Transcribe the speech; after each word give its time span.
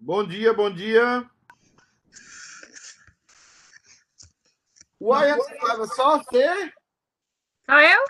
Bom 0.00 0.26
dia, 0.26 0.54
bom 0.54 0.72
dia. 0.72 1.28
Uai, 5.00 5.36
Flávia, 5.60 5.86
só 5.86 6.18
você? 6.18 6.72
Só 7.66 7.78
eu? 7.78 8.04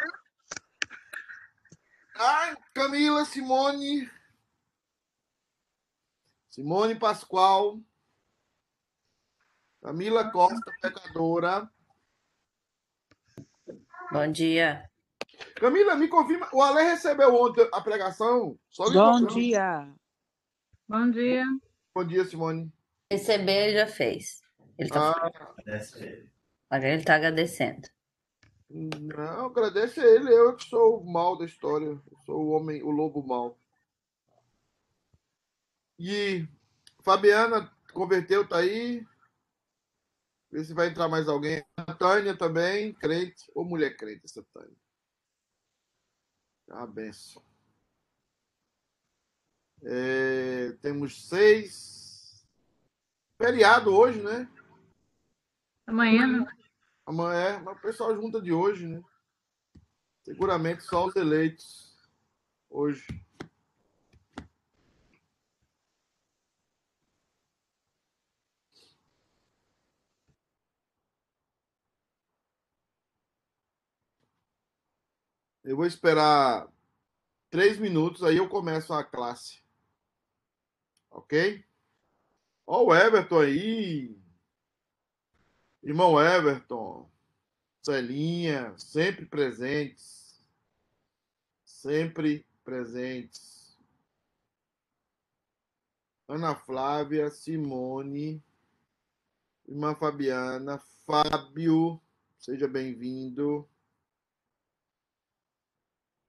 Ai, 2.14 2.56
Camila, 2.72 3.24
Simone. 3.24 4.10
Simone 6.48 6.94
Pascoal. 6.98 7.80
Camila 9.88 10.30
Costa, 10.30 10.70
pecadora. 10.82 11.66
Bom 14.12 14.30
dia. 14.30 14.86
Camila, 15.54 15.96
me 15.96 16.08
confirma. 16.08 16.46
O 16.52 16.60
Ale 16.60 16.82
recebeu 16.82 17.34
ontem 17.34 17.66
a 17.72 17.80
pregação? 17.80 18.58
Só 18.68 18.90
Bom 18.90 19.24
dia. 19.24 19.90
Bom 20.86 21.10
dia. 21.10 21.42
Bom 21.94 22.04
dia, 22.04 22.22
Simone. 22.26 22.70
Receber 23.10 23.68
ele 23.68 23.78
já 23.78 23.86
fez. 23.86 24.42
Ele 24.76 24.90
tá 24.90 25.10
Ah, 25.10 25.32
Agora 26.68 26.92
ele 26.92 27.02
tá 27.04 27.14
agradecendo. 27.14 27.88
não, 28.68 29.46
agradece 29.46 30.00
a 30.00 30.04
ele. 30.06 30.30
Eu 30.30 30.54
que 30.54 30.64
sou 30.64 31.00
o 31.00 31.10
mal 31.10 31.38
da 31.38 31.46
história. 31.46 31.86
Eu 31.86 32.18
sou 32.26 32.44
o 32.44 32.50
homem, 32.50 32.82
o 32.82 32.90
lobo 32.90 33.26
mal. 33.26 33.58
E 35.98 36.46
Fabiana 37.02 37.72
converteu, 37.94 38.46
tá 38.46 38.58
aí. 38.58 39.02
Vê 40.50 40.64
se 40.64 40.72
vai 40.72 40.88
entrar 40.88 41.08
mais 41.08 41.28
alguém. 41.28 41.64
A 41.76 41.94
Tânia 41.94 42.36
também, 42.36 42.94
crente. 42.94 43.50
Ou 43.54 43.64
mulher 43.64 43.96
crente, 43.96 44.24
essa 44.24 44.42
Tânia. 44.52 44.76
Ah, 46.70 46.86
benção. 46.86 47.42
É, 49.82 50.72
temos 50.80 51.28
seis. 51.28 52.46
Feriado 53.40 53.94
hoje, 53.94 54.22
né? 54.22 54.48
Amanhã, 55.86 56.26
né? 56.26 56.46
Amanhã, 57.06 57.38
é, 57.38 57.58
mas 57.58 57.78
o 57.78 57.80
pessoal 57.80 58.14
junta 58.14 58.40
de 58.40 58.52
hoje, 58.52 58.86
né? 58.86 59.02
Seguramente 60.24 60.82
só 60.82 61.06
os 61.06 61.16
eleitos 61.16 61.96
hoje. 62.68 63.06
Eu 75.68 75.76
vou 75.76 75.84
esperar 75.84 76.66
três 77.50 77.78
minutos, 77.78 78.24
aí 78.24 78.38
eu 78.38 78.48
começo 78.48 78.90
a 78.94 79.04
classe. 79.04 79.62
Ok? 81.10 81.62
Ó 82.66 82.84
o 82.86 82.94
Everton 82.94 83.40
aí. 83.40 84.18
Irmão 85.82 86.18
Everton. 86.18 87.06
Celinha, 87.82 88.72
sempre 88.78 89.26
presentes. 89.26 90.42
Sempre 91.66 92.46
presentes. 92.64 93.78
Ana 96.26 96.54
Flávia, 96.54 97.28
Simone, 97.28 98.42
irmã 99.66 99.94
Fabiana, 99.94 100.78
Fábio, 101.04 102.00
seja 102.38 102.66
bem-vindo. 102.66 103.68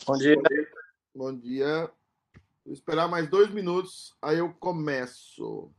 Bom 0.05 0.17
dia. 0.17 0.35
Bom 1.13 1.35
dia. 1.35 1.91
Vou 2.65 2.73
esperar 2.73 3.07
mais 3.07 3.29
dois 3.29 3.51
minutos, 3.51 4.15
aí 4.21 4.39
eu 4.39 4.53
começo. 4.53 5.71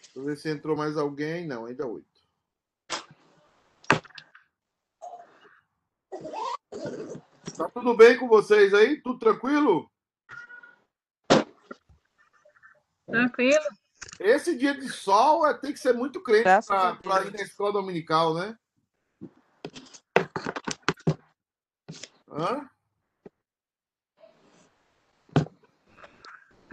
Deixa 0.00 0.18
eu 0.18 0.24
ver 0.24 0.36
se 0.36 0.48
entrou 0.48 0.76
mais 0.76 0.96
alguém. 0.96 1.46
Não, 1.46 1.66
ainda 1.66 1.86
oito. 1.86 2.17
Tá 7.58 7.68
tudo 7.68 7.92
bem 7.96 8.16
com 8.16 8.28
vocês 8.28 8.72
aí? 8.72 9.00
Tudo 9.00 9.18
tranquilo? 9.18 9.90
Tranquilo. 13.04 13.64
Esse 14.20 14.56
dia 14.56 14.72
de 14.74 14.88
sol 14.88 15.44
é, 15.44 15.58
tem 15.58 15.72
que 15.72 15.80
ser 15.80 15.92
muito 15.92 16.22
crente 16.22 16.44
para 16.44 17.26
ir 17.26 17.32
na 17.32 17.42
escola 17.42 17.72
dominical, 17.72 18.32
né? 18.32 18.56
Hã? 22.30 22.70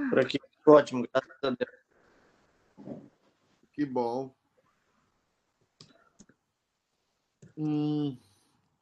Por 0.07 0.19
aqui, 0.19 0.39
ótimo, 0.67 1.07
graças 1.11 1.39
a 1.41 1.49
Deus. 1.49 3.05
Que 3.73 3.87
bom. 3.87 4.31
Hum, 7.57 8.15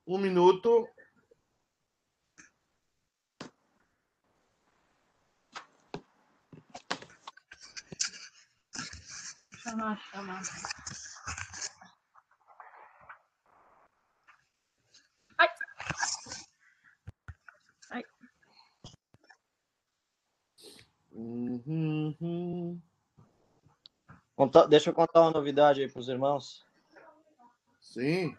um 0.05 0.17
minuto. 0.17 0.85
Chamar, 9.73 9.97
chamar. 10.11 10.41
Ai. 15.39 15.49
Ai. 17.89 18.03
Uhum, 21.11 22.15
uhum. 22.21 22.81
Conta- 24.35 24.67
deixa 24.67 24.91
eu 24.91 24.93
contar 24.93 25.21
uma 25.21 25.31
novidade 25.31 25.81
aí 25.81 25.89
para 25.89 25.99
os 25.99 26.07
irmãos. 26.07 26.63
Sim. 27.81 28.37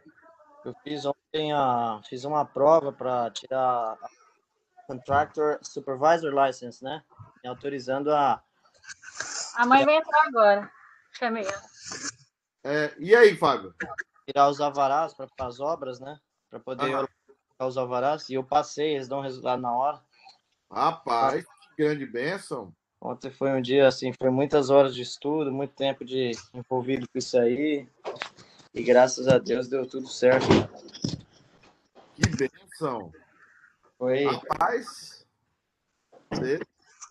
Eu 0.65 0.73
fiz 0.85 1.05
ontem 1.05 1.53
a, 1.53 2.01
fiz 2.09 2.25
uma 2.25 2.45
prova 2.45 2.93
para 2.93 3.29
tirar 3.33 3.59
a 4.01 4.09
Contractor 4.87 5.59
Supervisor 5.63 6.33
License, 6.33 6.83
né? 6.85 7.03
Me 7.43 7.51
autorizando 7.51 8.13
a. 8.13 8.41
A 9.57 9.67
mãe 9.67 9.85
vai 9.85 9.97
entrar 9.97 10.29
agora. 10.29 10.84
Chamei 11.19 11.45
ela. 11.45 11.63
É, 12.65 12.95
e 12.99 13.15
aí, 13.15 13.37
Fábio? 13.37 13.75
tirar 14.27 14.49
os 14.49 14.61
alvarás 14.61 15.13
para 15.15 15.29
as 15.41 15.61
obras, 15.61 16.01
né? 16.01 16.19
Para 16.49 16.59
poder 16.61 16.85
Aham. 16.95 17.07
colocar 17.59 17.67
os 17.67 17.77
alvarás. 17.77 18.29
E 18.31 18.35
eu 18.35 18.45
passei, 18.45 18.95
eles 18.95 19.07
dão 19.09 19.21
resultado 19.21 19.61
na 19.61 19.73
hora. 19.73 20.03
Rapaz, 20.71 21.45
que 21.45 21.83
grande 21.83 22.07
bênção. 22.07 22.73
Ontem 23.01 23.31
foi 23.31 23.51
um 23.51 23.61
dia 23.61 23.87
assim, 23.87 24.13
foi 24.19 24.31
muitas 24.31 24.71
horas 24.71 24.95
de 24.95 25.03
estudo, 25.03 25.53
muito 25.53 25.75
tempo 25.75 26.05
de 26.07 26.31
envolvido 26.55 27.07
com 27.07 27.19
isso 27.19 27.39
aí. 27.39 27.87
E 28.73 28.83
graças 28.83 29.29
a 29.29 29.37
Deus 29.39 29.69
deu 29.69 29.87
tudo 29.87 30.09
certo. 30.09 30.47
Que 32.17 32.27
bênção. 32.31 33.13
Foi, 33.99 34.25
Rapaz, 34.25 35.25
você- 36.33 36.61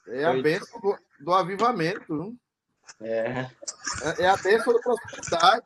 é 0.07 0.25
a 0.25 0.33
bênção 0.33 0.79
do, 0.81 0.97
do 1.19 1.31
avivamento. 1.33 2.05
viu? 2.07 2.37
é, 3.01 3.49
É, 4.19 4.27
a 4.27 4.37
bênção 4.37 4.73
da 4.73 4.79
prosperidade. 4.79 5.65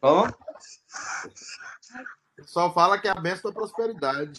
Bom, 0.00 0.26
O 0.26 0.34
pessoal 2.36 2.72
fala 2.72 2.98
que 2.98 3.08
é 3.08 3.10
a 3.10 3.20
bênção 3.20 3.50
da 3.50 3.54
prosperidade. 3.54 4.38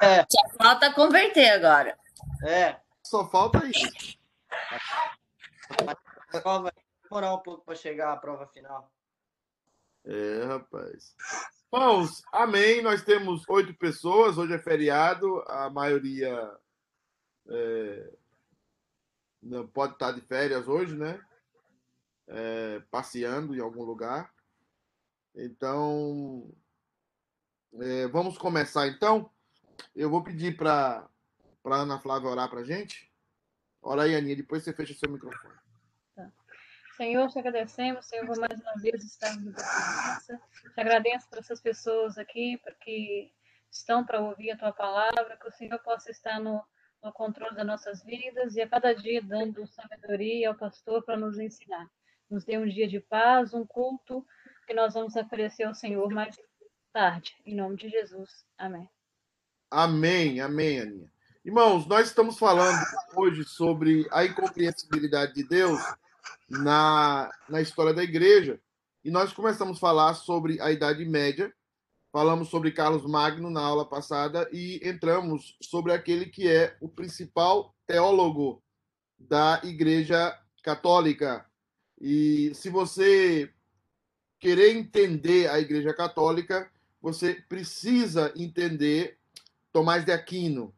é, 0.00 0.24
Só 0.28 0.48
falta 0.56 0.92
converter 0.92 1.50
agora. 1.50 1.98
é. 2.44 2.80
Só 3.02 3.26
falta 3.30 3.64
isso. 3.66 4.18
A 6.32 6.40
prova 6.40 6.62
vai 6.64 6.72
demorar 7.04 7.34
um 7.34 7.38
pouco 7.38 7.64
para 7.64 7.74
chegar 7.74 8.12
à 8.12 8.16
prova 8.18 8.46
final. 8.48 8.92
É, 10.04 10.44
rapaz. 10.44 11.14
Irmãos, 11.72 12.22
amém. 12.32 12.82
Nós 12.82 13.02
temos 13.02 13.48
oito 13.48 13.72
pessoas. 13.74 14.36
Hoje 14.36 14.52
é 14.52 14.58
feriado. 14.58 15.42
A 15.48 15.70
maioria 15.70 16.54
é, 17.48 18.12
não 19.42 19.66
pode 19.66 19.94
estar 19.94 20.12
de 20.12 20.20
férias 20.20 20.68
hoje, 20.68 20.94
né? 20.94 21.18
É, 22.28 22.82
passeando 22.90 23.54
em 23.56 23.60
algum 23.60 23.82
lugar. 23.82 24.32
Então, 25.34 26.50
é, 27.80 28.06
vamos 28.08 28.36
começar 28.36 28.86
então. 28.86 29.30
Eu 29.94 30.10
vou 30.10 30.22
pedir 30.22 30.56
para 30.56 31.08
a 31.64 31.76
Ana 31.76 31.98
Flávia 31.98 32.28
orar 32.28 32.50
para 32.50 32.60
a 32.60 32.64
gente. 32.64 33.10
Ora 33.80 34.02
aí, 34.02 34.14
Aninha, 34.14 34.36
depois 34.36 34.62
você 34.62 34.72
fecha 34.72 34.94
seu 34.94 35.10
microfone. 35.10 35.54
Senhor, 36.98 37.28
te 37.28 37.38
agradecemos, 37.38 38.06
Senhor, 38.06 38.26
por 38.26 38.36
mais 38.38 38.60
uma 38.60 38.74
vez 38.82 39.04
estarmos 39.04 39.54
na 39.54 39.62
presença. 39.62 40.42
Te 40.74 40.80
agradeço 40.80 41.28
por 41.28 41.38
essas 41.38 41.60
pessoas 41.60 42.18
aqui, 42.18 42.60
que 42.80 43.32
estão 43.70 44.04
para 44.04 44.20
ouvir 44.20 44.50
a 44.50 44.58
tua 44.58 44.72
palavra, 44.72 45.36
que 45.36 45.46
o 45.46 45.52
Senhor 45.52 45.78
possa 45.78 46.10
estar 46.10 46.40
no, 46.40 46.60
no 47.00 47.12
controle 47.12 47.54
das 47.54 47.64
nossas 47.64 48.02
vidas 48.02 48.56
e 48.56 48.62
a 48.62 48.68
cada 48.68 48.92
dia 48.92 49.22
dando 49.22 49.64
sabedoria 49.68 50.48
ao 50.48 50.56
pastor 50.56 51.04
para 51.04 51.16
nos 51.16 51.38
ensinar. 51.38 51.88
Nos 52.30 52.44
dê 52.44 52.58
um 52.58 52.68
dia 52.68 52.86
de 52.86 53.00
paz, 53.00 53.54
um 53.54 53.66
culto 53.66 54.24
que 54.66 54.74
nós 54.74 54.94
vamos 54.94 55.16
oferecer 55.16 55.64
ao 55.64 55.74
Senhor 55.74 56.10
mais 56.10 56.38
tarde. 56.92 57.34
Em 57.46 57.56
nome 57.56 57.76
de 57.76 57.88
Jesus. 57.88 58.44
Amém. 58.58 58.88
Amém, 59.70 60.40
amém, 60.40 60.80
Aninha. 60.80 61.12
Irmãos, 61.44 61.86
nós 61.86 62.08
estamos 62.08 62.38
falando 62.38 62.78
hoje 63.16 63.44
sobre 63.44 64.06
a 64.10 64.24
incompreensibilidade 64.26 65.32
de 65.32 65.44
Deus 65.44 65.80
na, 66.48 67.30
na 67.48 67.62
história 67.62 67.94
da 67.94 68.02
igreja. 68.04 68.60
E 69.02 69.10
nós 69.10 69.32
começamos 69.32 69.78
a 69.78 69.80
falar 69.80 70.12
sobre 70.12 70.60
a 70.60 70.70
Idade 70.70 71.04
Média, 71.06 71.50
falamos 72.12 72.48
sobre 72.48 72.72
Carlos 72.72 73.06
Magno 73.06 73.48
na 73.48 73.62
aula 73.62 73.88
passada 73.88 74.46
e 74.52 74.86
entramos 74.86 75.56
sobre 75.62 75.92
aquele 75.92 76.26
que 76.26 76.46
é 76.46 76.76
o 76.80 76.88
principal 76.88 77.74
teólogo 77.86 78.62
da 79.18 79.62
Igreja 79.64 80.38
Católica. 80.62 81.47
E 82.00 82.52
se 82.54 82.70
você 82.70 83.52
querer 84.38 84.76
entender 84.76 85.48
a 85.48 85.58
Igreja 85.58 85.92
Católica, 85.92 86.70
você 87.00 87.34
precisa 87.34 88.32
entender 88.36 89.18
Tomás 89.72 90.04
de 90.04 90.12
Aquino. 90.12 90.74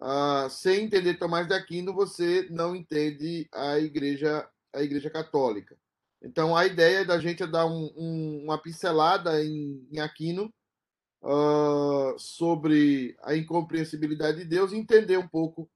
Uh, 0.00 0.50
sem 0.50 0.84
entender 0.84 1.14
Tomás 1.14 1.46
de 1.46 1.54
Aquino, 1.54 1.94
você 1.94 2.48
não 2.50 2.74
entende 2.74 3.48
a 3.52 3.78
Igreja 3.78 4.48
a 4.72 4.82
Igreja 4.82 5.10
Católica. 5.10 5.76
Então, 6.22 6.56
a 6.56 6.64
ideia 6.64 7.04
da 7.04 7.18
gente 7.18 7.42
é 7.42 7.46
dar 7.46 7.66
um, 7.66 7.92
um, 7.96 8.44
uma 8.44 8.56
pincelada 8.56 9.44
em, 9.44 9.86
em 9.92 10.00
Aquino 10.00 10.52
uh, 11.22 12.18
sobre 12.18 13.16
a 13.22 13.36
incompreensibilidade 13.36 14.38
de 14.38 14.44
Deus 14.44 14.72
e 14.72 14.76
entender 14.76 15.18
um 15.18 15.28
pouco 15.28 15.68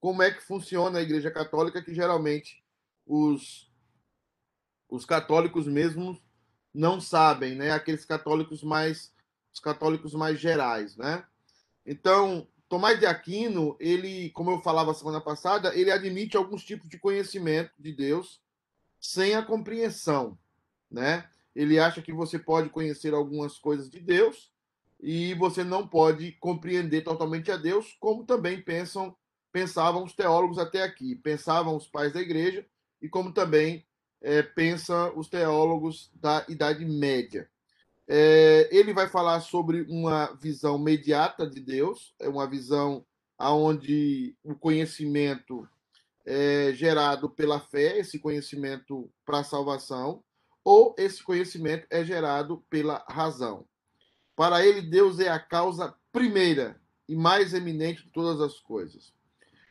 como 0.00 0.22
é 0.22 0.30
que 0.30 0.42
funciona 0.42 0.98
a 0.98 1.02
Igreja 1.02 1.30
Católica, 1.30 1.82
que 1.82 1.94
geralmente 1.94 2.64
os, 3.06 3.70
os 4.92 5.06
católicos 5.06 5.66
mesmos 5.66 6.18
não 6.72 7.00
sabem, 7.00 7.54
né? 7.54 7.70
Aqueles 7.70 8.04
católicos 8.04 8.62
mais 8.62 9.10
os 9.50 9.58
católicos 9.60 10.14
mais 10.14 10.38
gerais, 10.38 10.96
né? 10.96 11.24
Então, 11.84 12.46
Tomás 12.68 12.98
de 12.98 13.06
Aquino, 13.06 13.76
ele, 13.78 14.30
como 14.30 14.50
eu 14.50 14.62
falava 14.62 14.94
semana 14.94 15.20
passada, 15.20 15.74
ele 15.74 15.90
admite 15.90 16.36
alguns 16.36 16.64
tipos 16.64 16.88
de 16.88 16.98
conhecimento 16.98 17.72
de 17.78 17.92
Deus 17.92 18.40
sem 19.00 19.34
a 19.34 19.42
compreensão, 19.42 20.38
né? 20.90 21.28
Ele 21.54 21.78
acha 21.78 22.00
que 22.00 22.12
você 22.12 22.38
pode 22.38 22.68
conhecer 22.68 23.12
algumas 23.12 23.58
coisas 23.58 23.90
de 23.90 24.00
Deus 24.00 24.50
e 25.00 25.34
você 25.34 25.64
não 25.64 25.86
pode 25.86 26.32
compreender 26.32 27.02
totalmente 27.02 27.50
a 27.50 27.56
Deus, 27.56 27.96
como 27.98 28.24
também 28.24 28.60
pensam 28.60 29.16
pensavam 29.50 30.02
os 30.02 30.14
teólogos 30.14 30.58
até 30.58 30.82
aqui, 30.82 31.14
pensavam 31.14 31.76
os 31.76 31.86
pais 31.86 32.12
da 32.12 32.20
igreja 32.22 32.64
e 33.02 33.08
como 33.08 33.32
também 33.32 33.84
é, 34.22 34.42
pensa 34.42 35.12
os 35.16 35.28
teólogos 35.28 36.10
da 36.14 36.44
Idade 36.48 36.84
Média. 36.84 37.48
É, 38.08 38.68
ele 38.70 38.92
vai 38.92 39.08
falar 39.08 39.40
sobre 39.40 39.82
uma 39.82 40.32
visão 40.40 40.78
mediata 40.78 41.46
de 41.46 41.60
Deus, 41.60 42.14
é 42.20 42.28
uma 42.28 42.48
visão 42.48 43.04
aonde 43.36 44.36
o 44.44 44.54
conhecimento 44.54 45.68
é 46.24 46.72
gerado 46.72 47.28
pela 47.28 47.58
fé, 47.58 47.98
esse 47.98 48.18
conhecimento 48.18 49.10
para 49.24 49.40
a 49.40 49.44
salvação, 49.44 50.22
ou 50.64 50.94
esse 50.96 51.22
conhecimento 51.22 51.86
é 51.90 52.04
gerado 52.04 52.64
pela 52.70 53.04
razão. 53.08 53.66
Para 54.36 54.64
ele, 54.64 54.80
Deus 54.82 55.18
é 55.18 55.28
a 55.28 55.40
causa 55.40 55.94
primeira 56.12 56.80
e 57.08 57.16
mais 57.16 57.52
eminente 57.52 58.04
de 58.04 58.10
todas 58.10 58.40
as 58.40 58.60
coisas. 58.60 59.12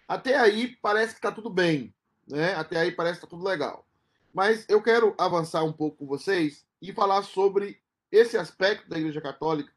Até 0.07 0.37
aí 0.37 0.75
parece 0.81 1.13
que 1.13 1.19
está 1.19 1.31
tudo 1.31 1.49
bem, 1.49 1.93
né? 2.27 2.53
Até 2.55 2.77
aí 2.77 2.91
parece 2.91 3.19
que 3.19 3.25
está 3.25 3.35
tudo 3.35 3.47
legal. 3.47 3.87
Mas 4.33 4.65
eu 4.69 4.81
quero 4.81 5.13
avançar 5.17 5.63
um 5.63 5.73
pouco 5.73 5.97
com 5.97 6.05
vocês 6.05 6.65
e 6.81 6.93
falar 6.93 7.23
sobre 7.23 7.81
esse 8.11 8.37
aspecto 8.37 8.89
da 8.89 8.97
Igreja 8.97 9.21
Católica 9.21 9.71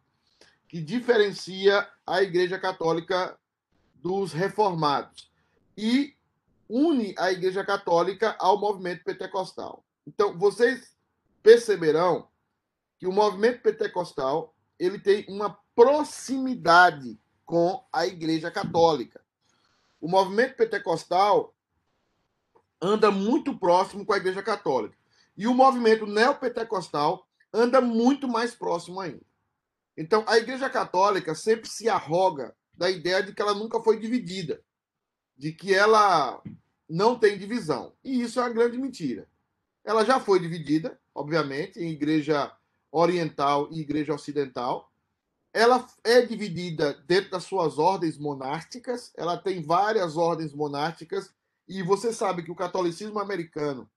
que 0.74 0.80
diferencia 0.80 1.88
a 2.04 2.20
Igreja 2.20 2.58
Católica 2.58 3.38
dos 3.94 4.32
reformados 4.32 5.30
e 5.78 6.16
une 6.68 7.14
a 7.16 7.30
Igreja 7.30 7.64
Católica 7.64 8.34
ao 8.40 8.58
movimento 8.58 9.04
pentecostal. 9.04 9.84
Então, 10.04 10.36
vocês 10.36 10.96
perceberão 11.44 12.26
que 12.98 13.06
o 13.06 13.12
movimento 13.12 13.62
pentecostal 13.62 14.52
ele 14.76 14.98
tem 14.98 15.24
uma 15.28 15.56
proximidade 15.76 17.20
com 17.46 17.84
a 17.92 18.04
Igreja 18.04 18.50
Católica. 18.50 19.20
O 20.00 20.08
movimento 20.08 20.56
pentecostal 20.56 21.53
anda 22.84 23.10
muito 23.10 23.58
próximo 23.58 24.04
com 24.04 24.12
a 24.12 24.18
Igreja 24.18 24.42
Católica. 24.42 24.96
E 25.36 25.46
o 25.46 25.54
movimento 25.54 26.06
neopentecostal 26.06 27.26
anda 27.52 27.80
muito 27.80 28.28
mais 28.28 28.54
próximo 28.54 29.00
ainda. 29.00 29.22
Então, 29.96 30.24
a 30.26 30.36
Igreja 30.36 30.68
Católica 30.68 31.34
sempre 31.34 31.68
se 31.68 31.88
arroga 31.88 32.54
da 32.74 32.90
ideia 32.90 33.22
de 33.22 33.32
que 33.32 33.40
ela 33.40 33.54
nunca 33.54 33.80
foi 33.80 33.98
dividida, 33.98 34.60
de 35.36 35.52
que 35.52 35.72
ela 35.72 36.42
não 36.88 37.18
tem 37.18 37.38
divisão. 37.38 37.94
E 38.04 38.20
isso 38.20 38.38
é 38.38 38.42
uma 38.42 38.50
grande 38.50 38.76
mentira. 38.76 39.26
Ela 39.84 40.04
já 40.04 40.20
foi 40.20 40.38
dividida, 40.40 40.98
obviamente, 41.14 41.78
em 41.78 41.90
Igreja 41.90 42.52
Oriental 42.90 43.68
e 43.70 43.80
Igreja 43.80 44.14
Ocidental. 44.14 44.92
Ela 45.52 45.86
é 46.02 46.20
dividida 46.22 46.94
dentro 47.06 47.30
das 47.30 47.44
suas 47.44 47.78
ordens 47.78 48.18
monásticas, 48.18 49.12
ela 49.16 49.36
tem 49.36 49.62
várias 49.62 50.16
ordens 50.16 50.52
monásticas, 50.52 51.32
e 51.68 51.82
você 51.82 52.12
sabe 52.12 52.42
que 52.42 52.50
o 52.50 52.56
catolicismo 52.56 53.18
americano 53.18 53.88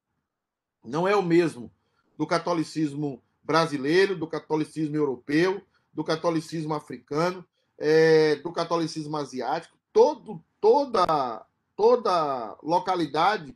não 0.83 1.07
é 1.07 1.15
o 1.15 1.21
mesmo 1.21 1.71
do 2.17 2.25
catolicismo 2.25 3.21
brasileiro, 3.43 4.15
do 4.15 4.27
catolicismo 4.27 4.95
europeu, 4.95 5.61
do 5.93 6.03
catolicismo 6.03 6.73
africano, 6.73 7.45
é, 7.77 8.35
do 8.37 8.51
catolicismo 8.51 9.15
asiático. 9.17 9.77
Todo, 9.91 10.43
toda, 10.59 11.45
toda 11.75 12.57
localidade 12.63 13.55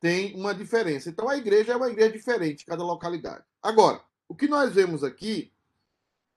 tem 0.00 0.34
uma 0.34 0.54
diferença. 0.54 1.08
Então 1.08 1.28
a 1.28 1.36
igreja 1.36 1.72
é 1.72 1.76
uma 1.76 1.88
igreja 1.88 2.12
diferente, 2.12 2.66
cada 2.66 2.84
localidade. 2.84 3.44
Agora, 3.62 4.02
o 4.28 4.34
que 4.34 4.46
nós 4.46 4.74
vemos 4.74 5.02
aqui, 5.02 5.52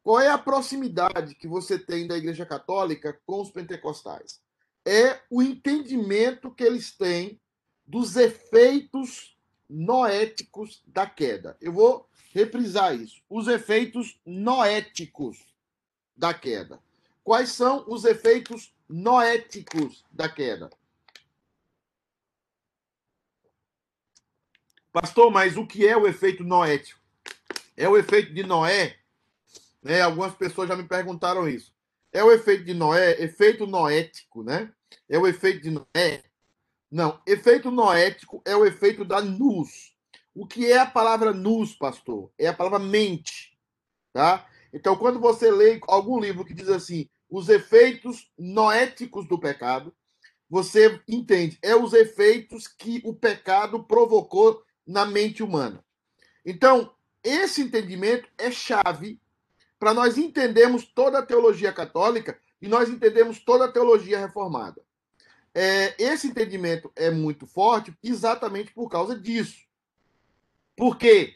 qual 0.03 0.19
é 0.19 0.29
a 0.29 0.37
proximidade 0.37 1.35
que 1.35 1.47
você 1.47 1.77
tem 1.77 2.07
da 2.07 2.17
igreja 2.17 2.45
católica 2.45 3.19
com 3.25 3.41
os 3.41 3.51
pentecostais? 3.51 4.41
É 4.87 5.19
o 5.29 5.43
entendimento 5.43 6.49
que 6.49 6.63
eles 6.63 6.91
têm 6.91 7.41
dos 7.85 8.15
efeitos 8.15 9.37
noéticos 9.69 10.81
da 10.87 11.05
queda. 11.05 11.57
Eu 11.59 11.73
vou 11.73 12.09
reprisar 12.33 12.95
isso. 12.95 13.21
Os 13.29 13.49
efeitos 13.49 14.17
noéticos 14.25 15.45
da 16.15 16.33
queda. 16.33 16.79
Quais 17.21 17.49
são 17.49 17.83
os 17.89 18.05
efeitos 18.05 18.73
noéticos 18.87 20.05
da 20.09 20.29
queda? 20.29 20.69
Pastor, 24.93 25.29
mas 25.29 25.57
o 25.57 25.67
que 25.67 25.85
é 25.85 25.97
o 25.97 26.07
efeito 26.07 26.45
noético? 26.45 27.01
É 27.75 27.89
o 27.89 27.97
efeito 27.97 28.33
de 28.33 28.41
Noé? 28.41 28.97
Né? 29.83 30.01
Algumas 30.01 30.33
pessoas 30.33 30.69
já 30.69 30.77
me 30.77 30.87
perguntaram 30.87 31.45
isso. 31.45 31.75
É 32.13 32.23
o 32.23 32.31
efeito 32.31 32.63
de 32.63 32.73
Noé, 32.73 33.21
efeito 33.21 33.67
noético, 33.67 34.43
né? 34.43 34.73
É 35.09 35.17
o 35.17 35.27
efeito 35.27 35.61
de 35.61 35.71
Noé. 35.71 36.23
Não, 36.89 37.21
efeito 37.27 37.69
noético 37.69 38.41
é 38.45 38.55
o 38.55 38.65
efeito 38.65 39.03
da 39.03 39.19
luz. 39.19 39.93
O 40.33 40.47
que 40.47 40.71
é 40.71 40.77
a 40.77 40.85
palavra 40.85 41.33
nus, 41.33 41.73
pastor? 41.73 42.31
É 42.37 42.47
a 42.47 42.53
palavra 42.53 42.79
mente, 42.79 43.57
tá? 44.13 44.47
Então, 44.71 44.95
quando 44.95 45.19
você 45.19 45.51
lê 45.51 45.79
algum 45.87 46.19
livro 46.19 46.45
que 46.45 46.53
diz 46.53 46.69
assim, 46.69 47.09
os 47.29 47.49
efeitos 47.49 48.31
noéticos 48.37 49.27
do 49.27 49.39
pecado, 49.39 49.93
você 50.49 51.01
entende, 51.07 51.57
é 51.61 51.75
os 51.75 51.91
efeitos 51.93 52.67
que 52.67 53.01
o 53.03 53.13
pecado 53.13 53.83
provocou 53.83 54.63
na 54.85 55.05
mente 55.05 55.43
humana. 55.43 55.83
Então, 56.45 56.93
esse 57.23 57.61
entendimento 57.61 58.29
é 58.37 58.49
chave 58.49 59.19
para 59.77 59.93
nós 59.93 60.17
entendermos 60.17 60.85
toda 60.85 61.19
a 61.19 61.25
teologia 61.25 61.73
católica 61.73 62.39
e 62.61 62.67
nós 62.67 62.89
entendemos 62.89 63.39
toda 63.39 63.65
a 63.65 63.71
teologia 63.71 64.19
reformada. 64.19 64.81
É, 65.53 65.95
esse 65.97 66.27
entendimento 66.27 66.91
é 66.95 67.09
muito 67.09 67.47
forte 67.47 67.95
exatamente 68.03 68.73
por 68.73 68.89
causa 68.89 69.17
disso. 69.17 69.65
Porque 70.75 71.35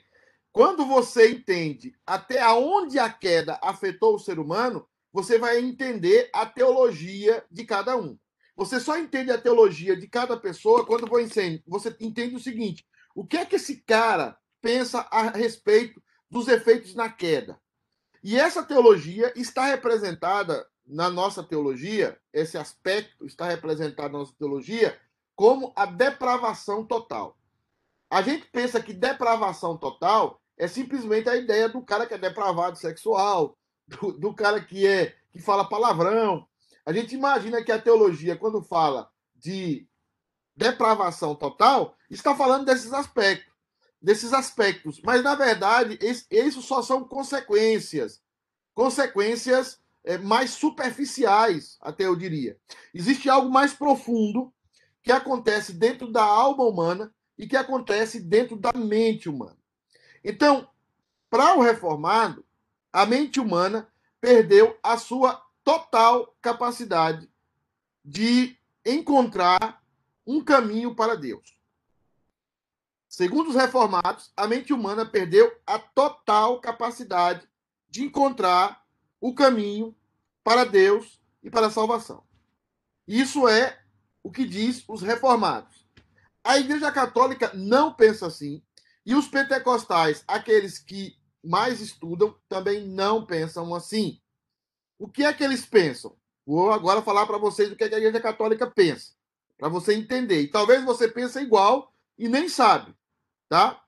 quando 0.52 0.86
você 0.86 1.32
entende 1.32 1.96
até 2.06 2.48
onde 2.50 3.00
a 3.00 3.10
queda 3.10 3.60
afetou 3.62 4.16
o 4.16 4.20
ser 4.20 4.38
humano, 4.38 4.88
você 5.12 5.40
vai 5.40 5.60
entender 5.60 6.30
a 6.34 6.46
teologia 6.46 7.44
de 7.50 7.66
cada 7.66 7.98
um. 7.98 8.18
Você 8.56 8.80
só 8.80 8.98
entende 8.98 9.32
a 9.32 9.42
teologia 9.42 9.96
de 9.96 10.08
cada 10.08 10.38
pessoa 10.38 10.86
quando 10.86 11.08
você 11.08 11.96
entende 12.00 12.36
o 12.36 12.40
seguinte: 12.40 12.86
O 13.16 13.26
que 13.26 13.38
é 13.38 13.46
que 13.46 13.56
esse 13.56 13.78
cara 13.78 14.38
pensa 14.62 15.08
a 15.10 15.32
respeito 15.32 16.02
dos 16.30 16.48
efeitos 16.48 16.94
na 16.94 17.10
queda? 17.10 17.60
E 18.24 18.38
essa 18.40 18.62
teologia 18.62 19.34
está 19.36 19.66
representada 19.66 20.68
na 20.92 21.10
nossa 21.10 21.42
teologia, 21.42 22.20
esse 22.34 22.58
aspecto 22.58 23.26
está 23.26 23.46
representado 23.48 24.12
na 24.12 24.20
nossa 24.20 24.34
teologia 24.38 25.00
como 25.34 25.72
a 25.74 25.86
depravação 25.86 26.86
total. 26.86 27.38
A 28.10 28.22
gente 28.22 28.46
pensa 28.48 28.84
que 28.84 28.92
depravação 28.92 29.78
total 29.78 30.42
é 30.58 30.68
simplesmente 30.68 31.30
a 31.30 31.38
ideia 31.38 31.70
do 31.70 31.82
cara 31.82 32.06
que 32.06 32.14
é 32.14 32.18
depravado 32.18 32.78
sexual, 32.78 33.58
do, 33.88 34.12
do 34.12 34.34
cara 34.34 34.60
que 34.62 34.86
é 34.86 35.16
que 35.32 35.40
fala 35.40 35.68
palavrão. 35.68 36.46
A 36.86 36.92
gente 36.92 37.16
imagina 37.16 37.64
que 37.64 37.72
a 37.72 37.82
teologia, 37.82 38.36
quando 38.36 38.62
fala 38.62 39.10
de 39.34 39.88
depravação 40.58 41.34
total, 41.34 41.96
está 42.10 42.36
falando 42.36 42.66
desses 42.66 42.92
aspectos, 42.92 43.54
desses 44.02 44.34
aspectos. 44.34 45.02
Mas 45.06 45.24
na 45.24 45.36
verdade, 45.36 45.98
isso 46.30 46.62
só 46.62 46.82
são 46.82 47.06
consequências, 47.06 48.22
consequências 48.74 49.81
mais 50.24 50.52
superficiais, 50.52 51.78
até 51.82 52.06
eu 52.06 52.16
diria. 52.16 52.58
Existe 52.94 53.30
algo 53.30 53.50
mais 53.50 53.74
profundo 53.74 54.54
que 55.04 55.12
acontece 55.12 55.74
dentro 55.74 56.12
da 56.12 56.24
alma 56.24 56.64
humana 56.64 57.14
e 57.38 57.48
que 57.48 57.56
acontece 57.56 58.20
dentro 58.20 58.56
da 58.56 58.72
mente 58.74 59.30
humana. 59.30 59.58
Então, 60.24 60.70
para 61.30 61.56
o 61.56 61.62
reformado, 61.62 62.46
a 62.92 63.06
mente 63.06 63.40
humana 63.40 63.88
perdeu 64.20 64.78
a 64.84 64.98
sua 64.98 65.42
total 65.64 66.36
capacidade 66.42 67.30
de 68.04 68.58
encontrar 68.86 69.82
um 70.26 70.44
caminho 70.44 70.96
para 70.96 71.16
Deus. 71.16 71.58
Segundo 73.08 73.50
os 73.50 73.56
reformados, 73.56 74.32
a 74.38 74.48
mente 74.48 74.72
humana 74.72 75.06
perdeu 75.06 75.52
a 75.66 75.78
total 75.78 76.60
capacidade 76.60 77.48
de 77.90 78.04
encontrar 78.04 78.81
o 79.22 79.34
caminho 79.34 79.96
para 80.44 80.66
Deus 80.66 81.22
e 81.44 81.50
para 81.50 81.68
a 81.68 81.72
salvação. 81.72 82.24
Isso 83.08 83.48
é 83.48 83.80
o 84.24 84.32
que 84.32 84.46
diz 84.46 84.84
os 84.88 85.02
reformados. 85.02 85.88
A 86.44 86.58
Igreja 86.58 86.92
Católica 86.92 87.52
não 87.54 87.94
pensa 87.94 88.26
assim, 88.26 88.64
e 89.06 89.14
os 89.16 89.28
pentecostais, 89.28 90.24
aqueles 90.28 90.80
que 90.80 91.16
mais 91.44 91.80
estudam, 91.80 92.36
também 92.50 92.88
não 92.88 93.26
pensam 93.26 93.74
assim. 93.74 94.20
O 94.98 95.08
que 95.08 95.24
é 95.24 95.34
que 95.34 95.44
eles 95.44 95.66
pensam? 95.66 96.16
Vou 96.46 96.72
agora 96.72 97.02
falar 97.02 97.26
para 97.26 97.38
vocês 97.38 97.72
o 97.72 97.76
que, 97.76 97.84
é 97.84 97.88
a 97.88 97.98
Igreja 97.98 98.20
Católica 98.20 98.70
pensa, 98.70 99.14
para 99.58 99.70
você 99.70 99.94
entender. 99.94 100.42
E 100.42 100.48
talvez 100.48 100.84
você 100.84 101.08
pense 101.08 101.40
igual 101.40 101.94
e 102.18 102.28
nem 102.28 102.50
sabe, 102.50 102.96
tá? 103.48 103.84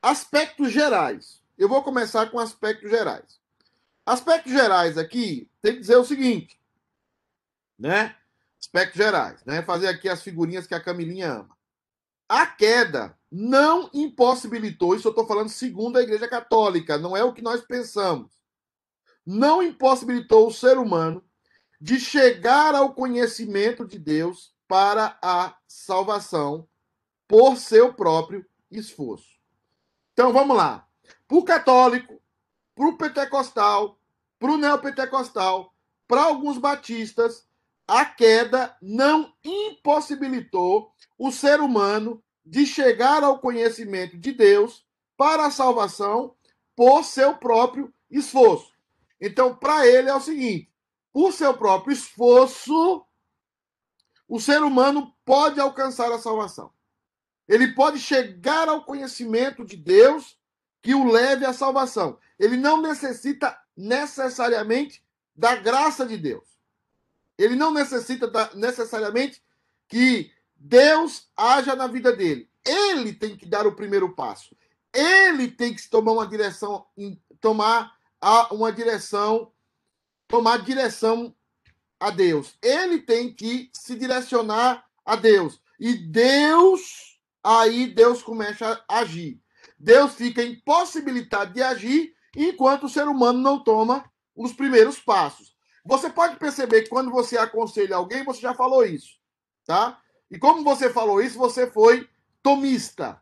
Aspectos 0.00 0.72
gerais. 0.72 1.42
Eu 1.56 1.68
vou 1.68 1.82
começar 1.82 2.30
com 2.30 2.38
aspectos 2.38 2.90
gerais. 2.90 3.41
Aspectos 4.04 4.52
gerais 4.52 4.98
aqui, 4.98 5.48
tem 5.60 5.74
que 5.74 5.80
dizer 5.80 5.96
o 5.96 6.04
seguinte, 6.04 6.60
né? 7.78 8.16
Aspectos 8.60 8.96
gerais, 8.96 9.44
né? 9.44 9.62
Fazer 9.62 9.88
aqui 9.88 10.08
as 10.08 10.22
figurinhas 10.22 10.66
que 10.66 10.74
a 10.74 10.80
Camilinha 10.80 11.32
ama. 11.32 11.56
A 12.28 12.46
queda 12.46 13.16
não 13.30 13.90
impossibilitou, 13.92 14.94
isso 14.94 15.06
eu 15.06 15.10
estou 15.12 15.26
falando 15.26 15.48
segundo 15.48 15.98
a 15.98 16.02
Igreja 16.02 16.26
Católica, 16.26 16.98
não 16.98 17.16
é 17.16 17.22
o 17.22 17.32
que 17.32 17.42
nós 17.42 17.60
pensamos. 17.60 18.32
Não 19.24 19.62
impossibilitou 19.62 20.48
o 20.48 20.52
ser 20.52 20.78
humano 20.78 21.24
de 21.80 21.98
chegar 21.98 22.74
ao 22.74 22.94
conhecimento 22.94 23.86
de 23.86 23.98
Deus 23.98 24.54
para 24.66 25.18
a 25.22 25.56
salvação 25.66 26.68
por 27.28 27.56
seu 27.56 27.92
próprio 27.92 28.46
esforço. 28.70 29.38
Então 30.12 30.32
vamos 30.32 30.56
lá. 30.56 30.86
Para 31.26 31.38
o 31.38 31.44
católico, 31.44 32.21
para 32.74 32.86
o 32.86 32.96
pentecostal, 32.96 33.98
para 34.38 34.52
o 34.52 34.56
neopentecostal, 34.56 35.72
para 36.06 36.24
alguns 36.24 36.58
batistas, 36.58 37.46
a 37.86 38.04
queda 38.04 38.76
não 38.80 39.32
impossibilitou 39.44 40.92
o 41.18 41.30
ser 41.30 41.60
humano 41.60 42.22
de 42.44 42.66
chegar 42.66 43.22
ao 43.22 43.38
conhecimento 43.38 44.16
de 44.16 44.32
Deus 44.32 44.84
para 45.16 45.46
a 45.46 45.50
salvação 45.50 46.34
por 46.74 47.04
seu 47.04 47.36
próprio 47.36 47.92
esforço. 48.10 48.72
Então, 49.20 49.54
para 49.54 49.86
ele 49.86 50.08
é 50.08 50.14
o 50.14 50.20
seguinte: 50.20 50.70
por 51.12 51.32
seu 51.32 51.54
próprio 51.54 51.92
esforço, 51.92 53.06
o 54.28 54.40
ser 54.40 54.62
humano 54.62 55.14
pode 55.24 55.60
alcançar 55.60 56.10
a 56.10 56.18
salvação. 56.18 56.72
Ele 57.46 57.74
pode 57.74 57.98
chegar 57.98 58.68
ao 58.68 58.84
conhecimento 58.84 59.64
de 59.64 59.76
Deus 59.76 60.38
que 60.80 60.94
o 60.94 61.10
leve 61.10 61.44
à 61.44 61.52
salvação. 61.52 62.18
Ele 62.42 62.56
não 62.56 62.82
necessita 62.82 63.56
necessariamente 63.76 65.00
da 65.32 65.54
graça 65.54 66.04
de 66.04 66.16
Deus. 66.16 66.42
Ele 67.38 67.54
não 67.54 67.72
necessita 67.72 68.26
da, 68.26 68.50
necessariamente 68.52 69.40
que 69.86 70.32
Deus 70.56 71.30
haja 71.36 71.76
na 71.76 71.86
vida 71.86 72.12
dele. 72.12 72.50
Ele 72.64 73.12
tem 73.12 73.36
que 73.36 73.46
dar 73.46 73.64
o 73.64 73.76
primeiro 73.76 74.12
passo. 74.12 74.56
Ele 74.92 75.52
tem 75.52 75.72
que 75.72 75.88
tomar 75.88 76.10
uma 76.10 76.26
direção, 76.26 76.84
tomar 77.40 77.96
uma 78.50 78.72
direção, 78.72 79.52
tomar 80.26 80.64
direção 80.64 81.32
a 82.00 82.10
Deus. 82.10 82.56
Ele 82.60 82.98
tem 82.98 83.32
que 83.32 83.70
se 83.72 83.94
direcionar 83.94 84.84
a 85.04 85.14
Deus. 85.14 85.60
E 85.78 85.94
Deus, 85.94 87.20
aí 87.40 87.86
Deus 87.86 88.20
começa 88.20 88.84
a 88.88 88.98
agir. 88.98 89.40
Deus 89.78 90.16
fica 90.16 90.42
impossibilitado 90.42 91.54
de 91.54 91.62
agir 91.62 92.16
enquanto 92.36 92.84
o 92.84 92.88
ser 92.88 93.06
humano 93.06 93.38
não 93.38 93.62
toma 93.62 94.04
os 94.34 94.52
primeiros 94.52 94.98
passos. 94.98 95.54
Você 95.84 96.08
pode 96.08 96.36
perceber 96.36 96.82
que 96.82 96.90
quando 96.90 97.10
você 97.10 97.36
aconselha 97.36 97.96
alguém, 97.96 98.24
você 98.24 98.40
já 98.40 98.54
falou 98.54 98.84
isso, 98.84 99.18
tá? 99.66 100.00
E 100.30 100.38
como 100.38 100.62
você 100.62 100.88
falou 100.90 101.20
isso, 101.20 101.38
você 101.38 101.70
foi 101.70 102.08
tomista. 102.42 103.20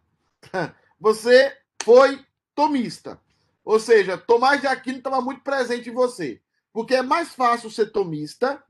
Você 1.03 1.57
foi 1.83 2.23
tomista. 2.55 3.19
Ou 3.65 3.81
seja, 3.81 4.19
Tomás 4.19 4.61
de 4.61 4.67
Aquino 4.67 4.99
estava 4.99 5.21
muito 5.23 5.41
presente 5.41 5.89
em 5.89 5.95
você. 5.95 6.43
Porque 6.73 6.95
é 6.95 7.03
mais 7.03 7.35
fácil 7.35 7.71
ser 7.71 7.91
tomista 7.91 8.63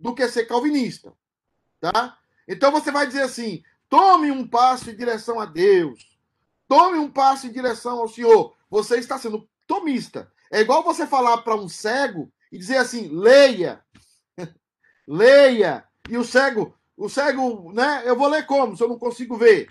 do 0.00 0.14
que 0.14 0.26
ser 0.28 0.46
calvinista. 0.46 1.12
Tá? 1.78 2.18
Então 2.48 2.72
você 2.72 2.90
vai 2.90 3.06
dizer 3.06 3.22
assim: 3.22 3.62
tome 3.88 4.30
um 4.30 4.46
passo 4.46 4.90
em 4.90 4.96
direção 4.96 5.38
a 5.38 5.44
Deus. 5.44 6.18
Tome 6.66 6.98
um 6.98 7.10
passo 7.10 7.46
em 7.46 7.52
direção 7.52 7.98
ao 7.98 8.08
Senhor. 8.08 8.56
Você 8.70 8.98
está 8.98 9.18
sendo 9.18 9.46
tomista. 9.66 10.30
É 10.50 10.60
igual 10.60 10.82
você 10.82 11.06
falar 11.06 11.38
para 11.38 11.56
um 11.56 11.68
cego 11.68 12.32
e 12.50 12.58
dizer 12.58 12.76
assim: 12.76 13.08
leia, 13.08 13.84
leia. 15.06 15.84
E 16.08 16.16
o 16.16 16.24
cego, 16.24 16.76
o 16.96 17.08
cego, 17.08 17.72
né? 17.72 18.02
Eu 18.04 18.16
vou 18.16 18.28
ler 18.28 18.46
como 18.46 18.76
se 18.76 18.82
eu 18.82 18.88
não 18.88 18.98
consigo 18.98 19.36
ver? 19.36 19.68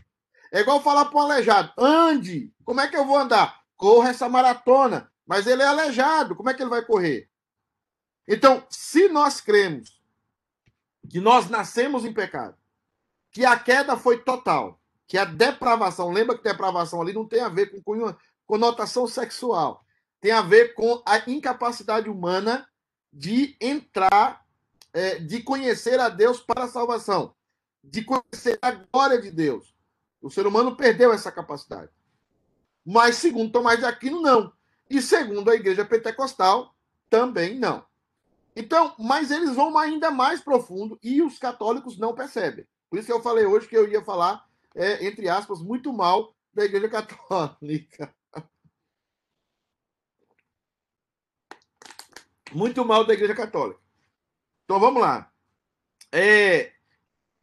É 0.52 0.60
igual 0.60 0.82
falar 0.82 1.06
para 1.06 1.18
um 1.18 1.24
aleijado: 1.24 1.72
ande. 1.78 2.52
Como 2.64 2.82
é 2.82 2.88
que 2.88 2.98
eu 2.98 3.06
vou 3.06 3.18
andar? 3.18 3.62
Corra 3.78 4.10
essa 4.10 4.30
maratona. 4.30 5.12
Mas 5.26 5.48
ele 5.48 5.62
é 5.62 5.66
aleijado. 5.66 6.36
Como 6.36 6.50
é 6.50 6.54
que 6.54 6.62
ele 6.62 6.70
vai 6.70 6.84
correr? 6.84 7.30
Então, 8.28 8.66
se 8.70 9.10
nós 9.10 9.42
cremos 9.42 10.02
que 11.10 11.20
nós 11.20 11.50
nascemos 11.50 12.06
em 12.06 12.14
pecado, 12.14 12.56
que 13.32 13.46
a 13.46 13.58
queda 13.58 13.98
foi 13.98 14.20
total, 14.20 14.80
que 15.08 15.18
a 15.18 15.26
depravação, 15.26 16.12
lembra 16.12 16.38
que 16.38 16.44
depravação 16.44 17.02
ali 17.02 17.14
não 17.14 17.28
tem 17.28 17.42
a 17.42 17.50
ver 17.50 17.82
com 17.84 18.16
conotação 18.46 19.08
sexual, 19.08 19.83
tem 20.24 20.32
a 20.32 20.42
ver 20.42 20.74
com 20.74 21.04
a 21.06 21.30
incapacidade 21.30 22.10
humana 22.10 22.66
de 23.12 23.58
entrar, 23.60 24.46
é, 24.94 25.20
de 25.20 25.44
conhecer 25.44 26.00
a 26.00 26.08
Deus 26.08 26.40
para 26.40 26.64
a 26.64 26.68
salvação, 26.70 27.36
de 27.84 28.06
conhecer 28.06 28.58
a 28.62 28.72
glória 28.72 29.22
de 29.22 29.30
Deus. 29.30 29.76
O 30.22 30.30
ser 30.30 30.48
humano 30.48 30.78
perdeu 30.78 31.12
essa 31.12 31.30
capacidade. 31.30 31.92
Mas, 32.86 33.18
segundo 33.18 33.52
Tomás 33.52 33.80
de 33.80 33.86
Aquino, 33.86 34.22
não. 34.22 34.54
E 34.90 35.02
segundo 35.02 35.52
a 35.52 35.56
igreja 35.56 35.84
pentecostal, 35.84 36.74
também 37.10 37.60
não. 37.60 37.86
Então, 38.56 38.96
mas 38.98 39.30
eles 39.30 39.54
vão 39.54 39.78
ainda 39.78 40.10
mais 40.10 40.40
profundo 40.40 40.98
e 41.04 41.22
os 41.22 41.38
católicos 41.38 41.98
não 41.98 42.16
percebem. 42.16 42.66
Por 42.90 42.98
isso 42.98 43.08
que 43.08 43.14
eu 43.14 43.22
falei 43.22 43.46
hoje 43.46 43.68
que 43.68 43.76
eu 43.76 43.90
ia 43.90 44.02
falar 44.02 44.46
é, 44.74 45.06
entre 45.06 45.28
aspas, 45.28 45.60
muito 45.60 45.92
mal 45.92 46.34
da 46.54 46.64
Igreja 46.64 46.88
Católica. 46.88 48.16
Muito 52.54 52.86
mal 52.86 53.04
da 53.04 53.14
Igreja 53.14 53.34
Católica. 53.34 53.80
Então 54.64 54.80
vamos 54.80 55.02
lá. 55.02 55.32
É, 56.12 56.72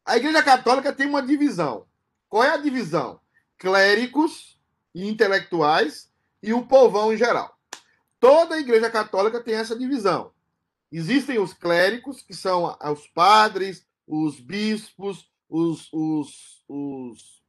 a 0.05 0.17
Igreja 0.17 0.43
Católica 0.43 0.93
tem 0.93 1.07
uma 1.07 1.23
divisão. 1.23 1.87
Qual 2.29 2.45
é 2.45 2.51
a 2.51 2.57
divisão? 2.57 3.21
Clérigos 3.59 4.59
e 4.95 5.09
intelectuais 5.09 6.11
e 6.43 6.53
o 6.53 6.65
povão 6.67 7.13
em 7.13 7.17
geral. 7.17 7.59
Toda 8.19 8.55
a 8.55 8.61
Igreja 8.61 8.91
Católica 8.91 9.43
tem 9.43 9.55
essa 9.55 9.77
divisão. 9.77 10.33
Existem 10.93 11.39
os 11.39 11.53
clérigos, 11.53 12.23
que 12.23 12.35
são 12.35 12.77
os 12.93 13.07
padres, 13.09 13.87
os 14.07 14.41
bispos, 14.41 15.31
os, 15.49 15.89
os, 15.93 16.65
os, 16.69 17.43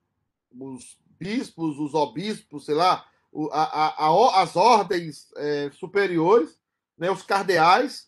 os 0.59 0.97
bispos, 1.19 1.77
os 1.79 1.93
obispos, 1.93 2.65
sei 2.65 2.75
lá, 2.75 3.05
a, 3.51 3.63
a, 3.63 4.07
a, 4.07 4.41
as 4.41 4.55
ordens 4.55 5.31
é, 5.35 5.71
superiores, 5.71 6.59
né, 7.01 7.10
os 7.10 7.24
cardeais 7.24 8.08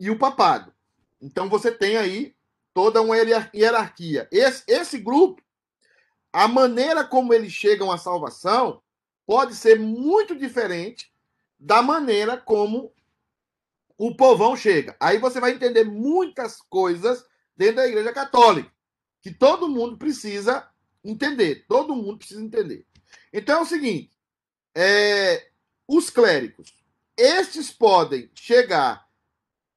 e 0.00 0.10
o 0.10 0.18
papado. 0.18 0.74
Então 1.22 1.48
você 1.48 1.70
tem 1.70 1.96
aí 1.96 2.34
toda 2.74 3.00
uma 3.00 3.14
hierarquia. 3.16 4.28
Esse, 4.32 4.64
esse 4.66 4.98
grupo, 4.98 5.40
a 6.32 6.48
maneira 6.48 7.04
como 7.04 7.32
eles 7.32 7.52
chegam 7.52 7.92
à 7.92 7.96
salvação 7.96 8.82
pode 9.24 9.54
ser 9.54 9.78
muito 9.78 10.34
diferente 10.34 11.12
da 11.56 11.80
maneira 11.80 12.36
como 12.36 12.92
o 13.96 14.12
povão 14.16 14.56
chega. 14.56 14.96
Aí 14.98 15.18
você 15.18 15.38
vai 15.38 15.52
entender 15.52 15.84
muitas 15.84 16.60
coisas 16.60 17.24
dentro 17.56 17.76
da 17.76 17.86
Igreja 17.86 18.12
Católica 18.12 18.72
que 19.22 19.32
todo 19.32 19.68
mundo 19.68 19.96
precisa 19.96 20.68
entender. 21.04 21.64
Todo 21.68 21.94
mundo 21.94 22.18
precisa 22.18 22.42
entender. 22.42 22.84
Então 23.32 23.60
é 23.60 23.62
o 23.62 23.66
seguinte: 23.66 24.10
é, 24.74 25.48
os 25.86 26.10
clérigos, 26.10 26.77
estes 27.18 27.70
podem 27.70 28.30
chegar 28.32 29.04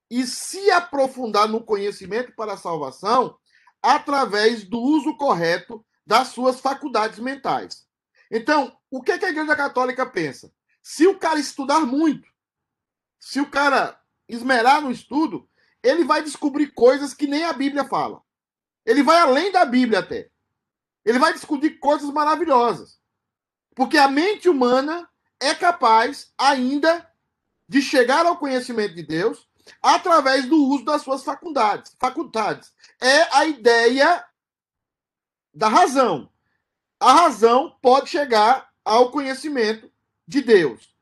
e 0.08 0.24
se 0.26 0.70
aprofundar 0.70 1.48
no 1.48 1.64
conhecimento 1.64 2.32
para 2.36 2.52
a 2.52 2.56
salvação 2.56 3.36
através 3.82 4.62
do 4.62 4.78
uso 4.78 5.16
correto 5.16 5.84
das 6.06 6.28
suas 6.28 6.60
faculdades 6.60 7.18
mentais. 7.18 7.86
Então, 8.30 8.76
o 8.90 9.02
que, 9.02 9.18
que 9.18 9.24
a 9.24 9.30
Igreja 9.30 9.56
Católica 9.56 10.06
pensa? 10.06 10.52
Se 10.82 11.06
o 11.06 11.18
cara 11.18 11.40
estudar 11.40 11.80
muito, 11.80 12.28
se 13.18 13.40
o 13.40 13.50
cara 13.50 14.00
esmerar 14.28 14.80
no 14.80 14.90
estudo, 14.90 15.48
ele 15.82 16.04
vai 16.04 16.22
descobrir 16.22 16.68
coisas 16.68 17.12
que 17.12 17.26
nem 17.26 17.44
a 17.44 17.52
Bíblia 17.52 17.84
fala. 17.84 18.22
Ele 18.86 19.02
vai 19.02 19.18
além 19.18 19.50
da 19.50 19.64
Bíblia 19.64 19.98
até. 19.98 20.30
Ele 21.04 21.18
vai 21.18 21.32
descobrir 21.32 21.78
coisas 21.78 22.10
maravilhosas. 22.10 23.00
Porque 23.74 23.98
a 23.98 24.08
mente 24.08 24.48
humana 24.48 25.08
é 25.40 25.54
capaz 25.54 26.32
ainda 26.38 27.10
de 27.72 27.80
chegar 27.80 28.26
ao 28.26 28.36
conhecimento 28.36 28.94
de 28.94 29.02
Deus 29.02 29.48
através 29.80 30.44
do 30.44 30.62
uso 30.62 30.84
das 30.84 31.00
suas 31.00 31.24
faculdades. 31.24 31.96
Faculdades 31.98 32.70
é 33.00 33.34
a 33.34 33.46
ideia 33.46 34.22
da 35.54 35.68
razão. 35.68 36.28
A 37.00 37.14
razão 37.14 37.74
pode 37.80 38.10
chegar 38.10 38.68
ao 38.84 39.10
conhecimento 39.10 39.90
de 40.28 40.42
Deus. 40.42 40.94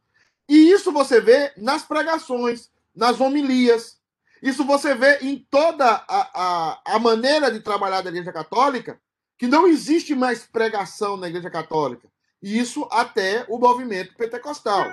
E 0.49 0.71
isso 0.71 0.93
você 0.93 1.21
vê 1.21 1.53
nas 1.57 1.83
pregações, 1.83 2.71
nas 2.95 3.21
homilias. 3.21 3.99
Isso 4.41 4.65
você 4.65 4.95
vê 4.95 5.19
em 5.23 5.45
toda 5.51 5.85
a, 5.85 6.05
a, 6.07 6.81
a 6.95 6.99
maneira 7.01 7.51
de 7.51 7.59
trabalhar 7.59 8.01
da 8.03 8.11
Igreja 8.11 8.33
Católica, 8.33 9.01
que 9.37 9.49
não 9.49 9.67
existe 9.67 10.15
mais 10.15 10.47
pregação 10.47 11.17
na 11.17 11.27
Igreja 11.27 11.51
Católica. 11.51 12.09
Isso 12.41 12.87
até 12.93 13.45
o 13.49 13.59
movimento 13.59 14.15
pentecostal. 14.15 14.89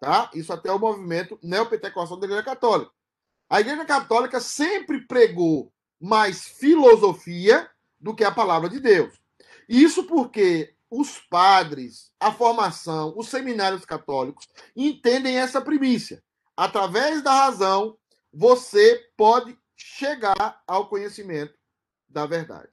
Tá? 0.00 0.30
Isso 0.34 0.52
até 0.52 0.70
o 0.70 0.78
movimento 0.78 1.38
neopentecostal 1.42 2.18
da 2.18 2.26
Igreja 2.26 2.42
Católica. 2.42 2.92
A 3.50 3.60
Igreja 3.60 3.84
Católica 3.84 4.40
sempre 4.40 5.06
pregou 5.06 5.72
mais 6.00 6.46
filosofia 6.46 7.68
do 7.98 8.14
que 8.14 8.22
a 8.22 8.30
palavra 8.30 8.68
de 8.68 8.78
Deus. 8.78 9.12
Isso 9.68 10.04
porque 10.04 10.74
os 10.90 11.18
padres, 11.18 12.12
a 12.18 12.32
formação, 12.32 13.12
os 13.16 13.28
seminários 13.28 13.84
católicos 13.84 14.48
entendem 14.74 15.38
essa 15.38 15.60
primícia. 15.60 16.22
Através 16.56 17.22
da 17.22 17.32
razão, 17.32 17.98
você 18.32 19.10
pode 19.16 19.58
chegar 19.76 20.62
ao 20.66 20.88
conhecimento 20.88 21.54
da 22.08 22.26
verdade. 22.26 22.68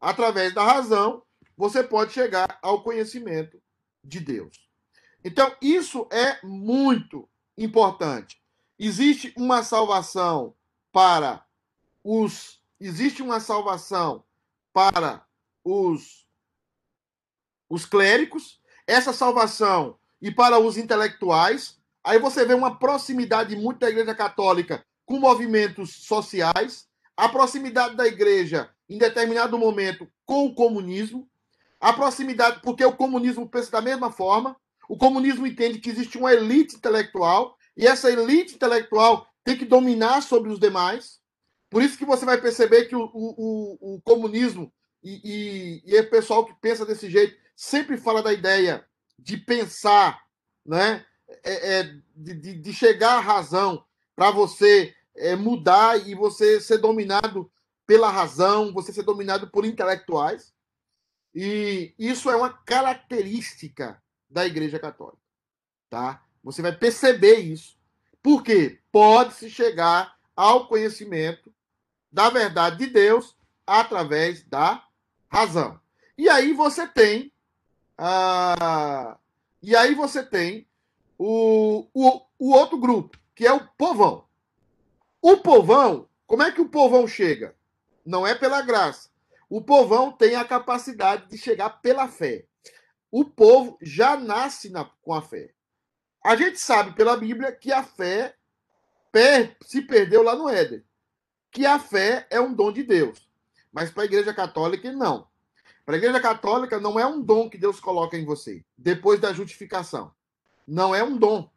Através 0.00 0.52
da 0.52 0.62
razão, 0.62 1.22
você 1.56 1.82
pode 1.82 2.12
chegar 2.12 2.58
ao 2.62 2.82
conhecimento 2.82 3.60
de 4.02 4.20
Deus. 4.20 4.63
Então, 5.24 5.50
isso 5.60 6.06
é 6.12 6.38
muito 6.44 7.26
importante. 7.56 8.38
Existe 8.78 9.32
uma 9.36 9.62
salvação 9.62 10.54
para 10.92 11.44
os 12.02 12.62
existe 12.78 13.22
uma 13.22 13.40
salvação 13.40 14.22
para 14.72 15.24
os 15.64 16.24
os 17.70 17.86
clérigos, 17.86 18.60
essa 18.86 19.12
salvação 19.12 19.98
e 20.20 20.30
para 20.30 20.58
os 20.58 20.76
intelectuais. 20.76 21.80
Aí 22.04 22.18
você 22.18 22.44
vê 22.44 22.52
uma 22.52 22.78
proximidade 22.78 23.56
muito 23.56 23.78
da 23.78 23.88
Igreja 23.88 24.14
Católica 24.14 24.84
com 25.06 25.18
movimentos 25.18 26.04
sociais, 26.04 26.86
a 27.16 27.28
proximidade 27.28 27.96
da 27.96 28.06
igreja 28.06 28.70
em 28.88 28.98
determinado 28.98 29.58
momento 29.58 30.06
com 30.26 30.46
o 30.46 30.54
comunismo, 30.54 31.28
a 31.80 31.92
proximidade 31.92 32.60
porque 32.62 32.84
o 32.84 32.96
comunismo 32.96 33.48
pensa 33.48 33.70
da 33.70 33.80
mesma 33.80 34.10
forma, 34.12 34.56
o 34.88 34.96
comunismo 34.96 35.46
entende 35.46 35.78
que 35.78 35.90
existe 35.90 36.18
uma 36.18 36.32
elite 36.32 36.76
intelectual 36.76 37.56
e 37.76 37.86
essa 37.86 38.10
elite 38.10 38.54
intelectual 38.54 39.26
tem 39.42 39.56
que 39.56 39.64
dominar 39.64 40.22
sobre 40.22 40.50
os 40.50 40.58
demais. 40.58 41.20
Por 41.70 41.82
isso 41.82 41.98
que 41.98 42.04
você 42.04 42.24
vai 42.24 42.40
perceber 42.40 42.84
que 42.86 42.94
o, 42.94 43.10
o, 43.12 43.96
o 43.96 44.02
comunismo 44.02 44.72
e, 45.02 45.82
e, 45.84 45.94
e 45.94 46.00
o 46.00 46.10
pessoal 46.10 46.46
que 46.46 46.54
pensa 46.60 46.86
desse 46.86 47.10
jeito 47.10 47.36
sempre 47.54 47.96
fala 47.96 48.22
da 48.22 48.32
ideia 48.32 48.86
de 49.18 49.36
pensar, 49.36 50.22
né? 50.64 51.04
É, 51.42 51.78
é, 51.78 51.94
de, 52.14 52.54
de, 52.60 52.72
chegar 52.72 53.16
à 53.16 53.20
razão 53.20 53.84
para 54.14 54.30
você 54.30 54.94
é, 55.16 55.34
mudar 55.34 56.06
e 56.06 56.14
você 56.14 56.60
ser 56.60 56.78
dominado 56.78 57.50
pela 57.86 58.10
razão, 58.10 58.72
você 58.72 58.92
ser 58.92 59.02
dominado 59.02 59.50
por 59.50 59.64
intelectuais. 59.64 60.52
E 61.34 61.94
isso 61.98 62.30
é 62.30 62.36
uma 62.36 62.50
característica 62.52 64.00
da 64.34 64.44
Igreja 64.44 64.80
Católica, 64.80 65.22
tá? 65.88 66.22
Você 66.42 66.60
vai 66.60 66.72
perceber 66.72 67.36
isso. 67.36 67.78
Porque 68.20 68.80
pode-se 68.90 69.48
chegar 69.48 70.16
ao 70.34 70.66
conhecimento 70.66 71.54
da 72.10 72.28
verdade 72.28 72.78
de 72.78 72.86
Deus 72.88 73.36
através 73.66 74.42
da 74.42 74.84
razão. 75.28 75.80
E 76.18 76.28
aí 76.28 76.52
você 76.52 76.86
tem 76.86 77.32
ah, 77.96 79.16
e 79.62 79.76
aí 79.76 79.94
você 79.94 80.22
tem 80.24 80.66
o, 81.16 81.86
o, 81.94 82.20
o 82.38 82.50
outro 82.50 82.76
grupo, 82.76 83.16
que 83.34 83.46
é 83.46 83.52
o 83.52 83.66
povão. 83.78 84.24
O 85.22 85.36
povão, 85.36 86.08
como 86.26 86.42
é 86.42 86.50
que 86.50 86.60
o 86.60 86.68
povão 86.68 87.06
chega? 87.06 87.54
Não 88.04 88.26
é 88.26 88.34
pela 88.34 88.60
graça. 88.62 89.10
O 89.48 89.62
povão 89.62 90.10
tem 90.10 90.34
a 90.34 90.44
capacidade 90.44 91.28
de 91.28 91.38
chegar 91.38 91.80
pela 91.80 92.08
fé. 92.08 92.46
O 93.16 93.24
povo 93.24 93.78
já 93.80 94.16
nasce 94.16 94.68
na, 94.68 94.86
com 95.00 95.14
a 95.14 95.22
fé. 95.22 95.54
A 96.20 96.34
gente 96.34 96.58
sabe 96.58 96.96
pela 96.96 97.16
Bíblia 97.16 97.52
que 97.52 97.70
a 97.70 97.80
fé 97.80 98.34
per, 99.12 99.56
se 99.62 99.82
perdeu 99.82 100.20
lá 100.20 100.34
no 100.34 100.48
Éden. 100.48 100.82
Que 101.48 101.64
a 101.64 101.78
fé 101.78 102.26
é 102.28 102.40
um 102.40 102.52
dom 102.52 102.72
de 102.72 102.82
Deus. 102.82 103.30
Mas 103.72 103.88
para 103.88 104.02
a 104.02 104.06
Igreja 104.06 104.34
Católica, 104.34 104.90
não. 104.90 105.28
Para 105.86 105.94
a 105.94 105.98
Igreja 105.98 106.18
Católica, 106.18 106.80
não 106.80 106.98
é 106.98 107.06
um 107.06 107.22
dom 107.22 107.48
que 107.48 107.56
Deus 107.56 107.78
coloca 107.78 108.18
em 108.18 108.24
você, 108.24 108.64
depois 108.76 109.20
da 109.20 109.32
justificação. 109.32 110.12
Não 110.66 110.92
é 110.92 111.04
um 111.04 111.16
dom. 111.16 111.48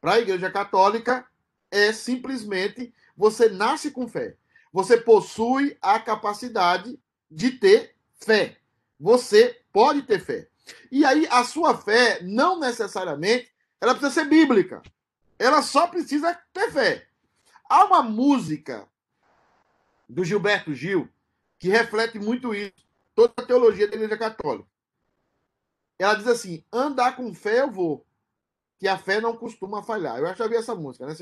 Para 0.00 0.14
a 0.14 0.20
Igreja 0.20 0.50
Católica, 0.50 1.28
é 1.70 1.92
simplesmente 1.92 2.94
você 3.14 3.50
nasce 3.50 3.90
com 3.90 4.08
fé. 4.08 4.38
Você 4.72 4.96
possui 4.96 5.76
a 5.82 6.00
capacidade 6.00 6.98
de 7.30 7.50
ter 7.50 7.94
fé. 8.14 8.56
Você 8.98 9.60
pode 9.70 10.00
ter 10.00 10.18
fé. 10.18 10.47
E 10.90 11.04
aí, 11.04 11.26
a 11.30 11.44
sua 11.44 11.76
fé, 11.76 12.22
não 12.22 12.58
necessariamente, 12.58 13.50
ela 13.80 13.94
precisa 13.94 14.22
ser 14.22 14.28
bíblica. 14.28 14.82
Ela 15.38 15.62
só 15.62 15.86
precisa 15.86 16.38
ter 16.52 16.70
fé. 16.72 17.06
Há 17.68 17.84
uma 17.84 18.02
música 18.02 18.88
do 20.08 20.24
Gilberto 20.24 20.74
Gil 20.74 21.08
que 21.58 21.68
reflete 21.68 22.18
muito 22.18 22.54
isso, 22.54 22.86
toda 23.14 23.34
a 23.36 23.42
teologia 23.42 23.88
da 23.88 23.96
Igreja 23.96 24.16
Católica. 24.16 24.68
Ela 25.98 26.14
diz 26.14 26.26
assim: 26.26 26.64
andar 26.72 27.16
com 27.16 27.34
fé 27.34 27.60
eu 27.60 27.70
vou, 27.70 28.06
que 28.78 28.86
a 28.86 28.96
fé 28.96 29.20
não 29.20 29.36
costuma 29.36 29.82
falhar. 29.82 30.18
Eu 30.18 30.34
já 30.34 30.44
ouvi 30.44 30.56
essa 30.56 30.74
música, 30.74 31.06
né? 31.06 31.14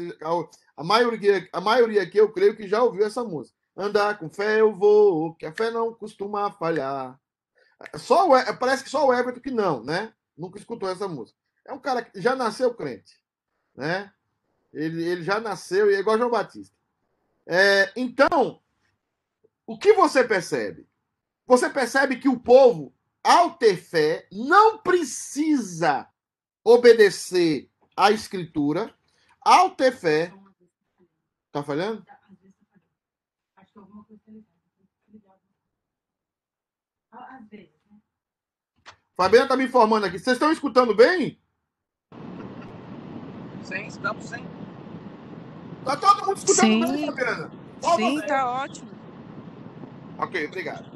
A 0.77 0.85
maioria, 0.85 1.49
a 1.53 1.61
maioria 1.61 2.03
aqui 2.03 2.19
eu 2.19 2.31
creio 2.31 2.55
que 2.55 2.69
já 2.69 2.83
ouviu 2.83 3.07
essa 3.07 3.25
música. 3.25 3.57
Andar 3.75 4.19
com 4.19 4.29
fé 4.29 4.61
eu 4.61 4.75
vou, 4.75 5.35
que 5.35 5.47
a 5.47 5.53
fé 5.53 5.71
não 5.71 5.93
costuma 5.95 6.53
falhar. 6.53 7.19
Só 7.97 8.29
o, 8.29 8.57
parece 8.59 8.85
que 8.85 8.91
só 8.91 9.07
o 9.07 9.13
Everton 9.13 9.41
que 9.41 9.51
não, 9.51 9.83
né? 9.83 10.13
Nunca 10.37 10.59
escutou 10.59 10.89
essa 10.89 11.07
música. 11.07 11.39
É 11.65 11.73
um 11.73 11.79
cara 11.79 12.03
que 12.03 12.21
já 12.21 12.35
nasceu 12.35 12.75
crente 12.75 13.21
né? 13.77 14.13
Ele, 14.73 15.05
ele 15.05 15.23
já 15.23 15.39
nasceu 15.39 15.91
e 15.91 15.95
é 15.95 16.01
igual 16.01 16.19
João 16.19 16.31
Batista. 16.31 16.75
É, 17.47 17.93
então, 17.95 18.61
o 19.67 19.79
que 19.79 19.93
você 19.93 20.25
percebe? 20.25 20.89
Você 21.47 21.71
percebe 21.71 22.19
que 22.19 22.29
o 22.29 22.41
povo, 22.41 22.93
ao 23.23 23.57
ter 23.57 23.77
fé, 23.77 24.27
não 24.33 24.79
precisa 24.79 26.09
obedecer 26.65 27.71
à 27.97 28.11
escritura. 28.11 28.93
Ao 29.41 29.71
ter 29.71 29.93
fé. 29.93 30.33
Tá 31.53 31.63
falhando? 31.63 32.05
Acho 33.57 33.73
que 33.73 33.79
alguma 33.79 34.05
coisa 34.05 34.23
Às 37.37 37.47
vezes, 37.49 37.69
né? 37.91 37.99
Fabiana 39.15 39.45
está 39.45 39.57
me 39.57 39.65
informando 39.65 40.07
aqui. 40.07 40.19
Vocês 40.19 40.37
estão 40.37 40.51
escutando 40.51 40.95
bem? 40.95 41.39
Sim, 43.63 43.87
estamos 43.87 44.25
sim. 44.25 44.47
Tá 45.85 45.97
todo 45.97 46.27
mundo 46.27 46.39
escutando 46.39 46.61
Sim. 46.61 46.81
bem, 46.81 47.07
Fabiana? 47.07 47.51
Sim, 47.97 48.21
tá 48.23 48.51
ótimo. 48.51 48.91
Ok, 50.19 50.47
obrigado. 50.47 50.91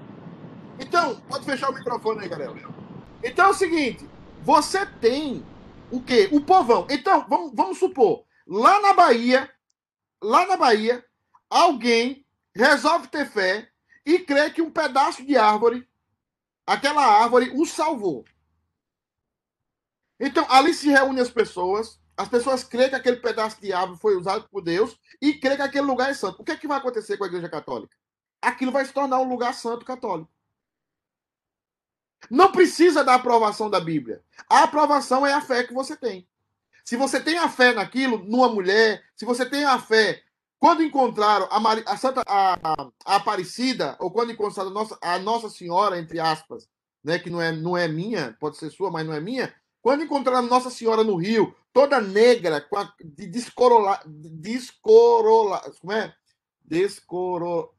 Então, 0.78 1.20
pode 1.28 1.44
fechar 1.44 1.70
o 1.70 1.74
microfone 1.74 2.22
aí, 2.22 2.28
galera. 2.28 2.54
Então 3.22 3.48
é 3.48 3.50
o 3.50 3.54
seguinte: 3.54 4.08
você 4.42 4.86
tem 4.86 5.44
o 5.90 6.00
quê? 6.00 6.28
O 6.32 6.40
povão. 6.40 6.86
Então, 6.88 7.26
vamos, 7.28 7.52
vamos 7.54 7.78
supor, 7.78 8.24
lá 8.46 8.80
na 8.80 8.94
Bahia, 8.94 9.50
lá 10.22 10.46
na 10.46 10.56
Bahia, 10.56 11.04
alguém 11.50 12.24
resolve 12.54 13.08
ter 13.08 13.26
fé 13.26 13.68
e 14.06 14.20
crê 14.20 14.48
que 14.50 14.62
um 14.62 14.70
pedaço 14.70 15.24
de 15.24 15.36
árvore, 15.36 15.86
aquela 16.70 17.04
árvore, 17.04 17.50
o 17.54 17.66
salvou. 17.66 18.24
Então, 20.20 20.46
ali 20.48 20.72
se 20.72 20.88
reúnem 20.88 21.20
as 21.20 21.30
pessoas, 21.30 22.00
as 22.16 22.28
pessoas 22.28 22.62
creem 22.62 22.90
que 22.90 22.94
aquele 22.94 23.16
pedaço 23.16 23.60
de 23.60 23.72
árvore 23.72 23.98
foi 23.98 24.16
usado 24.16 24.48
por 24.48 24.62
Deus 24.62 24.96
e 25.20 25.34
creem 25.34 25.56
que 25.56 25.62
aquele 25.62 25.86
lugar 25.86 26.10
é 26.10 26.14
santo. 26.14 26.40
O 26.40 26.44
que, 26.44 26.52
é 26.52 26.56
que 26.56 26.68
vai 26.68 26.78
acontecer 26.78 27.16
com 27.16 27.24
a 27.24 27.26
Igreja 27.26 27.48
Católica? 27.48 27.96
Aquilo 28.40 28.70
vai 28.70 28.84
se 28.84 28.92
tornar 28.92 29.18
um 29.18 29.28
lugar 29.28 29.52
santo 29.52 29.84
católico. 29.84 30.30
Não 32.30 32.52
precisa 32.52 33.02
da 33.02 33.14
aprovação 33.14 33.68
da 33.68 33.80
Bíblia. 33.80 34.22
A 34.48 34.62
aprovação 34.62 35.26
é 35.26 35.32
a 35.32 35.40
fé 35.40 35.64
que 35.64 35.74
você 35.74 35.96
tem. 35.96 36.28
Se 36.84 36.96
você 36.96 37.20
tem 37.20 37.38
a 37.38 37.48
fé 37.48 37.72
naquilo, 37.72 38.18
numa 38.18 38.48
mulher, 38.48 39.02
se 39.16 39.24
você 39.24 39.44
tem 39.44 39.64
a 39.64 39.78
fé, 39.78 40.22
quando 40.60 40.82
encontraram 40.82 41.48
a, 41.50 41.92
a 41.92 41.96
Santa 41.96 42.22
a- 42.26 42.58
a 43.06 43.16
Aparecida, 43.16 43.96
ou 43.98 44.10
quando 44.10 44.30
encontraram 44.30 44.70
a 44.70 44.74
Nossa, 44.74 44.98
a 45.00 45.18
Nossa 45.18 45.48
Senhora, 45.48 45.98
entre 45.98 46.20
aspas, 46.20 46.68
né, 47.02 47.18
que 47.18 47.30
não 47.30 47.40
é, 47.40 47.50
não 47.50 47.76
é 47.76 47.88
minha, 47.88 48.36
pode 48.38 48.58
ser 48.58 48.70
sua, 48.70 48.90
mas 48.90 49.06
não 49.06 49.14
é 49.14 49.20
minha, 49.20 49.52
quando 49.80 50.04
encontraram 50.04 50.40
a 50.40 50.42
Nossa 50.42 50.68
Senhora 50.68 51.02
no 51.02 51.16
Rio, 51.16 51.56
toda 51.72 51.98
negra, 51.98 52.60
com 52.60 52.76
a, 52.76 52.92
de 53.02 53.26
descorola, 53.26 53.98
descorola, 54.06 55.60
como 55.80 55.94
é? 55.94 56.14
Descoro, 56.62 57.72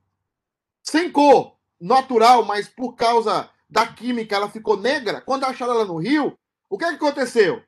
sem 0.84 1.12
cor, 1.12 1.56
natural, 1.80 2.44
mas 2.44 2.68
por 2.68 2.94
causa 2.96 3.48
da 3.70 3.86
química 3.86 4.36
ela 4.36 4.50
ficou 4.50 4.76
negra. 4.76 5.22
Quando 5.22 5.44
acharam 5.44 5.74
ela 5.76 5.86
no 5.86 5.98
Rio, 5.98 6.36
o 6.68 6.78
que, 6.80 6.86
é 6.86 6.90
que 6.90 6.96
aconteceu? 6.96 7.64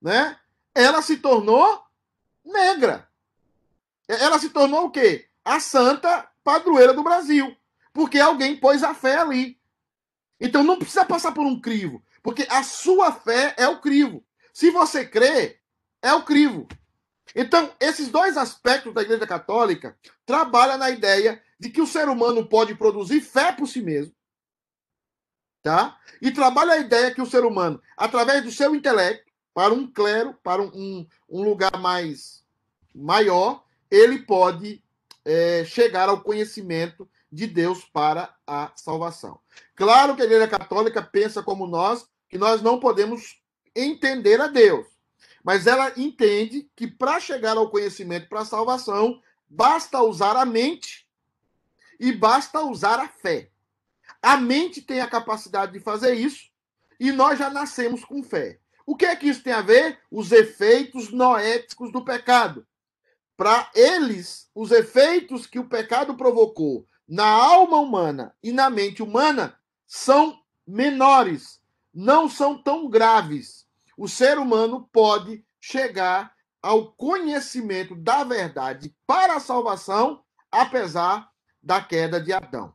Né? 0.00 0.38
Ela 0.74 1.02
se 1.02 1.16
tornou 1.16 1.82
negra. 2.44 3.08
Ela 4.08 4.38
se 4.38 4.50
tornou 4.50 4.86
o 4.86 4.90
quê? 4.90 5.28
A 5.44 5.60
santa 5.60 6.28
padroeira 6.42 6.92
do 6.92 7.02
Brasil. 7.02 7.56
Porque 7.92 8.18
alguém 8.18 8.56
pôs 8.56 8.82
a 8.82 8.94
fé 8.94 9.18
ali. 9.18 9.58
Então 10.40 10.62
não 10.62 10.78
precisa 10.78 11.04
passar 11.04 11.32
por 11.32 11.46
um 11.46 11.60
crivo. 11.60 12.02
Porque 12.22 12.46
a 12.50 12.62
sua 12.62 13.12
fé 13.12 13.54
é 13.56 13.68
o 13.68 13.80
crivo. 13.80 14.24
Se 14.52 14.70
você 14.70 15.04
crê, 15.04 15.60
é 16.02 16.12
o 16.12 16.24
crivo. 16.24 16.66
Então, 17.34 17.72
esses 17.80 18.08
dois 18.08 18.36
aspectos 18.36 18.94
da 18.94 19.02
Igreja 19.02 19.26
Católica 19.26 19.96
trabalham 20.24 20.78
na 20.78 20.90
ideia 20.90 21.42
de 21.58 21.70
que 21.70 21.80
o 21.80 21.86
ser 21.86 22.08
humano 22.08 22.46
pode 22.46 22.74
produzir 22.74 23.20
fé 23.20 23.50
por 23.50 23.66
si 23.66 23.80
mesmo, 23.80 24.14
tá? 25.62 25.98
E 26.20 26.30
trabalha 26.30 26.74
a 26.74 26.78
ideia 26.78 27.12
que 27.12 27.22
o 27.22 27.26
ser 27.26 27.44
humano, 27.44 27.82
através 27.96 28.44
do 28.44 28.52
seu 28.52 28.74
intelecto, 28.74 29.32
para 29.52 29.72
um 29.72 29.86
clero, 29.86 30.34
para 30.42 30.62
um, 30.62 30.70
um, 30.74 31.06
um 31.28 31.42
lugar 31.42 31.78
mais 31.80 32.44
maior, 32.94 33.63
ele 33.94 34.18
pode 34.22 34.82
é, 35.24 35.64
chegar 35.64 36.08
ao 36.08 36.20
conhecimento 36.20 37.08
de 37.30 37.46
Deus 37.46 37.84
para 37.84 38.34
a 38.44 38.72
salvação. 38.74 39.38
Claro 39.76 40.16
que 40.16 40.22
a 40.22 40.24
Igreja 40.24 40.48
Católica 40.48 41.00
pensa 41.00 41.44
como 41.44 41.64
nós, 41.64 42.08
que 42.28 42.36
nós 42.36 42.60
não 42.60 42.80
podemos 42.80 43.40
entender 43.74 44.40
a 44.40 44.48
Deus. 44.48 44.86
Mas 45.44 45.68
ela 45.68 45.92
entende 45.96 46.68
que 46.74 46.88
para 46.88 47.20
chegar 47.20 47.56
ao 47.56 47.70
conhecimento 47.70 48.28
para 48.28 48.40
a 48.40 48.44
salvação, 48.44 49.22
basta 49.48 50.02
usar 50.02 50.36
a 50.36 50.44
mente 50.44 51.06
e 52.00 52.10
basta 52.10 52.62
usar 52.62 52.98
a 52.98 53.08
fé. 53.08 53.50
A 54.20 54.36
mente 54.36 54.82
tem 54.82 55.00
a 55.00 55.06
capacidade 55.06 55.72
de 55.72 55.78
fazer 55.78 56.14
isso 56.14 56.50
e 56.98 57.12
nós 57.12 57.38
já 57.38 57.48
nascemos 57.48 58.04
com 58.04 58.24
fé. 58.24 58.58
O 58.84 58.96
que 58.96 59.06
é 59.06 59.14
que 59.14 59.28
isso 59.28 59.42
tem 59.42 59.52
a 59.52 59.62
ver? 59.62 60.00
Os 60.10 60.32
efeitos 60.32 61.12
noéticos 61.12 61.92
do 61.92 62.04
pecado. 62.04 62.66
Para 63.36 63.70
eles, 63.74 64.48
os 64.54 64.70
efeitos 64.70 65.46
que 65.46 65.58
o 65.58 65.68
pecado 65.68 66.14
provocou 66.14 66.86
na 67.06 67.26
alma 67.26 67.78
humana 67.78 68.34
e 68.42 68.52
na 68.52 68.70
mente 68.70 69.02
humana 69.02 69.58
são 69.86 70.40
menores, 70.66 71.60
não 71.92 72.28
são 72.28 72.60
tão 72.60 72.88
graves. 72.88 73.66
O 73.96 74.08
ser 74.08 74.38
humano 74.38 74.88
pode 74.92 75.44
chegar 75.60 76.34
ao 76.62 76.92
conhecimento 76.92 77.94
da 77.94 78.24
verdade 78.24 78.94
para 79.06 79.34
a 79.34 79.40
salvação, 79.40 80.24
apesar 80.50 81.28
da 81.62 81.80
queda 81.80 82.20
de 82.20 82.32
Adão. 82.32 82.72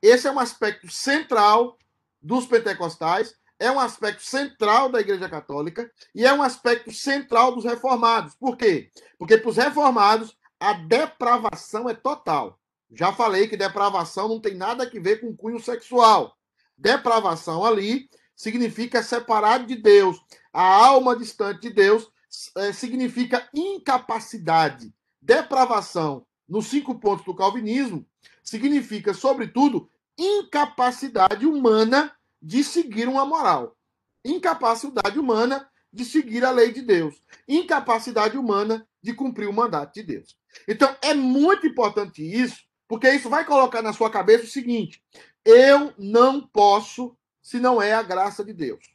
Esse 0.00 0.26
é 0.26 0.32
um 0.32 0.38
aspecto 0.38 0.88
central 0.90 1.76
dos 2.20 2.46
pentecostais, 2.46 3.34
é 3.62 3.70
um 3.70 3.78
aspecto 3.78 4.22
central 4.22 4.88
da 4.88 5.00
Igreja 5.00 5.28
Católica 5.28 5.88
e 6.12 6.26
é 6.26 6.32
um 6.32 6.42
aspecto 6.42 6.90
central 6.92 7.54
dos 7.54 7.64
reformados. 7.64 8.34
Por 8.34 8.56
quê? 8.56 8.90
Porque 9.16 9.38
para 9.38 9.50
os 9.50 9.56
reformados 9.56 10.36
a 10.58 10.72
depravação 10.72 11.88
é 11.88 11.94
total. 11.94 12.58
Já 12.90 13.12
falei 13.12 13.46
que 13.46 13.56
depravação 13.56 14.28
não 14.28 14.40
tem 14.40 14.54
nada 14.54 14.84
a 14.84 15.00
ver 15.00 15.20
com 15.20 15.36
cunho 15.36 15.60
sexual. 15.60 16.36
Depravação 16.76 17.64
ali 17.64 18.10
significa 18.34 19.00
separado 19.00 19.64
de 19.64 19.76
Deus. 19.76 20.20
A 20.52 20.62
alma 20.62 21.16
distante 21.16 21.60
de 21.60 21.70
Deus 21.70 22.10
é, 22.56 22.72
significa 22.72 23.48
incapacidade. 23.54 24.92
Depravação, 25.20 26.26
nos 26.48 26.66
cinco 26.66 26.98
pontos 26.98 27.24
do 27.24 27.34
calvinismo, 27.34 28.04
significa, 28.42 29.14
sobretudo, 29.14 29.88
incapacidade 30.18 31.46
humana 31.46 32.12
de 32.42 32.64
seguir 32.64 33.08
uma 33.08 33.24
moral. 33.24 33.76
Incapacidade 34.24 35.18
humana 35.18 35.68
de 35.92 36.04
seguir 36.04 36.44
a 36.44 36.50
lei 36.50 36.72
de 36.72 36.82
Deus. 36.82 37.22
Incapacidade 37.46 38.36
humana 38.36 38.86
de 39.02 39.12
cumprir 39.14 39.48
o 39.48 39.52
mandato 39.52 39.94
de 39.94 40.02
Deus. 40.02 40.36
Então, 40.66 40.94
é 41.02 41.14
muito 41.14 41.66
importante 41.66 42.22
isso, 42.22 42.64
porque 42.88 43.10
isso 43.10 43.28
vai 43.28 43.44
colocar 43.44 43.82
na 43.82 43.92
sua 43.92 44.10
cabeça 44.10 44.44
o 44.44 44.48
seguinte: 44.48 45.02
eu 45.44 45.92
não 45.98 46.40
posso 46.46 47.16
se 47.42 47.58
não 47.58 47.80
é 47.80 47.92
a 47.92 48.02
graça 48.02 48.44
de 48.44 48.52
Deus. 48.52 48.92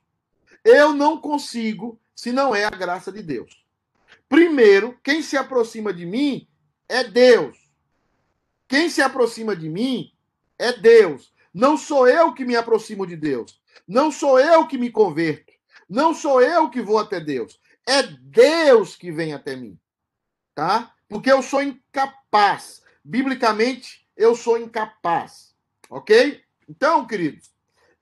Eu 0.64 0.94
não 0.94 1.20
consigo 1.20 2.00
se 2.16 2.32
não 2.32 2.56
é 2.56 2.66
a 2.66 2.70
graça 2.70 3.12
de 3.12 3.22
Deus. 3.22 3.64
Primeiro, 4.28 4.98
quem 5.04 5.22
se 5.22 5.38
aproxima 5.38 5.94
de 5.94 6.06
mim 6.06 6.48
é 6.90 7.04
Deus. 7.04 7.58
Quem 8.68 8.90
se 8.90 9.02
aproxima 9.02 9.56
de 9.56 9.70
mim 9.70 10.12
é 10.58 10.74
Deus. 10.74 11.32
Não 11.58 11.76
sou 11.76 12.08
eu 12.08 12.36
que 12.36 12.46
me 12.46 12.56
aproximo 12.56 13.08
de 13.08 13.16
Deus. 13.16 13.60
Não 13.88 14.12
sou 14.12 14.40
eu 14.40 14.68
que 14.68 14.78
me 14.78 14.92
converto. 14.92 15.52
Não 15.90 16.14
sou 16.14 16.40
eu 16.40 16.70
que 16.70 16.84
vou 16.84 17.00
até 17.00 17.20
Deus. 17.20 17.60
É 17.84 18.04
Deus 18.04 18.96
que 18.96 19.12
vem 19.12 19.34
até 19.34 19.56
mim. 19.56 19.76
Tá? 20.54 20.94
Porque 21.10 21.32
eu 21.32 21.42
sou 21.42 21.64
incapaz. 21.64 22.84
Biblicamente, 23.04 24.08
eu 24.16 24.36
sou 24.36 24.60
incapaz. 24.60 25.56
Ok? 25.90 26.44
Então, 26.70 27.08
queridos, 27.08 27.50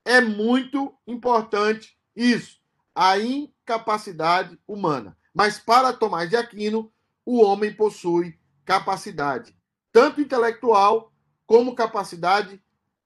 é 0.03 0.19
muito 0.19 0.93
importante 1.07 1.97
isso. 2.13 2.59
A 2.93 3.17
incapacidade 3.17 4.59
humana. 4.67 5.17
Mas 5.33 5.57
para 5.57 5.93
Tomás 5.93 6.29
de 6.29 6.35
Aquino, 6.35 6.91
o 7.25 7.41
homem 7.41 7.73
possui 7.73 8.37
capacidade, 8.65 9.57
tanto 9.93 10.19
intelectual 10.19 11.13
como 11.47 11.73
capacidade 11.73 12.61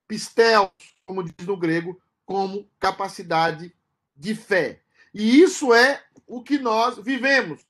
pistel, 0.09 0.73
como 1.05 1.23
diz 1.23 1.45
no 1.45 1.55
grego, 1.55 2.01
como 2.25 2.67
capacidade 2.79 3.73
de 4.15 4.33
fé. 4.33 4.81
E 5.13 5.39
isso 5.39 5.71
é 5.71 6.03
o 6.25 6.41
que 6.41 6.57
nós 6.57 6.97
vivemos. 6.97 7.65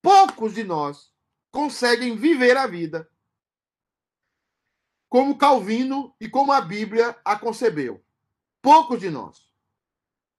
Poucos 0.00 0.54
de 0.54 0.64
nós 0.64 1.12
conseguem 1.52 2.16
viver 2.16 2.56
a 2.56 2.66
vida 2.66 3.08
como 5.08 5.38
Calvino 5.38 6.12
e 6.18 6.28
como 6.28 6.52
a 6.52 6.60
Bíblia 6.60 7.16
a 7.24 7.38
concebeu. 7.38 8.02
Poucos 8.60 8.98
de 8.98 9.10
nós. 9.10 9.48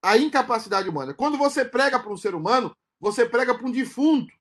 A 0.02 0.18
incapacidade 0.18 0.90
humana. 0.90 1.14
Quando 1.14 1.38
você 1.38 1.64
prega 1.64 2.00
para 2.00 2.12
um 2.12 2.18
ser 2.18 2.36
humano, 2.36 2.76
você 3.00 3.26
prega 3.26 3.56
para 3.56 3.66
um 3.66 3.72
defunto. 3.72 4.34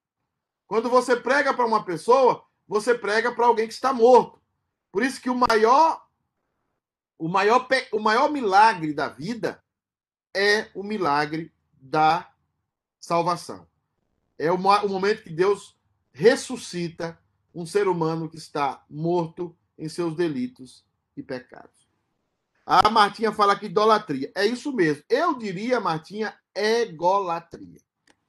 Quando 0.66 0.88
você 0.88 1.14
prega 1.14 1.52
para 1.54 1.66
uma 1.66 1.84
pessoa, 1.84 2.44
você 2.66 2.94
prega 2.94 3.30
para 3.30 3.46
alguém 3.46 3.68
que 3.68 3.74
está 3.74 3.92
morto. 3.92 4.40
Por 4.90 5.02
isso 5.02 5.20
que 5.20 5.30
o 5.30 5.34
maior 5.34 6.03
o 7.18 7.28
maior 7.28 7.66
o 7.92 7.98
maior 7.98 8.30
milagre 8.30 8.92
da 8.92 9.08
vida 9.08 9.62
é 10.34 10.68
o 10.74 10.82
milagre 10.82 11.52
da 11.72 12.30
salvação. 13.00 13.66
É 14.38 14.50
o, 14.50 14.56
o 14.56 14.88
momento 14.88 15.22
que 15.22 15.30
Deus 15.30 15.76
ressuscita 16.12 17.18
um 17.54 17.64
ser 17.64 17.86
humano 17.86 18.28
que 18.28 18.36
está 18.36 18.84
morto 18.90 19.56
em 19.78 19.88
seus 19.88 20.16
delitos 20.16 20.84
e 21.16 21.22
pecados. 21.22 21.88
A 22.66 22.88
Martinha 22.88 23.30
fala 23.30 23.58
que 23.58 23.66
idolatria. 23.66 24.32
É 24.34 24.44
isso 24.46 24.72
mesmo. 24.72 25.04
Eu 25.08 25.36
diria, 25.36 25.80
Martinha, 25.80 26.36
egolatria. 26.54 27.80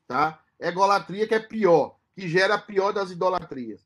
Tá? 0.05 0.43
Egolatria 0.59 1.27
que 1.27 1.33
é 1.33 1.39
pior, 1.39 1.97
que 2.13 2.27
gera 2.27 2.55
a 2.55 2.61
pior 2.61 2.91
das 2.91 3.11
idolatrias. 3.11 3.85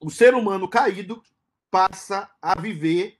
O 0.00 0.10
ser 0.10 0.34
humano 0.34 0.68
caído 0.68 1.22
passa 1.70 2.30
a 2.40 2.58
viver, 2.58 3.18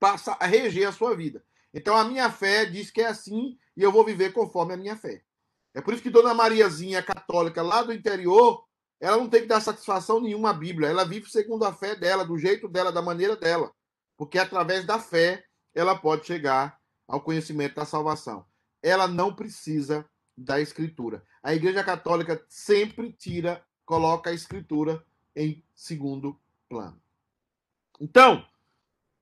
passa 0.00 0.36
a 0.40 0.46
reger 0.46 0.88
a 0.88 0.92
sua 0.92 1.14
vida. 1.14 1.44
Então 1.72 1.96
a 1.96 2.04
minha 2.04 2.30
fé 2.30 2.64
diz 2.64 2.90
que 2.90 3.02
é 3.02 3.06
assim 3.06 3.58
e 3.76 3.82
eu 3.82 3.92
vou 3.92 4.04
viver 4.04 4.32
conforme 4.32 4.74
a 4.74 4.76
minha 4.76 4.96
fé. 4.96 5.22
É 5.74 5.80
por 5.80 5.94
isso 5.94 6.02
que 6.02 6.10
Dona 6.10 6.34
Mariazinha, 6.34 7.02
católica 7.02 7.62
lá 7.62 7.82
do 7.82 7.92
interior, 7.92 8.64
ela 9.00 9.16
não 9.16 9.28
tem 9.28 9.42
que 9.42 9.48
dar 9.48 9.60
satisfação 9.60 10.20
nenhuma 10.20 10.50
à 10.50 10.52
Bíblia. 10.52 10.88
Ela 10.88 11.04
vive 11.04 11.30
segundo 11.30 11.64
a 11.64 11.72
fé 11.72 11.96
dela, 11.96 12.24
do 12.24 12.38
jeito 12.38 12.68
dela, 12.68 12.92
da 12.92 13.02
maneira 13.02 13.36
dela. 13.36 13.72
Porque 14.16 14.38
através 14.38 14.84
da 14.84 14.98
fé 14.98 15.44
ela 15.74 15.96
pode 15.96 16.26
chegar 16.26 16.78
ao 17.08 17.20
conhecimento 17.20 17.74
da 17.74 17.84
salvação. 17.84 18.44
Ela 18.82 19.08
não 19.08 19.34
precisa 19.34 20.08
da 20.36 20.60
Escritura. 20.60 21.24
A 21.42 21.54
Igreja 21.54 21.82
Católica 21.82 22.44
sempre 22.48 23.12
tira, 23.12 23.64
coloca 23.84 24.30
a 24.30 24.34
Escritura 24.34 25.04
em 25.34 25.62
segundo 25.74 26.38
plano. 26.68 27.00
Então, 28.00 28.46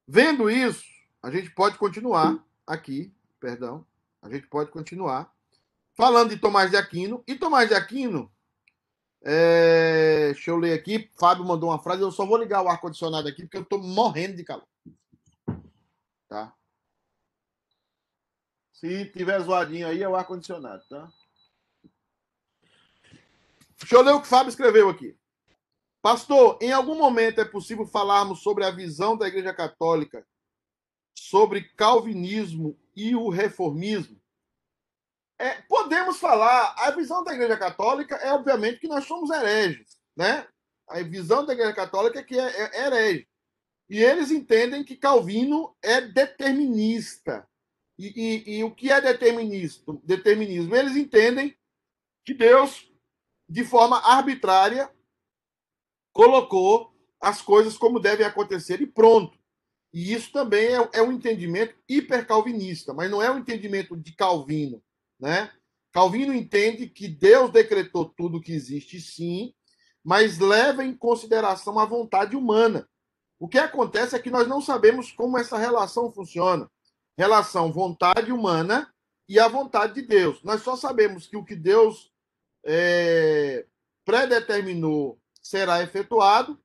vendo 0.07 0.51
isso, 0.51 0.85
a 1.23 1.31
gente 1.31 1.51
pode 1.51 1.77
continuar 1.79 2.45
aqui, 2.67 3.13
perdão, 3.39 3.87
a 4.23 4.31
gente 4.31 4.47
pode 4.47 4.71
continuar 4.71 5.33
falando 5.95 6.31
de 6.31 6.39
Tomás 6.39 6.71
de 6.71 6.77
Aquino. 6.77 7.23
E 7.27 7.35
Tomás 7.35 7.69
de 7.69 7.75
Aquino, 7.75 8.33
é, 9.23 10.33
deixa 10.33 10.51
eu 10.51 10.57
ler 10.57 10.73
aqui. 10.73 11.11
Fábio 11.19 11.45
mandou 11.45 11.69
uma 11.69 11.83
frase. 11.83 12.03
Eu 12.03 12.11
só 12.11 12.25
vou 12.25 12.39
ligar 12.39 12.63
o 12.63 12.69
ar-condicionado 12.69 13.29
aqui 13.29 13.43
porque 13.43 13.59
eu 13.59 13.63
estou 13.63 13.83
morrendo 13.83 14.37
de 14.37 14.45
calor. 14.45 14.67
Tá? 16.29 16.55
Se 18.73 19.05
tiver 19.07 19.41
zoadinho 19.41 19.87
aí, 19.87 20.03
é 20.03 20.09
o 20.09 20.17
ar-condicionado, 20.17 20.83
tá? 20.89 21.13
Deixa 23.79 23.95
eu 23.95 24.03
ler 24.03 24.13
o 24.13 24.21
que 24.21 24.27
o 24.27 24.31
Fábio 24.31 24.49
escreveu 24.49 24.89
aqui. 24.89 25.19
Pastor, 26.03 26.59
em 26.63 26.73
algum 26.73 26.95
momento 26.97 27.41
é 27.41 27.45
possível 27.45 27.87
falarmos 27.87 28.41
sobre 28.43 28.65
a 28.65 28.71
visão 28.71 29.17
da 29.17 29.29
Igreja 29.29 29.53
Católica 29.53 30.27
sobre 31.15 31.69
calvinismo 31.77 32.79
e 32.97 33.15
o 33.15 33.29
reformismo? 33.29 34.19
É, 35.39 35.61
podemos 35.63 36.19
falar, 36.19 36.75
a 36.79 36.91
visão 36.91 37.23
da 37.23 37.35
Igreja 37.35 37.57
Católica 37.57 38.17
é, 38.17 38.33
obviamente, 38.33 38.81
que 38.81 38.89
nós 38.89 39.07
somos 39.07 39.31
hereges, 39.31 39.99
né? 40.17 40.47
A 40.89 41.03
visão 41.03 41.45
da 41.45 41.53
Igreja 41.53 41.73
Católica 41.73 42.19
é 42.19 42.23
que 42.23 42.39
é, 42.39 42.47
é 42.47 42.87
herege. 42.87 43.29
E 43.89 43.99
eles 44.03 44.31
entendem 44.31 44.85
que 44.85 44.97
Calvino 44.97 45.77
é 45.83 46.01
determinista. 46.01 47.47
E, 47.99 48.07
e, 48.07 48.59
e 48.59 48.65
o 48.65 48.75
que 48.75 48.91
é 48.91 49.01
determinismo? 49.01 50.01
determinismo? 50.05 50.75
Eles 50.75 50.97
entendem 50.97 51.57
que 52.25 52.33
Deus, 52.33 52.91
de 53.49 53.65
forma 53.65 53.99
arbitrária, 53.99 54.91
colocou 56.13 56.93
as 57.21 57.43
coisas 57.43 57.77
como 57.77 58.01
devem 58.01 58.27
acontecer 58.27 58.81
e 58.81 58.87
pronto. 58.87 59.39
E 59.93 60.13
isso 60.13 60.33
também 60.33 60.67
é, 60.67 60.89
é 60.95 61.03
um 61.03 61.13
entendimento 61.13 61.75
hipercalvinista, 61.89 62.95
mas 62.95 63.11
não 63.11 63.21
é 63.21 63.31
um 63.31 63.39
entendimento 63.39 63.97
de 63.97 64.13
Calvino. 64.13 64.83
Né? 65.19 65.51
Calvino 65.93 66.33
entende 66.33 66.89
que 66.89 67.09
Deus 67.09 67.51
decretou 67.51 68.05
tudo 68.05 68.41
que 68.41 68.53
existe, 68.53 69.01
sim, 69.01 69.53
mas 70.03 70.39
leva 70.39 70.85
em 70.85 70.97
consideração 70.97 71.79
a 71.79 71.85
vontade 71.85 72.37
humana. 72.37 72.89
O 73.39 73.49
que 73.49 73.59
acontece 73.59 74.15
é 74.15 74.19
que 74.19 74.31
nós 74.31 74.47
não 74.47 74.61
sabemos 74.61 75.11
como 75.11 75.39
essa 75.39 75.59
relação 75.59 76.11
funciona. 76.13 76.71
Relação 77.19 77.73
vontade 77.73 78.33
humana 78.33 78.93
e 79.29 79.39
a 79.39 79.49
vontade 79.49 79.95
de 79.95 80.03
Deus. 80.03 80.43
Nós 80.43 80.63
só 80.63 80.77
sabemos 80.77 81.27
que 81.27 81.37
o 81.37 81.45
que 81.45 81.57
Deus 81.57 82.13
é, 82.65 83.67
predeterminou 84.05 85.20
será 85.43 85.83
efetuado 85.83 86.61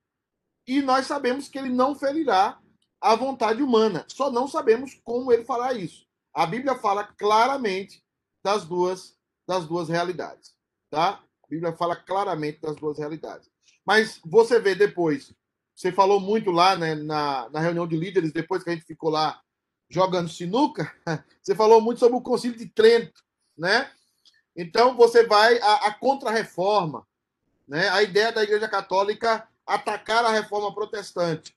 e 0.68 0.82
nós 0.82 1.06
sabemos 1.06 1.48
que 1.48 1.58
ele 1.58 1.70
não 1.70 1.96
ferirá 1.96 2.60
a 3.00 3.16
vontade 3.16 3.62
humana. 3.62 4.06
Só 4.08 4.32
não 4.32 4.48
sabemos 4.48 5.00
como 5.04 5.32
ele 5.32 5.46
fará 5.46 5.74
isso. 5.74 6.06
A 6.34 6.46
Bíblia 6.46 6.76
fala 6.76 7.04
claramente 7.04 8.04
das 8.44 8.66
duas, 8.66 9.16
das 9.48 9.66
duas 9.68 9.90
realidades. 9.90 10.56
Tá? 10.90 11.22
A 11.44 11.48
Bíblia 11.48 11.74
fala 11.74 11.96
claramente 11.96 12.60
das 12.62 12.76
duas 12.76 12.98
realidades. 12.98 13.50
Mas 13.86 14.20
você 14.26 14.60
vê 14.60 14.74
depois, 14.74 15.34
você 15.76 15.92
falou 15.92 16.20
muito 16.20 16.50
lá 16.50 16.76
né, 16.76 16.96
na, 16.96 17.50
na 17.50 17.60
reunião 17.60 17.88
de 17.88 17.96
líderes, 17.96 18.32
depois 18.32 18.64
que 18.64 18.70
a 18.72 18.74
gente 18.74 18.86
ficou 18.86 19.10
lá 19.10 19.40
jogando 19.90 20.30
sinuca, 20.30 20.92
você 21.42 21.54
falou 21.54 21.80
muito 21.80 22.00
sobre 22.00 22.18
o 22.18 22.22
Concílio 22.22 22.58
de 22.58 22.68
Trento, 22.68 23.24
né? 23.56 23.92
Então 24.56 24.96
você 24.96 25.28
vai 25.28 25.60
a, 25.60 25.88
a 25.88 25.94
contra-reforma, 25.94 27.06
né? 27.67 27.89
A 27.89 28.04
ideia 28.04 28.32
da 28.32 28.43
Igreja 28.43 28.67
Católica 28.67 29.47
atacar 29.65 30.23
a 30.25 30.32
reforma 30.32 30.73
protestante, 30.73 31.56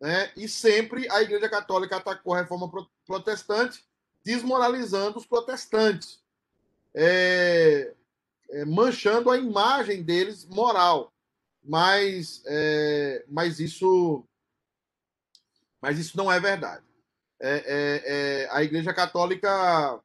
né? 0.00 0.32
E 0.36 0.48
sempre 0.48 1.10
a 1.10 1.22
Igreja 1.22 1.48
Católica 1.48 1.96
atacou 1.96 2.34
a 2.34 2.38
reforma 2.38 2.70
protestante, 3.06 3.84
desmoralizando 4.24 5.18
os 5.18 5.26
protestantes 5.26 6.24
é, 6.94 7.92
é, 8.50 8.64
manchando 8.64 9.30
a 9.30 9.36
imagem 9.36 10.02
deles 10.02 10.44
moral. 10.46 11.12
Mas, 11.62 12.42
é, 12.46 13.24
mas 13.26 13.58
isso 13.58 14.24
mas 15.80 15.98
isso 15.98 16.16
não 16.16 16.32
é 16.32 16.40
verdade. 16.40 16.84
É, 17.40 17.56
é, 17.56 18.02
é, 18.44 18.48
a 18.50 18.62
Igreja 18.62 18.94
Católica 18.94 20.00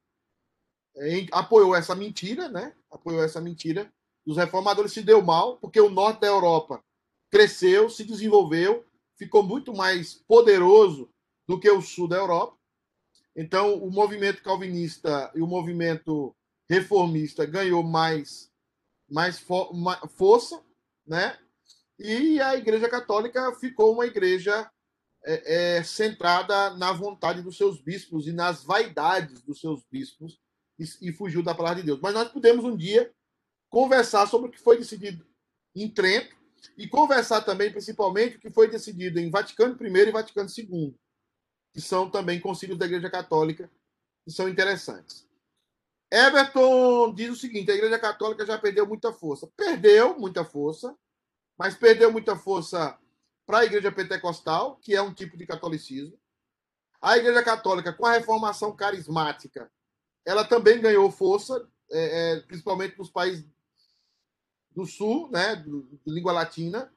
apoiou 1.32 1.74
essa 1.74 1.96
mentira, 1.96 2.50
né? 2.50 2.74
Apoiou 2.92 3.24
essa 3.24 3.40
mentira. 3.40 3.90
Os 4.26 4.38
reformadores 4.38 4.92
se 4.92 5.02
deu 5.02 5.22
mal, 5.22 5.58
porque 5.58 5.80
o 5.80 5.90
norte 5.90 6.22
da 6.22 6.28
Europa 6.28 6.84
cresceu, 7.30 7.90
se 7.90 8.04
desenvolveu, 8.04 8.86
ficou 9.16 9.44
muito 9.44 9.74
mais 9.74 10.14
poderoso 10.14 11.10
do 11.48 11.60
que 11.60 11.70
o 11.70 11.82
sul 11.82 12.08
da 12.08 12.18
Europa. 12.18 12.58
Então, 13.36 13.76
o 13.76 13.92
movimento 13.92 14.44
calvinista 14.44 15.32
e 15.36 15.42
o 15.42 15.48
movimento 15.48 16.36
reformista 16.70 17.46
ganhou 17.46 17.84
mais, 17.84 18.52
mais, 19.10 19.40
fo 19.40 19.72
força, 20.16 20.62
né? 21.06 21.38
E 21.98 22.40
a 22.42 22.56
Igreja 22.56 22.88
Católica 22.88 23.54
ficou 23.56 23.94
uma 23.94 24.06
igreja 24.06 24.70
é, 25.26 25.78
é, 25.78 25.84
centrada 25.84 26.72
na 26.78 26.94
vontade 26.94 27.42
dos 27.42 27.58
seus 27.58 27.82
bispos 27.82 28.28
e 28.28 28.32
nas 28.32 28.64
vaidades 28.64 29.42
dos 29.42 29.60
seus 29.60 29.84
bispos 29.92 30.40
e, 30.78 31.10
e, 31.10 31.12
fugiu 31.12 31.44
da 31.44 31.54
palavra 31.54 31.82
de 31.82 31.88
Deus. 31.88 32.00
Mas 32.02 32.14
nós 32.14 32.30
podemos 32.30 32.64
um 32.64 32.76
dia 32.76 33.12
conversar 33.70 34.28
sobre 34.28 34.50
o 34.50 34.52
que 34.52 34.60
foi 34.60 34.78
decidido 34.78 35.26
em 35.76 35.90
Trento 35.90 36.36
e 36.78 36.88
conversar 36.88 37.42
também, 37.42 37.72
principalmente, 37.72 38.38
o 38.38 38.40
que 38.40 38.50
foi 38.50 38.70
decidido 38.70 39.20
em 39.20 39.30
Vaticano 39.30 39.78
I 39.82 40.08
e 40.08 40.12
Vaticano 40.12 40.50
II, 40.50 40.96
que 41.74 41.80
são 41.80 42.10
também 42.10 42.40
concílios 42.40 42.78
da 42.78 42.86
Igreja 42.86 43.10
Católica, 43.10 43.72
que 44.26 44.32
são 44.32 44.50
interessantes. 44.50 45.28
Everton 46.12 47.14
diz 47.14 47.30
o 47.30 47.36
seguinte: 47.36 47.72
a 47.72 47.76
Igreja 47.76 48.00
Católica 48.00 48.46
já 48.46 48.58
perdeu 48.58 48.86
muita 48.88 49.14
força. 49.14 49.48
Perdeu 49.56 50.18
muita 50.18 50.44
força, 50.44 50.96
mas 51.58 51.76
perdeu 51.76 52.12
muita 52.12 52.36
força 52.36 52.98
para 53.46 53.60
a 53.60 53.66
Igreja 53.66 53.92
Pentecostal, 53.92 54.78
que 54.78 54.96
é 54.96 55.02
um 55.02 55.14
tipo 55.14 55.38
de 55.38 55.46
catolicismo. 55.46 56.20
A 57.02 57.18
Igreja 57.18 57.44
Católica, 57.44 57.94
com 57.94 58.06
a 58.06 58.14
reformação 58.14 58.76
carismática, 58.76 59.72
ela 60.26 60.44
também 60.44 60.82
ganhou 60.82 61.10
força, 61.10 61.68
é, 61.92 62.34
é, 62.34 62.40
principalmente 62.42 62.98
nos 62.98 63.10
países 63.10 63.46
do 64.80 64.86
Sul, 64.86 65.30
né, 65.30 65.56
de 65.56 65.84
língua 66.08 66.32
latina. 66.32 66.92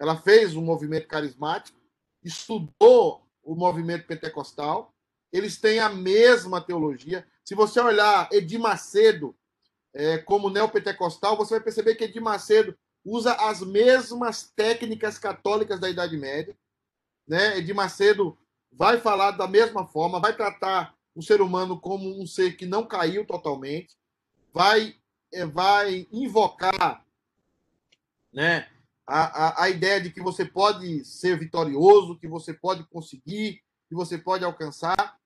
Ela 0.00 0.16
fez 0.16 0.56
um 0.56 0.62
movimento 0.62 1.06
carismático, 1.06 1.78
estudou 2.24 3.22
o 3.42 3.54
movimento 3.54 4.06
pentecostal. 4.06 4.94
Eles 5.30 5.60
têm 5.60 5.78
a 5.78 5.90
mesma 5.90 6.60
teologia. 6.60 7.26
Se 7.44 7.54
você 7.54 7.80
olhar 7.80 8.28
Edir 8.32 8.58
Macedo 8.58 9.36
é, 9.94 10.18
como 10.18 10.48
neopentecostal, 10.48 11.36
você 11.36 11.54
vai 11.54 11.60
perceber 11.62 11.96
que 11.96 12.04
Edir 12.04 12.22
Macedo 12.22 12.76
usa 13.04 13.34
as 13.34 13.60
mesmas 13.60 14.50
técnicas 14.56 15.18
católicas 15.18 15.78
da 15.78 15.90
Idade 15.90 16.16
Média. 16.16 16.56
Né? 17.26 17.58
Edir 17.58 17.74
Macedo 17.74 18.38
vai 18.72 18.98
falar 19.00 19.32
da 19.32 19.46
mesma 19.46 19.86
forma, 19.86 20.20
vai 20.20 20.34
tratar 20.34 20.94
o 21.14 21.22
ser 21.22 21.42
humano 21.42 21.78
como 21.78 22.20
um 22.20 22.26
ser 22.26 22.56
que 22.56 22.64
não 22.64 22.86
caiu 22.86 23.26
totalmente, 23.26 23.96
vai, 24.52 24.94
é, 25.32 25.44
vai 25.44 26.06
invocar 26.12 27.04
né, 28.38 28.68
a, 29.04 29.62
a, 29.62 29.64
a 29.64 29.68
ideia 29.68 30.00
de 30.00 30.10
que 30.10 30.22
você 30.22 30.44
pode 30.44 31.04
ser 31.04 31.36
vitorioso, 31.36 32.16
que 32.16 32.28
você 32.28 32.54
pode 32.54 32.84
conseguir, 32.84 33.60
que 33.88 33.94
você 33.96 34.16
pode 34.16 34.44
alcançar 34.44 35.18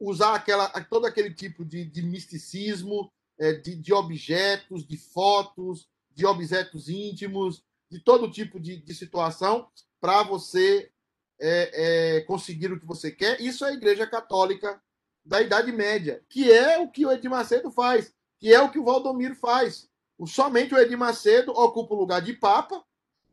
usar 0.00 0.34
aquela, 0.34 0.68
todo 0.84 1.06
aquele 1.06 1.34
tipo 1.34 1.62
de, 1.62 1.84
de 1.84 2.02
misticismo, 2.02 3.12
é, 3.38 3.52
de, 3.52 3.74
de, 3.74 3.92
objetos, 3.92 4.86
de 4.86 4.96
fotos, 4.96 5.88
de 6.14 6.24
objetos 6.24 6.88
íntimos, 6.88 7.62
de 7.90 8.00
todo 8.00 8.30
tipo 8.30 8.58
de, 8.58 8.76
de 8.76 8.94
situação, 8.94 9.68
para 10.00 10.22
você 10.22 10.90
é, 11.38 12.16
é, 12.16 12.20
conseguir 12.22 12.72
o 12.72 12.80
que 12.80 12.86
você 12.86 13.10
quer. 13.10 13.40
Isso 13.40 13.64
é 13.64 13.70
a 13.70 13.74
Igreja 13.74 14.06
Católica 14.06 14.80
da 15.24 15.42
Idade 15.42 15.72
Média, 15.72 16.22
que 16.30 16.50
é 16.50 16.78
o 16.78 16.88
que 16.88 17.04
o 17.04 17.12
Edir 17.12 17.30
Macedo 17.30 17.70
faz, 17.70 18.14
que 18.38 18.54
é 18.54 18.60
o 18.60 18.70
que 18.70 18.78
o 18.78 18.84
Valdomiro 18.84 19.34
faz. 19.34 19.87
Somente 20.26 20.74
o 20.74 20.78
Edir 20.78 20.98
Macedo 20.98 21.52
ocupa 21.52 21.94
o 21.94 21.98
lugar 21.98 22.20
de 22.20 22.32
Papa 22.32 22.82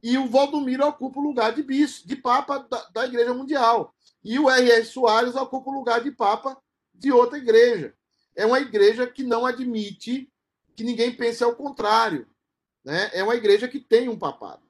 e 0.04 0.18
o 0.18 0.28
Valdomiro 0.28 0.86
ocupa 0.86 1.20
o 1.20 1.24
lugar 1.24 1.54
de 1.54 1.64
bispo, 1.64 2.08
de 2.08 2.16
Papa 2.16 2.60
da, 2.60 2.90
da 2.90 3.06
Igreja 3.06 3.34
Mundial. 3.34 3.94
E 4.24 4.38
o 4.38 4.50
R.S. 4.50 4.92
Soares 4.92 5.36
ocupa 5.36 5.70
o 5.70 5.74
lugar 5.74 6.04
de 6.04 6.12
Papa 6.12 6.58
de 6.94 7.12
outra 7.12 7.38
igreja. 7.38 7.94
É 8.36 8.46
uma 8.46 8.60
igreja 8.60 9.08
que 9.08 9.24
não 9.24 9.46
admite 9.46 10.32
que 10.76 10.84
ninguém 10.84 11.16
pense 11.16 11.44
ao 11.44 11.56
contrário. 11.56 12.28
Né? 12.84 13.10
É 13.14 13.24
uma 13.24 13.36
igreja 13.36 13.68
que 13.68 13.80
tem 13.80 14.10
um 14.10 14.18
papado. 14.18 14.64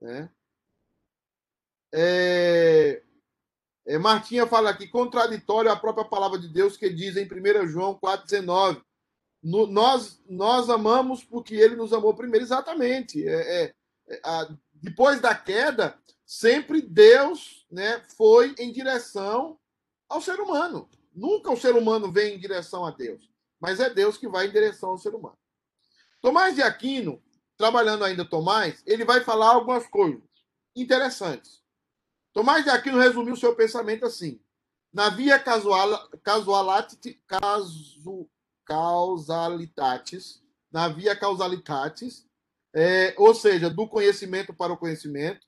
Né? 0.00 0.30
É... 1.92 3.02
É, 3.84 3.98
Martinha 3.98 4.46
fala 4.46 4.70
aqui, 4.70 4.86
contraditório 4.86 5.70
à 5.70 5.76
própria 5.76 6.04
palavra 6.04 6.38
de 6.38 6.48
Deus 6.48 6.76
que 6.76 6.88
diz 6.88 7.16
em 7.16 7.24
1 7.24 7.66
João 7.66 7.98
4,19. 7.98 8.80
Nós, 9.42 10.22
nós 10.28 10.70
amamos 10.70 11.24
porque 11.24 11.54
ele 11.54 11.74
nos 11.74 11.92
amou 11.92 12.14
primeiro. 12.14 12.44
Exatamente. 12.44 13.26
É, 13.26 13.64
é, 13.64 13.74
é, 14.08 14.20
a, 14.24 14.48
depois 14.74 15.20
da 15.20 15.34
queda, 15.34 15.98
sempre 16.24 16.80
Deus 16.80 17.66
né, 17.70 18.02
foi 18.16 18.54
em 18.58 18.72
direção 18.72 19.58
ao 20.08 20.20
ser 20.20 20.40
humano. 20.40 20.88
Nunca 21.14 21.50
o 21.50 21.56
ser 21.56 21.74
humano 21.74 22.10
vem 22.10 22.34
em 22.34 22.38
direção 22.38 22.86
a 22.86 22.90
Deus, 22.90 23.28
mas 23.60 23.80
é 23.80 23.90
Deus 23.90 24.16
que 24.16 24.28
vai 24.28 24.46
em 24.46 24.52
direção 24.52 24.90
ao 24.90 24.98
ser 24.98 25.14
humano. 25.14 25.38
Tomás 26.20 26.54
de 26.54 26.62
Aquino, 26.62 27.22
trabalhando 27.56 28.04
ainda 28.04 28.24
Tomás, 28.24 28.82
ele 28.86 29.04
vai 29.04 29.22
falar 29.22 29.50
algumas 29.50 29.86
coisas 29.88 30.22
interessantes. 30.74 31.62
Tomás 32.32 32.64
de 32.64 32.70
Aquino 32.70 32.98
resumiu 32.98 33.36
seu 33.36 33.54
pensamento 33.54 34.06
assim: 34.06 34.40
na 34.92 35.10
via 35.10 35.38
casual, 35.38 36.08
casualati, 36.22 37.20
casu, 37.26 38.28
causalitatis, 38.64 40.42
na 40.70 40.88
via 40.88 41.14
causalitatis, 41.16 42.26
é, 42.74 43.14
ou 43.18 43.34
seja, 43.34 43.68
do 43.68 43.86
conhecimento 43.88 44.54
para 44.54 44.72
o 44.72 44.76
conhecimento, 44.76 45.46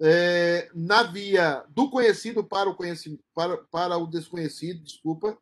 é, 0.00 0.70
na 0.74 1.02
via 1.02 1.64
do 1.70 1.90
conhecido 1.90 2.44
para 2.44 2.70
o 2.70 2.76
conhecimento, 2.76 3.24
para, 3.34 3.56
para 3.64 3.96
o 3.96 4.06
desconhecido, 4.06 4.82
desculpa, 4.82 5.36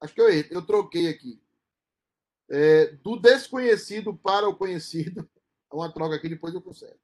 acho 0.00 0.14
que 0.14 0.20
eu, 0.20 0.28
eu 0.28 0.66
troquei 0.66 1.08
aqui, 1.08 1.40
é, 2.50 2.86
do 2.96 3.16
desconhecido 3.16 4.16
para 4.16 4.48
o 4.48 4.56
conhecido, 4.56 5.28
uma 5.72 5.92
troca 5.92 6.16
aqui, 6.16 6.28
depois 6.28 6.54
eu 6.54 6.62
conserto. 6.62 6.98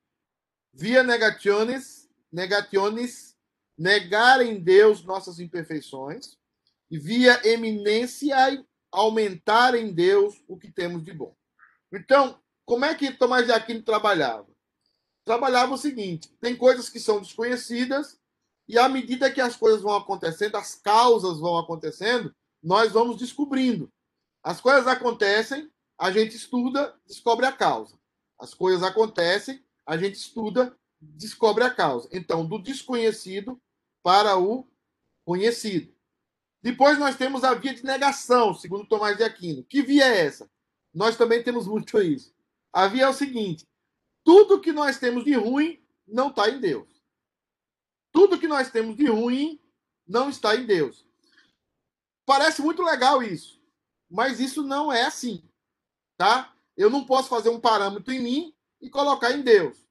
Via 0.72 1.02
negationes, 1.04 2.10
negationes, 2.32 3.36
negar 3.78 4.40
em 4.40 4.58
Deus 4.58 5.04
nossas 5.04 5.38
imperfeições, 5.38 6.36
e 6.90 6.98
via 6.98 7.40
eminência, 7.46 8.36
aumentar 8.94 9.74
em 9.74 9.92
Deus 9.92 10.42
o 10.48 10.57
que 10.57 10.70
temos 10.70 11.04
de 11.04 11.12
bom. 11.12 11.37
Então, 11.92 12.38
como 12.64 12.85
é 12.85 12.94
que 12.94 13.12
Tomás 13.12 13.46
de 13.46 13.52
Aquino 13.52 13.83
trabalhava? 13.83 14.46
Trabalhava 15.24 15.74
o 15.74 15.78
seguinte: 15.78 16.35
tem 16.40 16.57
coisas 16.57 16.88
que 16.88 17.00
são 17.00 17.20
desconhecidas, 17.20 18.18
e 18.68 18.78
à 18.78 18.88
medida 18.88 19.30
que 19.30 19.40
as 19.40 19.57
coisas 19.57 19.83
vão 19.83 19.94
acontecendo, 19.94 20.57
as 20.57 20.74
causas 20.74 21.38
vão 21.38 21.59
acontecendo, 21.59 22.35
nós 22.62 22.92
vamos 22.92 23.16
descobrindo. 23.16 23.92
As 24.42 24.61
coisas 24.61 24.87
acontecem, 24.87 25.70
a 25.98 26.11
gente 26.11 26.37
estuda, 26.37 26.94
descobre 27.07 27.46
a 27.46 27.52
causa. 27.52 27.98
As 28.38 28.54
coisas 28.54 28.83
acontecem, 28.83 29.64
a 29.87 29.96
gente 29.96 30.14
estuda, 30.14 30.76
descobre 31.00 31.64
a 31.64 31.70
causa. 31.70 32.09
Então, 32.12 32.46
do 32.46 32.59
desconhecido 32.59 33.61
para 34.02 34.38
o 34.38 34.66
conhecido. 35.24 35.93
Depois 36.64 36.98
nós 36.98 37.14
temos 37.14 37.44
a 37.44 37.53
via 37.53 37.74
de 37.74 37.85
negação, 37.85 38.55
segundo 38.55 38.87
Tomás 38.87 39.18
de 39.18 39.22
Aquino. 39.22 39.62
Que 39.64 39.83
via 39.83 40.07
é 40.07 40.24
essa? 40.24 40.50
Nós 40.94 41.14
também 41.14 41.42
temos 41.42 41.66
muito 41.66 42.00
isso. 42.00 42.35
A 42.72 42.88
via 42.88 43.03
é 43.05 43.09
o 43.09 43.12
seguinte: 43.12 43.66
tudo 44.24 44.59
que 44.59 44.72
nós 44.72 44.98
temos 44.98 45.27
de 45.27 45.35
ruim 45.35 45.85
não 46.09 46.31
está 46.31 46.48
em 46.48 46.59
Deus. 46.59 46.88
Tudo 48.11 48.38
que 48.38 48.48
nós 48.48 48.70
temos 48.70 48.96
de 48.96 49.05
ruim 49.05 49.61
não 50.09 50.31
está 50.31 50.57
em 50.57 50.64
Deus. 50.64 51.07
Parece 52.24 52.62
muito 52.62 52.83
legal 52.83 53.22
isso, 53.22 53.61
mas 54.09 54.40
isso 54.40 54.62
não 54.62 54.90
é 54.90 55.05
assim, 55.05 55.46
tá? 56.16 56.57
Eu 56.74 56.88
não 56.88 57.05
posso 57.05 57.29
fazer 57.29 57.50
um 57.50 57.61
parâmetro 57.61 58.11
em 58.11 58.22
mim 58.22 58.55
e 58.81 58.88
colocar 58.88 59.33
em 59.33 59.42
Deus. 59.42 59.87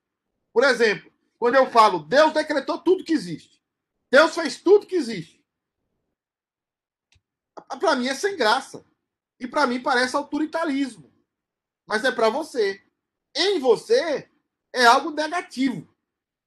Por 0.51 0.63
exemplo, 0.63 1.13
quando 1.37 1.53
eu 1.53 1.69
falo 1.69 1.99
Deus 1.99 2.33
decretou 2.33 2.79
tudo 2.79 3.03
que 3.03 3.13
existe, 3.13 3.61
Deus 4.09 4.33
fez 4.33 4.59
tudo 4.59 4.87
que 4.87 4.95
existe, 4.95 5.42
para 7.79 7.95
mim 7.95 8.07
é 8.07 8.15
sem 8.15 8.35
graça. 8.35 8.85
E 9.39 9.47
para 9.47 9.67
mim 9.67 9.81
parece 9.81 10.15
autoritarismo. 10.15 11.11
Mas 11.85 12.03
é 12.03 12.11
para 12.11 12.29
você. 12.29 12.81
Em 13.35 13.59
você 13.59 14.29
é 14.73 14.85
algo 14.85 15.11
negativo. 15.11 15.93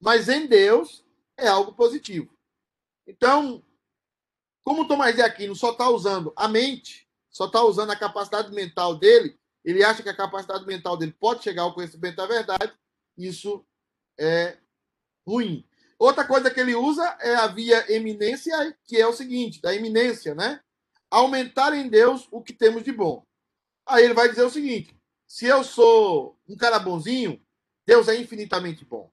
Mas 0.00 0.28
em 0.28 0.46
Deus 0.46 1.04
é 1.36 1.48
algo 1.48 1.72
positivo. 1.72 2.34
Então, 3.06 3.62
como 4.64 4.88
Tomás 4.88 5.14
de 5.14 5.22
Aquino 5.22 5.54
só 5.54 5.72
está 5.72 5.88
usando 5.88 6.32
a 6.34 6.48
mente, 6.48 7.08
só 7.30 7.46
está 7.46 7.62
usando 7.62 7.90
a 7.90 7.96
capacidade 7.96 8.52
mental 8.52 8.96
dele, 8.96 9.38
ele 9.64 9.84
acha 9.84 10.02
que 10.02 10.08
a 10.08 10.16
capacidade 10.16 10.66
mental 10.66 10.96
dele 10.96 11.12
pode 11.12 11.44
chegar 11.44 11.62
ao 11.62 11.74
conhecimento 11.74 12.16
da 12.16 12.26
verdade, 12.26 12.72
isso 13.16 13.64
é 14.18 14.58
ruim. 15.26 15.66
Outra 15.98 16.26
coisa 16.26 16.50
que 16.50 16.60
ele 16.60 16.74
usa 16.74 17.04
é 17.20 17.34
a 17.34 17.46
via 17.46 17.90
eminência, 17.92 18.76
que 18.84 18.96
é 18.96 19.06
o 19.06 19.12
seguinte, 19.12 19.60
da 19.60 19.74
eminência, 19.74 20.34
né? 20.34 20.60
Aumentar 21.10 21.74
em 21.74 21.88
Deus 21.88 22.28
o 22.30 22.42
que 22.42 22.52
temos 22.52 22.82
de 22.82 22.92
bom. 22.92 23.24
Aí 23.86 24.04
ele 24.04 24.14
vai 24.14 24.28
dizer 24.28 24.42
o 24.42 24.50
seguinte: 24.50 24.96
se 25.26 25.46
eu 25.46 25.62
sou 25.62 26.38
um 26.48 26.56
cara 26.56 26.78
bonzinho, 26.78 27.40
Deus 27.86 28.08
é 28.08 28.16
infinitamente 28.16 28.84
bom. 28.84 29.12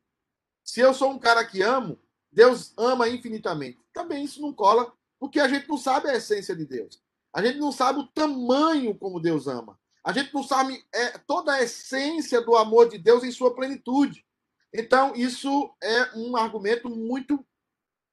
Se 0.63 0.79
eu 0.79 0.93
sou 0.93 1.11
um 1.11 1.19
cara 1.19 1.45
que 1.45 1.61
amo, 1.61 1.99
Deus 2.31 2.73
ama 2.77 3.07
infinitamente. 3.07 3.79
Também 3.93 4.23
isso 4.23 4.41
não 4.41 4.53
cola, 4.53 4.91
porque 5.19 5.39
a 5.39 5.47
gente 5.47 5.67
não 5.67 5.77
sabe 5.77 6.09
a 6.09 6.15
essência 6.15 6.55
de 6.55 6.65
Deus. 6.65 7.01
A 7.33 7.43
gente 7.43 7.59
não 7.59 7.71
sabe 7.71 7.99
o 7.99 8.07
tamanho 8.07 8.95
como 8.95 9.19
Deus 9.19 9.47
ama. 9.47 9.79
A 10.03 10.11
gente 10.11 10.33
não 10.33 10.43
sabe 10.43 10.83
é, 10.93 11.17
toda 11.19 11.53
a 11.53 11.63
essência 11.63 12.41
do 12.41 12.55
amor 12.55 12.89
de 12.89 12.97
Deus 12.97 13.23
em 13.23 13.31
sua 13.31 13.55
plenitude. 13.55 14.25
Então, 14.73 15.15
isso 15.15 15.73
é 15.81 16.17
um 16.17 16.35
argumento 16.35 16.89
muito 16.89 17.45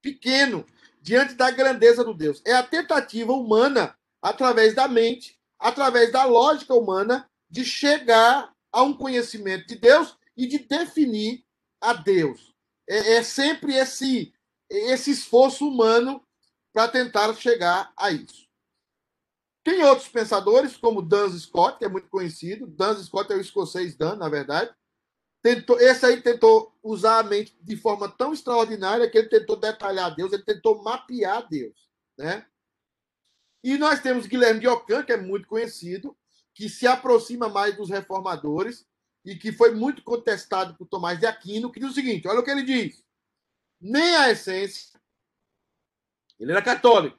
pequeno 0.03 0.65
diante 1.01 1.35
da 1.35 1.51
grandeza 1.51 2.05
do 2.05 2.15
Deus. 2.15 2.43
É 2.45 2.53
a 2.53 2.63
tentativa 2.63 3.33
humana, 3.33 3.97
através 4.23 4.75
da 4.75 4.87
mente, 4.87 5.39
através 5.59 6.13
da 6.13 6.25
lógica 6.25 6.75
humana, 6.75 7.29
de 7.49 7.65
chegar 7.65 8.53
a 8.73 8.83
um 8.83 8.93
conhecimento 8.93 9.67
de 9.67 9.77
Deus 9.77 10.17
e 10.37 10.47
de 10.47 10.59
definir 10.59 11.45
a 11.81 11.93
Deus. 11.93 12.55
É, 12.89 13.17
é 13.17 13.23
sempre 13.23 13.75
esse, 13.75 14.33
esse 14.69 15.11
esforço 15.11 15.67
humano 15.67 16.23
para 16.73 16.89
tentar 16.89 17.35
chegar 17.35 17.93
a 17.97 18.11
isso. 18.11 18.49
Tem 19.63 19.83
outros 19.85 20.09
pensadores, 20.09 20.77
como 20.77 21.03
Dan 21.03 21.31
Scott, 21.39 21.79
que 21.79 21.85
é 21.85 21.89
muito 21.89 22.09
conhecido. 22.09 22.67
Dan 22.67 22.95
Scott 23.03 23.33
é 23.33 23.37
o 23.37 23.41
escocês 23.41 23.95
Dan, 23.95 24.17
na 24.17 24.29
verdade 24.29 24.75
tentou, 25.43 25.81
esse 25.81 26.05
aí 26.05 26.21
tentou 26.21 26.77
usar 26.83 27.19
a 27.19 27.23
mente 27.23 27.57
de 27.63 27.77
forma 27.77 28.09
tão 28.09 28.33
extraordinária 28.33 29.09
que 29.09 29.19
ele 29.19 29.29
tentou 29.29 29.57
detalhar 29.57 30.15
Deus, 30.15 30.33
ele 30.33 30.43
tentou 30.43 30.83
mapear 30.83 31.49
Deus, 31.49 31.89
né? 32.19 32.47
E 33.63 33.77
nós 33.77 34.01
temos 34.01 34.27
Guilherme 34.27 34.61
de 34.61 34.69
Ockham, 34.69 35.03
que 35.03 35.13
é 35.13 35.17
muito 35.17 35.47
conhecido, 35.47 36.17
que 36.55 36.69
se 36.69 36.87
aproxima 36.87 37.49
mais 37.49 37.77
dos 37.77 37.91
reformadores 37.91 38.87
e 39.25 39.37
que 39.37 39.53
foi 39.53 39.75
muito 39.75 40.03
contestado 40.03 40.77
por 40.77 40.87
Tomás 40.87 41.19
de 41.19 41.27
Aquino, 41.27 41.71
que 41.71 41.81
diz 41.81 41.91
o 41.91 41.95
seguinte, 41.95 42.27
olha 42.27 42.41
o 42.41 42.45
que 42.45 42.51
ele 42.51 42.63
diz: 42.63 43.05
nem 43.81 44.17
a 44.17 44.31
essência, 44.31 44.99
ele 46.39 46.53
era 46.53 46.63
católico, 46.63 47.19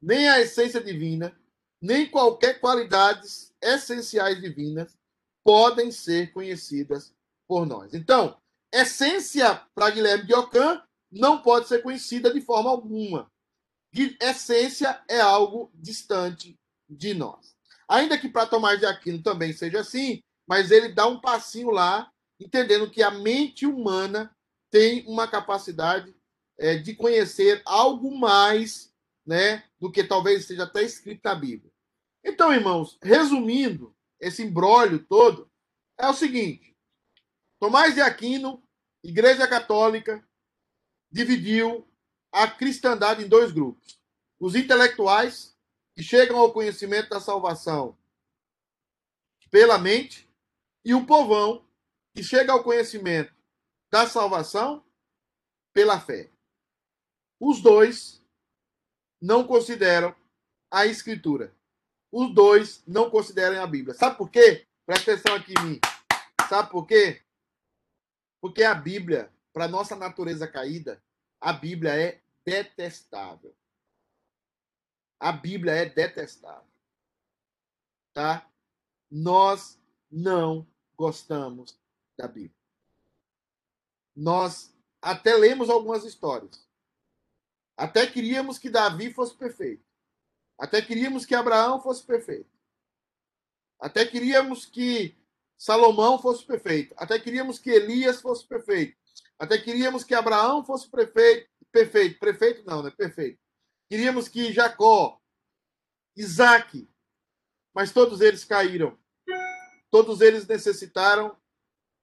nem 0.00 0.28
a 0.28 0.40
essência 0.40 0.80
divina, 0.80 1.36
nem 1.80 2.08
qualquer 2.08 2.60
qualidades 2.60 3.52
essenciais 3.60 4.40
divinas 4.40 4.96
podem 5.42 5.90
ser 5.90 6.32
conhecidas 6.32 7.13
por 7.46 7.66
nós. 7.66 7.94
Então, 7.94 8.36
essência 8.72 9.62
para 9.74 9.90
Guilherme 9.90 10.26
de 10.26 10.34
Ockham 10.34 10.82
não 11.10 11.40
pode 11.40 11.68
ser 11.68 11.82
conhecida 11.82 12.32
de 12.32 12.40
forma 12.40 12.70
alguma. 12.70 13.30
Essência 14.20 15.02
é 15.08 15.20
algo 15.20 15.70
distante 15.74 16.58
de 16.88 17.14
nós. 17.14 17.54
Ainda 17.88 18.18
que 18.18 18.28
para 18.28 18.46
Tomás 18.46 18.78
de 18.78 18.86
Aquino 18.86 19.22
também 19.22 19.52
seja 19.52 19.80
assim, 19.80 20.20
mas 20.46 20.70
ele 20.70 20.88
dá 20.88 21.06
um 21.06 21.20
passinho 21.20 21.70
lá, 21.70 22.10
entendendo 22.40 22.90
que 22.90 23.02
a 23.02 23.10
mente 23.10 23.66
humana 23.66 24.34
tem 24.70 25.04
uma 25.06 25.28
capacidade 25.28 26.14
é, 26.58 26.76
de 26.76 26.94
conhecer 26.94 27.62
algo 27.64 28.16
mais 28.16 28.92
né, 29.24 29.64
do 29.78 29.90
que 29.90 30.02
talvez 30.02 30.40
esteja 30.40 30.64
até 30.64 30.82
escrito 30.82 31.20
na 31.24 31.34
Bíblia. 31.34 31.72
Então, 32.24 32.52
irmãos, 32.52 32.98
resumindo 33.02 33.94
esse 34.20 34.42
embrólio 34.42 35.04
todo, 35.04 35.50
é 35.98 36.08
o 36.08 36.14
seguinte: 36.14 36.73
Tomás 37.58 37.94
de 37.94 38.00
Aquino, 38.00 38.62
Igreja 39.02 39.46
Católica, 39.46 40.26
dividiu 41.10 41.88
a 42.32 42.48
cristandade 42.48 43.24
em 43.24 43.28
dois 43.28 43.52
grupos: 43.52 44.00
os 44.38 44.54
intelectuais, 44.54 45.56
que 45.94 46.02
chegam 46.02 46.38
ao 46.38 46.52
conhecimento 46.52 47.10
da 47.10 47.20
salvação 47.20 47.96
pela 49.50 49.78
mente, 49.78 50.28
e 50.84 50.94
o 50.94 51.06
povão, 51.06 51.64
que 52.14 52.22
chega 52.22 52.52
ao 52.52 52.62
conhecimento 52.62 53.32
da 53.90 54.06
salvação 54.06 54.84
pela 55.72 56.00
fé. 56.00 56.30
Os 57.40 57.60
dois 57.60 58.22
não 59.20 59.46
consideram 59.46 60.14
a 60.70 60.86
Escritura. 60.86 61.54
Os 62.12 62.32
dois 62.34 62.82
não 62.86 63.10
consideram 63.10 63.62
a 63.62 63.66
Bíblia. 63.66 63.94
Sabe 63.94 64.16
por 64.16 64.30
quê? 64.30 64.66
Presta 64.86 65.12
atenção 65.12 65.34
aqui 65.34 65.54
em 65.58 65.64
mim. 65.64 65.80
Sabe 66.48 66.70
por 66.70 66.86
quê? 66.86 67.23
Porque 68.44 68.62
a 68.62 68.74
Bíblia, 68.74 69.32
para 69.54 69.66
nossa 69.66 69.96
natureza 69.96 70.46
caída, 70.46 71.02
a 71.40 71.50
Bíblia 71.50 71.98
é 71.98 72.20
detestável. 72.44 73.56
A 75.18 75.32
Bíblia 75.32 75.72
é 75.72 75.86
detestável. 75.86 76.70
Tá? 78.12 78.46
Nós 79.10 79.80
não 80.10 80.66
gostamos 80.94 81.80
da 82.18 82.28
Bíblia. 82.28 82.54
Nós 84.14 84.76
até 85.00 85.34
lemos 85.34 85.70
algumas 85.70 86.04
histórias. 86.04 86.68
Até 87.74 88.06
queríamos 88.06 88.58
que 88.58 88.68
Davi 88.68 89.10
fosse 89.10 89.34
perfeito. 89.34 89.86
Até 90.58 90.82
queríamos 90.82 91.24
que 91.24 91.34
Abraão 91.34 91.80
fosse 91.80 92.04
perfeito. 92.04 92.50
Até 93.80 94.04
queríamos 94.04 94.66
que 94.66 95.16
Salomão 95.56 96.18
fosse 96.18 96.44
perfeito. 96.44 96.94
Até 96.96 97.18
queríamos 97.18 97.58
que 97.58 97.70
Elias 97.70 98.20
fosse 98.20 98.46
perfeito. 98.46 98.96
Até 99.38 99.58
queríamos 99.58 100.04
que 100.04 100.14
Abraão 100.14 100.64
fosse 100.64 100.88
prefeito, 100.88 101.48
perfeito. 101.70 102.18
Prefeito 102.18 102.64
não, 102.66 102.82
né? 102.82 102.90
Perfeito. 102.90 103.38
Queríamos 103.88 104.28
que 104.28 104.52
Jacó, 104.52 105.20
Isaac, 106.16 106.88
mas 107.74 107.92
todos 107.92 108.20
eles 108.20 108.44
caíram. 108.44 108.98
Todos 109.90 110.20
eles 110.20 110.46
necessitaram 110.46 111.36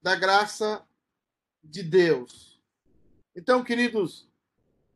da 0.02 0.16
graça 0.16 0.86
de 1.64 1.84
Deus. 1.84 2.62
Então, 3.36 3.64
queridos, 3.64 4.30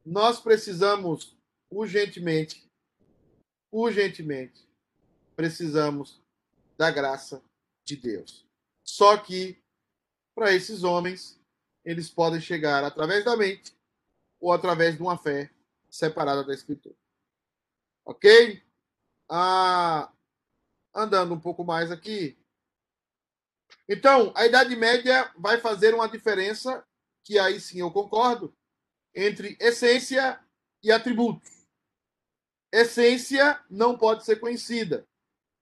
nós 0.05 0.39
precisamos 0.39 1.37
urgentemente, 1.69 2.69
urgentemente, 3.71 4.67
precisamos 5.35 6.21
da 6.77 6.91
graça 6.91 7.41
de 7.83 7.95
Deus. 7.95 8.44
Só 8.85 9.17
que, 9.17 9.59
para 10.35 10.53
esses 10.53 10.83
homens, 10.83 11.41
eles 11.83 12.09
podem 12.09 12.39
chegar 12.39 12.83
através 12.83 13.25
da 13.25 13.35
mente 13.35 13.75
ou 14.39 14.53
através 14.53 14.95
de 14.95 15.01
uma 15.01 15.17
fé 15.17 15.49
separada 15.89 16.43
da 16.43 16.53
Escritura. 16.53 16.95
Ok? 18.05 18.63
Ah, 19.27 20.13
andando 20.93 21.33
um 21.33 21.39
pouco 21.39 21.63
mais 21.63 21.91
aqui. 21.91 22.37
Então, 23.89 24.31
a 24.35 24.45
Idade 24.45 24.75
Média 24.75 25.33
vai 25.35 25.59
fazer 25.59 25.95
uma 25.95 26.07
diferença, 26.07 26.85
que 27.23 27.39
aí 27.39 27.59
sim 27.59 27.79
eu 27.79 27.91
concordo, 27.91 28.55
entre 29.15 29.57
essência 29.59 30.39
e 30.83 30.91
atributos. 30.91 31.49
Essência 32.71 33.59
não 33.67 33.97
pode 33.97 34.23
ser 34.25 34.39
conhecida. 34.39 35.07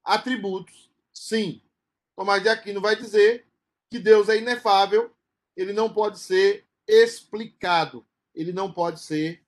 Atributos, 0.03 0.91
sim. 1.13 1.62
Tomás 2.16 2.41
de 2.41 2.49
Aquino 2.49 2.82
vai 2.82 2.95
dizer 2.95 3.45
que 3.89 3.99
Deus 3.99 4.30
é 4.30 4.38
inefável, 4.38 5.11
ele 5.55 5.74
não 5.74 5.91
pode 5.91 6.20
ser 6.20 6.66
explicado, 6.88 8.05
ele 8.34 8.51
não 8.51 8.72
pode 8.72 8.99
ser 8.99 9.43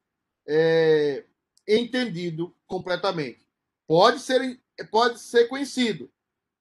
é, 0.47 1.23
entendido 1.67 2.55
completamente. 2.67 3.45
Pode 3.87 4.19
ser, 4.19 4.59
pode 4.91 5.19
ser 5.19 5.47
conhecido, 5.47 6.11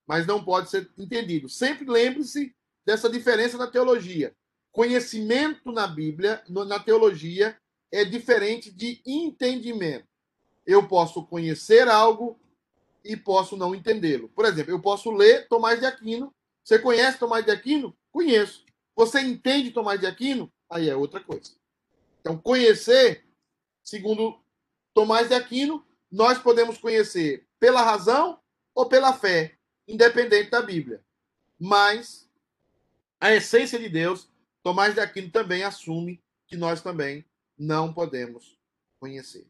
mas 0.06 0.26
não 0.26 0.44
pode 0.44 0.70
ser 0.70 0.90
entendido. 0.98 1.48
Sempre 1.48 1.86
lembre-se 1.90 2.54
dessa 2.84 3.08
diferença 3.08 3.56
na 3.56 3.66
teologia. 3.66 4.34
Conhecimento 4.72 5.70
na 5.72 5.86
Bíblia, 5.86 6.42
na 6.48 6.80
teologia, 6.80 7.56
é 7.92 8.04
diferente 8.04 8.70
de 8.70 9.00
entendimento. 9.06 10.06
Eu 10.66 10.88
posso 10.88 11.24
conhecer 11.26 11.88
algo 11.88 12.38
e 13.04 13.16
posso 13.16 13.56
não 13.56 13.74
entendê-lo. 13.74 14.28
Por 14.30 14.44
exemplo, 14.44 14.72
eu 14.72 14.80
posso 14.80 15.10
ler 15.10 15.46
Tomás 15.48 15.78
de 15.78 15.86
Aquino. 15.86 16.34
Você 16.64 16.78
conhece 16.78 17.18
Tomás 17.18 17.44
de 17.44 17.50
Aquino? 17.50 17.94
Conheço. 18.10 18.64
Você 18.96 19.20
entende 19.20 19.70
Tomás 19.70 20.00
de 20.00 20.06
Aquino? 20.06 20.50
Aí 20.70 20.88
é 20.88 20.96
outra 20.96 21.20
coisa. 21.20 21.52
Então, 22.20 22.38
conhecer, 22.38 23.26
segundo 23.82 24.40
Tomás 24.94 25.28
de 25.28 25.34
Aquino, 25.34 25.84
nós 26.10 26.38
podemos 26.38 26.78
conhecer 26.78 27.46
pela 27.60 27.82
razão 27.82 28.40
ou 28.74 28.88
pela 28.88 29.12
fé, 29.12 29.58
independente 29.86 30.50
da 30.50 30.62
Bíblia. 30.62 31.04
Mas 31.60 32.30
a 33.20 33.32
essência 33.32 33.78
de 33.78 33.88
Deus 33.88 34.30
Tomás 34.62 34.94
de 34.94 35.00
Aquino 35.00 35.30
também 35.30 35.62
assume 35.62 36.22
que 36.46 36.56
nós 36.56 36.80
também 36.80 37.24
não 37.58 37.92
podemos 37.92 38.58
conhecer. 38.98 39.46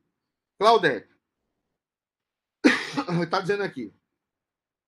Claudete, 0.58 1.13
está 3.22 3.40
dizendo 3.42 3.62
aqui. 3.62 3.92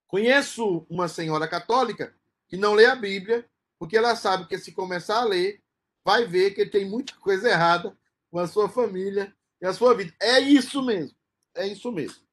Conheço 0.06 0.86
uma 0.88 1.08
senhora 1.08 1.48
católica 1.48 2.14
que 2.48 2.56
não 2.56 2.74
lê 2.74 2.86
a 2.86 2.94
Bíblia, 2.94 3.48
porque 3.78 3.96
ela 3.96 4.14
sabe 4.14 4.46
que 4.46 4.58
se 4.58 4.72
começar 4.72 5.20
a 5.20 5.24
ler, 5.24 5.60
vai 6.04 6.24
ver 6.24 6.52
que 6.52 6.64
tem 6.64 6.88
muita 6.88 7.14
coisa 7.16 7.48
errada 7.48 7.96
com 8.30 8.38
a 8.38 8.46
sua 8.46 8.68
família 8.68 9.34
e 9.60 9.66
a 9.66 9.72
sua 9.72 9.94
vida. 9.94 10.14
É 10.20 10.38
isso 10.38 10.82
mesmo. 10.82 11.16
É 11.54 11.66
isso 11.66 11.90
mesmo. 11.90 12.24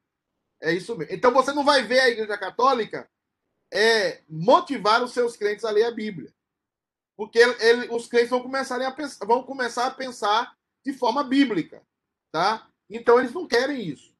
É 0.61 0.71
isso 0.71 0.95
mesmo. 0.95 1.13
Então 1.13 1.33
você 1.33 1.51
não 1.51 1.63
vai 1.63 1.83
ver 1.83 1.99
a 1.99 2.09
Igreja 2.09 2.37
Católica 2.37 3.09
é, 3.71 4.21
motivar 4.29 5.03
os 5.03 5.11
seus 5.11 5.35
crentes 5.35 5.65
a 5.65 5.71
ler 5.71 5.85
a 5.85 5.91
Bíblia. 5.91 6.33
Porque 7.15 7.39
ele, 7.39 7.87
os 7.89 8.07
crentes 8.07 8.29
vão 8.29 8.41
começar, 8.41 8.79
a 8.81 8.91
pensar, 8.91 9.25
vão 9.25 9.43
começar 9.43 9.87
a 9.87 9.91
pensar 9.91 10.55
de 10.85 10.93
forma 10.93 11.23
bíblica. 11.23 11.81
Tá? 12.31 12.67
Então, 12.89 13.19
eles 13.19 13.33
não 13.33 13.47
querem 13.47 13.81
isso. 13.87 14.12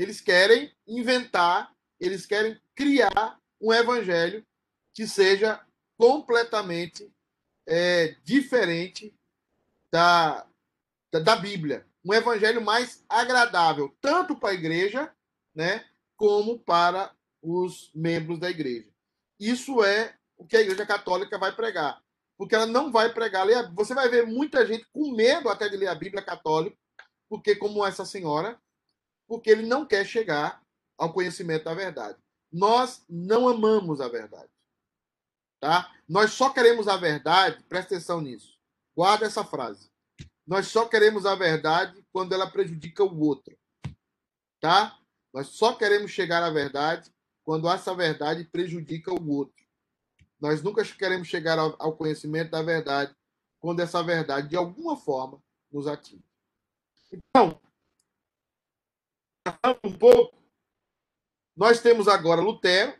Eles 0.00 0.20
querem 0.20 0.72
inventar, 0.86 1.74
eles 1.98 2.24
querem 2.24 2.58
criar 2.74 3.38
um 3.60 3.72
evangelho 3.72 4.46
que 4.94 5.06
seja 5.06 5.60
completamente 5.98 7.12
é, 7.66 8.16
diferente 8.24 9.14
da, 9.92 10.46
da, 11.12 11.20
da, 11.20 11.36
Bíblia. 11.36 11.86
Um 12.04 12.14
evangelho 12.14 12.62
mais 12.62 13.04
agradável, 13.08 13.94
tanto 14.00 14.34
para 14.34 14.50
a 14.50 14.54
igreja, 14.54 15.14
né, 15.54 15.84
como 16.16 16.58
para 16.58 17.14
os 17.42 17.90
membros 17.94 18.38
da 18.38 18.48
igreja. 18.48 18.88
Isso 19.38 19.84
é 19.84 20.16
o 20.38 20.46
que 20.46 20.56
a 20.56 20.60
Igreja 20.60 20.86
Católica 20.86 21.38
vai 21.38 21.54
pregar 21.54 22.02
porque 22.40 22.54
ela 22.54 22.64
não 22.64 22.90
vai 22.90 23.12
pregar. 23.12 23.46
Você 23.74 23.92
vai 23.92 24.08
ver 24.08 24.26
muita 24.26 24.66
gente 24.66 24.86
com 24.94 25.14
medo 25.14 25.50
até 25.50 25.68
de 25.68 25.76
ler 25.76 25.88
a 25.88 25.94
Bíblia 25.94 26.22
católica, 26.22 26.74
porque 27.28 27.54
como 27.54 27.84
essa 27.84 28.06
senhora, 28.06 28.58
porque 29.30 29.48
ele 29.48 29.64
não 29.64 29.86
quer 29.86 30.04
chegar 30.04 30.60
ao 30.98 31.12
conhecimento 31.12 31.62
da 31.62 31.72
verdade. 31.72 32.18
Nós 32.50 33.04
não 33.08 33.48
amamos 33.48 34.00
a 34.00 34.08
verdade. 34.08 34.50
Tá? 35.60 35.88
Nós 36.08 36.32
só 36.32 36.50
queremos 36.50 36.88
a 36.88 36.96
verdade, 36.96 37.62
presta 37.68 37.94
atenção 37.94 38.20
nisso. 38.20 38.58
Guarda 38.92 39.26
essa 39.26 39.44
frase. 39.44 39.88
Nós 40.44 40.66
só 40.66 40.84
queremos 40.84 41.26
a 41.26 41.36
verdade 41.36 42.04
quando 42.10 42.32
ela 42.32 42.50
prejudica 42.50 43.04
o 43.04 43.20
outro. 43.20 43.56
Tá? 44.58 44.98
Nós 45.32 45.46
só 45.46 45.74
queremos 45.74 46.10
chegar 46.10 46.42
à 46.42 46.50
verdade 46.50 47.08
quando 47.44 47.70
essa 47.70 47.94
verdade 47.94 48.42
prejudica 48.42 49.14
o 49.14 49.30
outro. 49.30 49.64
Nós 50.40 50.60
nunca 50.60 50.84
queremos 50.84 51.28
chegar 51.28 51.56
ao, 51.56 51.96
conhecimento 51.96 52.50
da 52.50 52.62
verdade 52.62 53.14
quando 53.60 53.78
essa 53.78 54.02
verdade, 54.02 54.48
de 54.48 54.56
alguma 54.56 54.96
forma, 54.96 55.40
nos 55.70 55.86
atinge. 55.86 56.24
Então, 57.12 57.60
um 59.84 59.92
pouco, 59.92 60.36
nós 61.56 61.80
temos 61.80 62.08
agora 62.08 62.40
Lutero, 62.40 62.94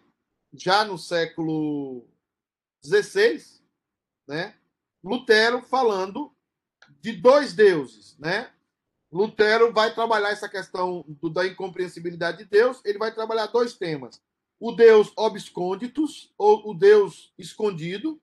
já 0.52 0.84
no 0.84 0.98
século 0.98 2.06
XVI, 2.84 3.42
né? 4.26 4.56
Lutero 5.02 5.62
falando 5.62 6.34
de 7.00 7.12
dois 7.12 7.52
deuses, 7.52 8.16
né? 8.18 8.52
Lutero 9.12 9.72
vai 9.72 9.94
trabalhar 9.94 10.30
essa 10.30 10.48
questão 10.48 11.04
do, 11.06 11.28
da 11.28 11.46
incompreensibilidade 11.46 12.38
de 12.38 12.44
Deus, 12.44 12.80
ele 12.84 12.98
vai 12.98 13.12
trabalhar 13.12 13.46
dois 13.46 13.74
temas 13.74 14.20
o 14.60 14.72
Deus 14.72 15.10
obsconditus, 15.16 16.30
ou 16.36 16.70
o 16.70 16.74
Deus 16.74 17.32
escondido, 17.38 18.20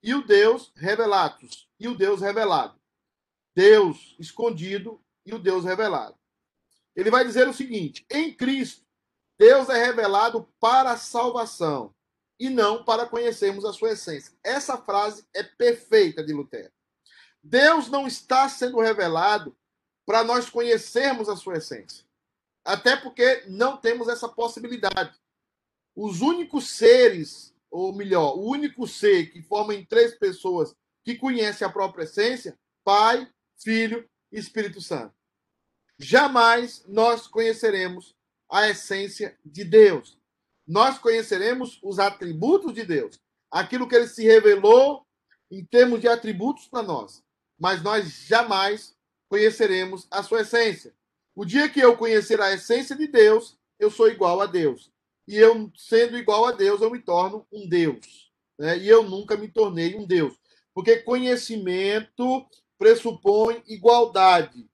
e 0.00 0.14
o 0.14 0.24
Deus 0.24 0.72
revelatus, 0.76 1.68
e 1.78 1.88
o 1.88 1.96
Deus 1.96 2.20
revelado. 2.20 2.80
Deus 3.54 4.14
escondido 4.18 5.02
e 5.26 5.34
o 5.34 5.38
Deus 5.38 5.64
revelado. 5.64 6.16
Ele 6.94 7.10
vai 7.10 7.24
dizer 7.24 7.48
o 7.48 7.54
seguinte: 7.54 8.04
em 8.10 8.32
Cristo, 8.32 8.84
Deus 9.38 9.68
é 9.68 9.84
revelado 9.84 10.48
para 10.60 10.92
a 10.92 10.96
salvação 10.96 11.94
e 12.38 12.48
não 12.48 12.84
para 12.84 13.06
conhecermos 13.06 13.64
a 13.64 13.72
sua 13.72 13.92
essência. 13.92 14.32
Essa 14.42 14.78
frase 14.78 15.24
é 15.34 15.42
perfeita 15.42 16.24
de 16.24 16.32
Lutero. 16.32 16.72
Deus 17.42 17.88
não 17.88 18.06
está 18.06 18.48
sendo 18.48 18.80
revelado 18.80 19.56
para 20.06 20.24
nós 20.24 20.50
conhecermos 20.50 21.28
a 21.28 21.36
sua 21.36 21.58
essência. 21.58 22.04
Até 22.64 22.96
porque 22.96 23.44
não 23.46 23.76
temos 23.76 24.08
essa 24.08 24.28
possibilidade. 24.28 25.18
Os 25.94 26.20
únicos 26.20 26.68
seres, 26.68 27.54
ou 27.70 27.94
melhor, 27.94 28.36
o 28.36 28.42
único 28.42 28.86
ser 28.86 29.30
que 29.30 29.42
forma 29.42 29.74
em 29.74 29.84
três 29.84 30.14
pessoas 30.14 30.74
que 31.04 31.16
conhece 31.16 31.64
a 31.64 31.70
própria 31.70 32.04
essência, 32.04 32.58
Pai, 32.84 33.30
Filho 33.58 34.08
e 34.30 34.38
Espírito 34.38 34.80
Santo. 34.80 35.14
Jamais 36.02 36.82
nós 36.88 37.26
conheceremos 37.26 38.16
a 38.50 38.70
essência 38.70 39.38
de 39.44 39.64
Deus. 39.64 40.18
Nós 40.66 40.98
conheceremos 40.98 41.78
os 41.82 41.98
atributos 41.98 42.72
de 42.72 42.84
Deus, 42.84 43.20
aquilo 43.50 43.86
que 43.86 43.94
ele 43.94 44.08
se 44.08 44.24
revelou 44.24 45.04
em 45.50 45.62
termos 45.62 46.00
de 46.00 46.08
atributos 46.08 46.68
para 46.68 46.82
nós, 46.82 47.22
mas 47.58 47.82
nós 47.82 48.10
jamais 48.26 48.96
conheceremos 49.28 50.06
a 50.10 50.22
sua 50.22 50.40
essência. 50.40 50.94
O 51.34 51.44
dia 51.44 51.68
que 51.68 51.80
eu 51.80 51.94
conhecer 51.96 52.40
a 52.40 52.52
essência 52.52 52.96
de 52.96 53.06
Deus, 53.06 53.58
eu 53.78 53.90
sou 53.90 54.08
igual 54.08 54.40
a 54.40 54.46
Deus. 54.46 54.90
E 55.28 55.36
eu, 55.36 55.70
sendo 55.76 56.16
igual 56.16 56.46
a 56.46 56.52
Deus, 56.52 56.80
eu 56.80 56.90
me 56.90 57.00
torno 57.00 57.46
um 57.52 57.68
Deus. 57.68 58.32
Né? 58.58 58.78
E 58.78 58.88
eu 58.88 59.02
nunca 59.02 59.36
me 59.36 59.48
tornei 59.48 59.94
um 59.96 60.06
Deus. 60.06 60.34
Porque 60.72 60.96
conhecimento 60.96 62.46
pressupõe 62.78 63.62
igualdade. 63.66 64.69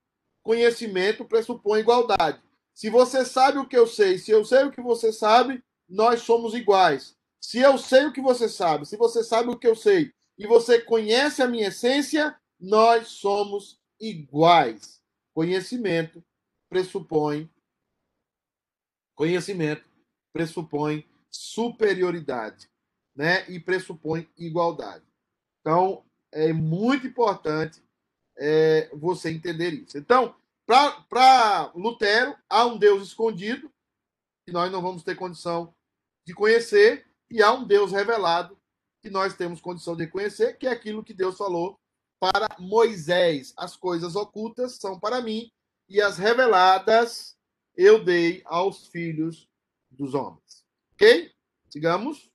Conhecimento 0.46 1.24
pressupõe 1.24 1.80
igualdade. 1.80 2.40
Se 2.72 2.88
você 2.88 3.24
sabe 3.24 3.58
o 3.58 3.66
que 3.66 3.76
eu 3.76 3.84
sei, 3.84 4.16
se 4.16 4.30
eu 4.30 4.44
sei 4.44 4.62
o 4.62 4.70
que 4.70 4.80
você 4.80 5.12
sabe, 5.12 5.60
nós 5.88 6.20
somos 6.22 6.54
iguais. 6.54 7.16
Se 7.40 7.58
eu 7.58 7.76
sei 7.76 8.06
o 8.06 8.12
que 8.12 8.20
você 8.20 8.48
sabe, 8.48 8.86
se 8.86 8.96
você 8.96 9.24
sabe 9.24 9.50
o 9.50 9.58
que 9.58 9.66
eu 9.66 9.74
sei, 9.74 10.12
e 10.38 10.46
você 10.46 10.80
conhece 10.80 11.42
a 11.42 11.48
minha 11.48 11.66
essência, 11.66 12.38
nós 12.60 13.08
somos 13.08 13.80
iguais. 14.00 15.00
Conhecimento 15.34 16.22
pressupõe 16.68 17.50
conhecimento 19.16 19.84
pressupõe 20.32 21.04
superioridade, 21.28 22.70
né? 23.16 23.50
E 23.50 23.58
pressupõe 23.58 24.28
igualdade. 24.36 25.04
Então, 25.60 26.04
é 26.30 26.52
muito 26.52 27.04
importante 27.04 27.82
é, 28.38 28.90
você 28.94 29.30
entender 29.30 29.72
isso. 29.72 29.96
Então, 29.96 30.34
para 30.66 31.72
Lutero, 31.74 32.36
há 32.48 32.66
um 32.66 32.78
Deus 32.78 33.08
escondido 33.08 33.72
que 34.46 34.52
nós 34.52 34.70
não 34.70 34.80
vamos 34.80 35.02
ter 35.02 35.16
condição 35.16 35.74
de 36.24 36.34
conhecer, 36.34 37.06
e 37.30 37.42
há 37.42 37.52
um 37.52 37.66
Deus 37.66 37.92
revelado 37.92 38.58
que 39.02 39.10
nós 39.10 39.36
temos 39.36 39.60
condição 39.60 39.96
de 39.96 40.06
conhecer, 40.06 40.56
que 40.58 40.66
é 40.66 40.70
aquilo 40.70 41.04
que 41.04 41.14
Deus 41.14 41.36
falou 41.36 41.78
para 42.20 42.48
Moisés. 42.58 43.52
As 43.56 43.76
coisas 43.76 44.16
ocultas 44.16 44.76
são 44.76 44.98
para 44.98 45.20
mim, 45.20 45.50
e 45.88 46.00
as 46.00 46.18
reveladas 46.18 47.36
eu 47.76 48.02
dei 48.02 48.42
aos 48.44 48.86
filhos 48.88 49.48
dos 49.90 50.14
homens. 50.14 50.64
Ok? 50.94 51.32
Sigamos. 51.70 52.30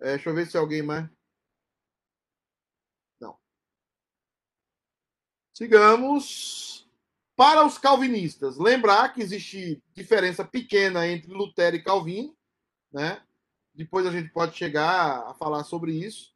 É, 0.00 0.14
deixa 0.14 0.30
eu 0.30 0.34
ver 0.34 0.46
se 0.46 0.56
alguém 0.56 0.82
mais. 0.82 1.08
Não. 3.20 3.36
Sigamos. 5.60 6.88
Para 7.36 7.66
os 7.66 7.76
calvinistas, 7.76 8.56
lembrar 8.56 9.12
que 9.12 9.20
existe 9.20 9.82
diferença 9.94 10.42
pequena 10.42 11.06
entre 11.06 11.30
Lutero 11.30 11.76
e 11.76 11.82
Calvino, 11.82 12.34
né? 12.90 13.20
Depois 13.74 14.06
a 14.06 14.10
gente 14.10 14.30
pode 14.30 14.56
chegar 14.56 15.26
a 15.26 15.34
falar 15.34 15.64
sobre 15.64 15.92
isso. 15.92 16.34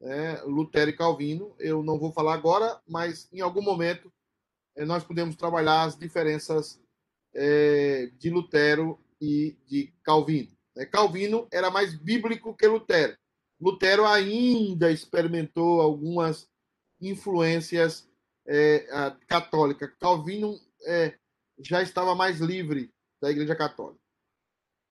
Né? 0.00 0.40
Lutero 0.42 0.90
e 0.90 0.96
Calvino, 0.96 1.54
eu 1.58 1.82
não 1.82 1.98
vou 1.98 2.12
falar 2.12 2.32
agora, 2.32 2.80
mas 2.88 3.28
em 3.30 3.40
algum 3.40 3.60
momento 3.60 4.10
eh, 4.74 4.86
nós 4.86 5.04
podemos 5.04 5.36
trabalhar 5.36 5.82
as 5.82 5.98
diferenças 5.98 6.80
é, 7.34 8.10
de 8.18 8.30
Lutero 8.30 8.98
e 9.20 9.54
de 9.66 9.92
Calvino. 10.02 10.50
Né? 10.74 10.86
Calvino 10.86 11.46
era 11.50 11.70
mais 11.70 11.94
bíblico 11.94 12.54
que 12.54 12.66
Lutero. 12.66 13.16
Lutero 13.60 14.06
ainda 14.06 14.90
experimentou 14.90 15.82
algumas 15.82 16.48
influências 17.00 18.05
é, 18.46 19.14
católicas. 19.26 19.90
Calvino 19.98 20.58
é, 20.86 21.18
já 21.58 21.82
estava 21.82 22.14
mais 22.14 22.40
livre 22.40 22.92
da 23.20 23.30
Igreja 23.30 23.54
Católica. 23.54 24.00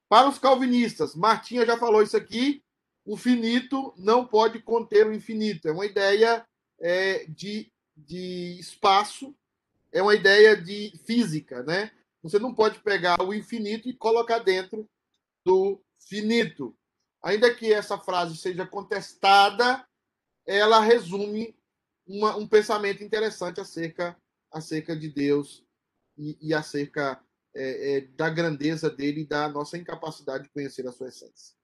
Para 0.09 0.29
os 0.29 0.37
calvinistas, 0.37 1.15
Martinha 1.15 1.65
já 1.65 1.77
falou 1.77 2.01
isso 2.01 2.15
aqui, 2.15 2.63
o 3.05 3.17
finito 3.17 3.93
não 3.97 4.25
pode 4.25 4.59
conter 4.59 5.07
o 5.07 5.13
infinito. 5.13 5.67
É 5.67 5.71
uma 5.71 5.85
ideia 5.85 6.45
é, 6.79 7.25
de, 7.25 7.71
de 7.95 8.57
espaço, 8.59 9.35
é 9.91 10.01
uma 10.01 10.15
ideia 10.15 10.55
de 10.55 10.91
física, 11.05 11.63
né? 11.63 11.91
Você 12.21 12.39
não 12.39 12.53
pode 12.53 12.79
pegar 12.79 13.21
o 13.21 13.33
infinito 13.33 13.87
e 13.87 13.93
colocar 13.93 14.39
dentro 14.39 14.89
do 15.43 15.79
finito. 15.99 16.75
Ainda 17.23 17.53
que 17.53 17.71
essa 17.71 17.97
frase 17.97 18.35
seja 18.37 18.65
contestada, 18.65 19.85
ela 20.45 20.79
resume 20.79 21.55
uma, 22.07 22.35
um 22.35 22.47
pensamento 22.47 23.03
interessante 23.03 23.59
acerca, 23.59 24.17
acerca 24.51 24.95
de 24.95 25.09
Deus 25.09 25.65
e, 26.17 26.37
e 26.41 26.53
acerca 26.53 27.21
é, 27.53 27.97
é, 27.97 28.01
da 28.01 28.29
grandeza 28.29 28.89
dele 28.89 29.21
e 29.21 29.25
da 29.25 29.47
nossa 29.47 29.77
incapacidade 29.77 30.43
de 30.43 30.49
conhecer 30.49 30.87
a 30.87 30.91
sua 30.91 31.07
essência. 31.07 31.55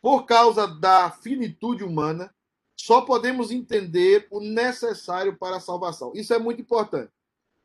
Por 0.00 0.24
causa 0.24 0.66
da 0.66 1.10
finitude 1.10 1.84
humana, 1.84 2.34
só 2.76 3.00
podemos 3.00 3.50
entender 3.50 4.26
o 4.30 4.40
necessário 4.40 5.36
para 5.36 5.56
a 5.56 5.60
salvação. 5.60 6.12
Isso 6.14 6.32
é 6.34 6.38
muito 6.38 6.60
importante. 6.60 7.12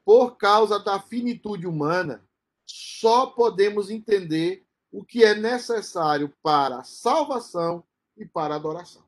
Por 0.04 0.38
causa 0.38 0.80
da 0.80 1.00
finitude 1.00 1.68
humana, 1.68 2.26
só 2.66 3.28
podemos 3.28 3.90
entender 3.90 4.66
o 4.92 5.04
que 5.04 5.24
é 5.24 5.36
necessário 5.36 6.34
para 6.42 6.80
a 6.80 6.84
salvação 6.84 7.84
e 8.18 8.26
para 8.26 8.54
a 8.54 8.58
adoração. 8.58 9.04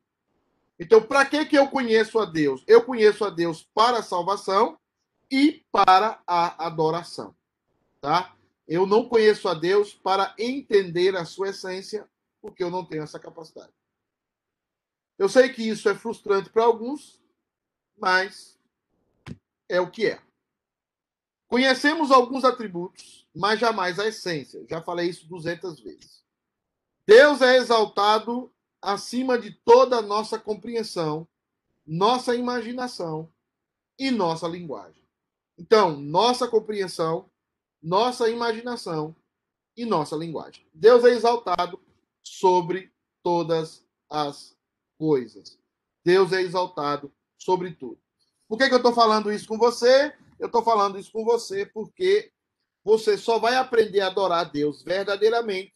Então, 0.79 1.01
para 1.01 1.25
que, 1.25 1.45
que 1.45 1.57
eu 1.57 1.67
conheço 1.69 2.19
a 2.19 2.25
Deus? 2.25 2.63
Eu 2.67 2.83
conheço 2.83 3.23
a 3.23 3.29
Deus 3.29 3.63
para 3.73 3.99
a 3.99 4.03
salvação 4.03 4.77
e 5.31 5.65
para 5.71 6.21
a 6.27 6.65
adoração. 6.65 7.35
Tá? 8.01 8.35
Eu 8.67 8.85
não 8.85 9.07
conheço 9.07 9.47
a 9.47 9.53
Deus 9.53 9.93
para 9.93 10.33
entender 10.37 11.15
a 11.15 11.25
sua 11.25 11.49
essência, 11.49 12.09
porque 12.41 12.63
eu 12.63 12.69
não 12.69 12.85
tenho 12.85 13.03
essa 13.03 13.19
capacidade. 13.19 13.71
Eu 15.17 15.29
sei 15.29 15.49
que 15.49 15.61
isso 15.61 15.87
é 15.89 15.95
frustrante 15.95 16.49
para 16.49 16.63
alguns, 16.63 17.21
mas 17.97 18.59
é 19.69 19.79
o 19.79 19.89
que 19.89 20.07
é. 20.07 20.21
Conhecemos 21.47 22.11
alguns 22.11 22.43
atributos, 22.43 23.27
mas 23.33 23.59
jamais 23.59 23.99
a 23.99 24.07
essência. 24.07 24.65
Já 24.67 24.81
falei 24.81 25.09
isso 25.09 25.27
200 25.27 25.79
vezes. 25.79 26.23
Deus 27.05 27.41
é 27.41 27.57
exaltado 27.57 28.52
acima 28.83 29.39
de 29.39 29.51
toda 29.51 29.97
a 29.97 30.01
nossa 30.01 30.37
compreensão, 30.37 31.27
nossa 31.87 32.35
imaginação 32.35 33.31
e 33.97 34.11
nossa 34.11 34.47
linguagem. 34.47 35.01
Então, 35.57 35.97
nossa 35.97 36.47
compreensão, 36.47 37.29
nossa 37.81 38.29
imaginação 38.29 39.15
e 39.75 39.85
nossa 39.85 40.15
linguagem. 40.15 40.67
Deus 40.73 41.03
é 41.05 41.09
exaltado 41.09 41.79
sobre 42.21 42.91
todas 43.23 43.85
as 44.09 44.55
coisas. 44.97 45.57
Deus 46.03 46.33
é 46.33 46.41
exaltado 46.41 47.11
sobre 47.37 47.71
tudo. 47.71 47.99
Por 48.47 48.57
que, 48.57 48.67
que 48.67 48.73
eu 48.73 48.77
estou 48.77 48.93
falando 48.93 49.31
isso 49.31 49.47
com 49.47 49.57
você? 49.57 50.13
Eu 50.39 50.47
estou 50.47 50.63
falando 50.63 50.99
isso 50.99 51.11
com 51.11 51.23
você 51.23 51.65
porque 51.65 52.31
você 52.83 53.17
só 53.17 53.39
vai 53.39 53.55
aprender 53.55 54.01
a 54.01 54.07
adorar 54.07 54.41
a 54.41 54.49
Deus 54.49 54.83
verdadeiramente 54.83 55.73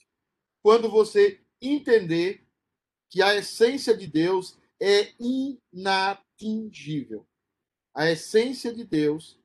quando 0.62 0.89
você 0.89 1.39
entender 1.62 2.47
que 3.10 3.22
a 3.22 3.36
essência 3.36 3.95
de 3.95 4.08
Deus 4.08 4.58
é 4.80 5.14
inatingível. 5.20 7.26
A 7.93 8.10
essência 8.10 8.74
de 8.74 8.84
Deus 8.84 9.39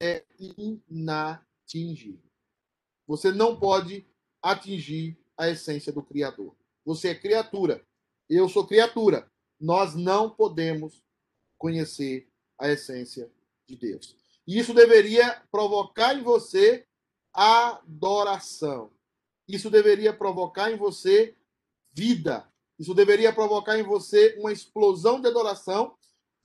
é 0.00 0.24
inatingível. 0.38 2.30
Você 3.06 3.30
não 3.30 3.58
pode 3.58 4.06
atingir 4.42 5.16
a 5.36 5.48
essência 5.48 5.92
do 5.92 6.02
Criador. 6.02 6.54
Você 6.84 7.08
é 7.08 7.14
criatura. 7.14 7.86
Eu 8.28 8.48
sou 8.48 8.66
criatura. 8.66 9.30
Nós 9.60 9.94
não 9.94 10.30
podemos 10.30 11.02
conhecer 11.56 12.28
a 12.58 12.68
essência 12.68 13.30
de 13.68 13.76
Deus. 13.76 14.16
E 14.46 14.58
isso 14.58 14.74
deveria 14.74 15.40
provocar 15.50 16.14
em 16.14 16.22
você 16.22 16.86
adoração. 17.32 18.92
Isso 19.46 19.70
deveria 19.70 20.12
provocar 20.12 20.70
em 20.70 20.76
você 20.76 21.36
vida. 21.92 22.51
Isso 22.82 22.94
deveria 22.94 23.32
provocar 23.32 23.78
em 23.78 23.84
você 23.84 24.34
uma 24.40 24.50
explosão 24.50 25.20
de 25.20 25.28
adoração, 25.28 25.94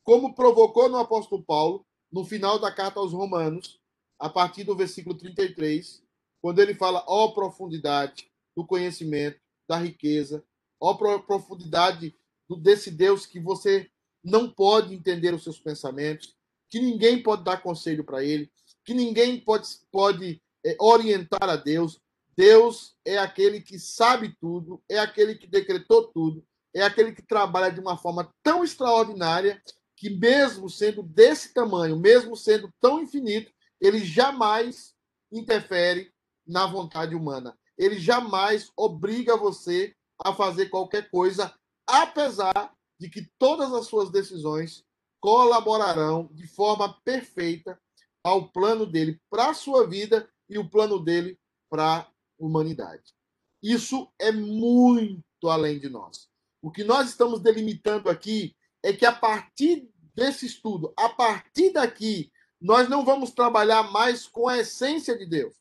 como 0.04 0.36
provocou 0.36 0.88
no 0.88 0.98
apóstolo 0.98 1.44
Paulo, 1.44 1.84
no 2.12 2.24
final 2.24 2.60
da 2.60 2.72
carta 2.72 3.00
aos 3.00 3.12
Romanos, 3.12 3.80
a 4.20 4.30
partir 4.30 4.64
do 4.64 4.76
versículo 4.76 5.18
33, 5.18 6.04
quando 6.40 6.60
ele 6.60 6.76
fala: 6.76 7.04
ó 7.08 7.26
oh, 7.26 7.34
profundidade 7.34 8.32
do 8.56 8.64
conhecimento, 8.64 9.40
da 9.68 9.78
riqueza, 9.78 10.44
ó 10.80 10.92
oh, 10.92 11.20
profundidade 11.24 12.16
desse 12.62 12.92
Deus 12.92 13.26
que 13.26 13.40
você 13.40 13.90
não 14.24 14.48
pode 14.48 14.94
entender 14.94 15.34
os 15.34 15.42
seus 15.44 15.60
pensamentos, 15.60 16.36
que 16.70 16.80
ninguém 16.80 17.24
pode 17.24 17.44
dar 17.44 17.64
conselho 17.64 18.04
para 18.04 18.24
ele, 18.24 18.52
que 18.86 18.94
ninguém 18.94 19.40
pode, 19.40 19.68
pode 19.92 20.40
é, 20.64 20.78
orientar 20.80 21.50
a 21.50 21.56
Deus. 21.56 22.00
Deus 22.38 22.96
é 23.04 23.18
aquele 23.18 23.60
que 23.60 23.80
sabe 23.80 24.36
tudo, 24.40 24.80
é 24.88 25.00
aquele 25.00 25.34
que 25.34 25.48
decretou 25.48 26.08
tudo, 26.10 26.46
é 26.72 26.84
aquele 26.84 27.12
que 27.12 27.24
trabalha 27.24 27.72
de 27.72 27.80
uma 27.80 27.98
forma 27.98 28.32
tão 28.44 28.64
extraordinária 28.64 29.60
que, 29.96 30.12
mesmo 30.12 30.70
sendo 30.70 31.02
desse 31.02 31.52
tamanho, 31.52 31.98
mesmo 31.98 32.38
sendo 32.38 32.72
tão 32.80 33.02
infinito, 33.02 33.52
ele 33.82 34.06
jamais 34.06 34.94
interfere 35.32 36.14
na 36.46 36.68
vontade 36.68 37.16
humana. 37.16 37.58
Ele 37.76 37.98
jamais 37.98 38.72
obriga 38.78 39.36
você 39.36 39.96
a 40.24 40.32
fazer 40.32 40.68
qualquer 40.68 41.10
coisa, 41.10 41.52
apesar 41.88 42.72
de 43.00 43.10
que 43.10 43.28
todas 43.40 43.74
as 43.74 43.88
suas 43.88 44.12
decisões 44.12 44.86
colaborarão 45.20 46.30
de 46.32 46.48
forma 46.48 47.02
perfeita 47.04 47.80
ao 48.24 48.50
plano 48.50 48.86
dele 48.86 49.20
para 49.30 49.50
a 49.50 49.54
sua 49.56 49.88
vida 49.88 50.30
e 50.48 50.60
o 50.60 50.70
plano 50.70 51.00
dele 51.00 51.40
para 51.70 52.08
humanidade. 52.38 53.14
Isso 53.62 54.12
é 54.20 54.32
muito 54.32 55.50
além 55.50 55.80
de 55.80 55.90
nós. 55.90 56.30
O 56.62 56.72
que 56.72 56.84
nós 56.84 57.10
estamos 57.10 57.40
delimitando 57.40 58.10
aqui 58.10 58.56
é 58.84 58.94
que 58.94 59.06
a 59.06 59.12
partir 59.12 59.90
desse 60.14 60.46
estudo, 60.46 60.94
a 60.98 61.10
partir 61.10 61.72
daqui, 61.72 62.32
nós 62.60 62.90
não 62.90 63.06
vamos 63.06 63.32
trabalhar 63.32 63.84
mais 63.92 64.28
com 64.28 64.48
a 64.48 64.58
essência 64.58 65.18
de 65.18 65.26
Deus. 65.26 65.56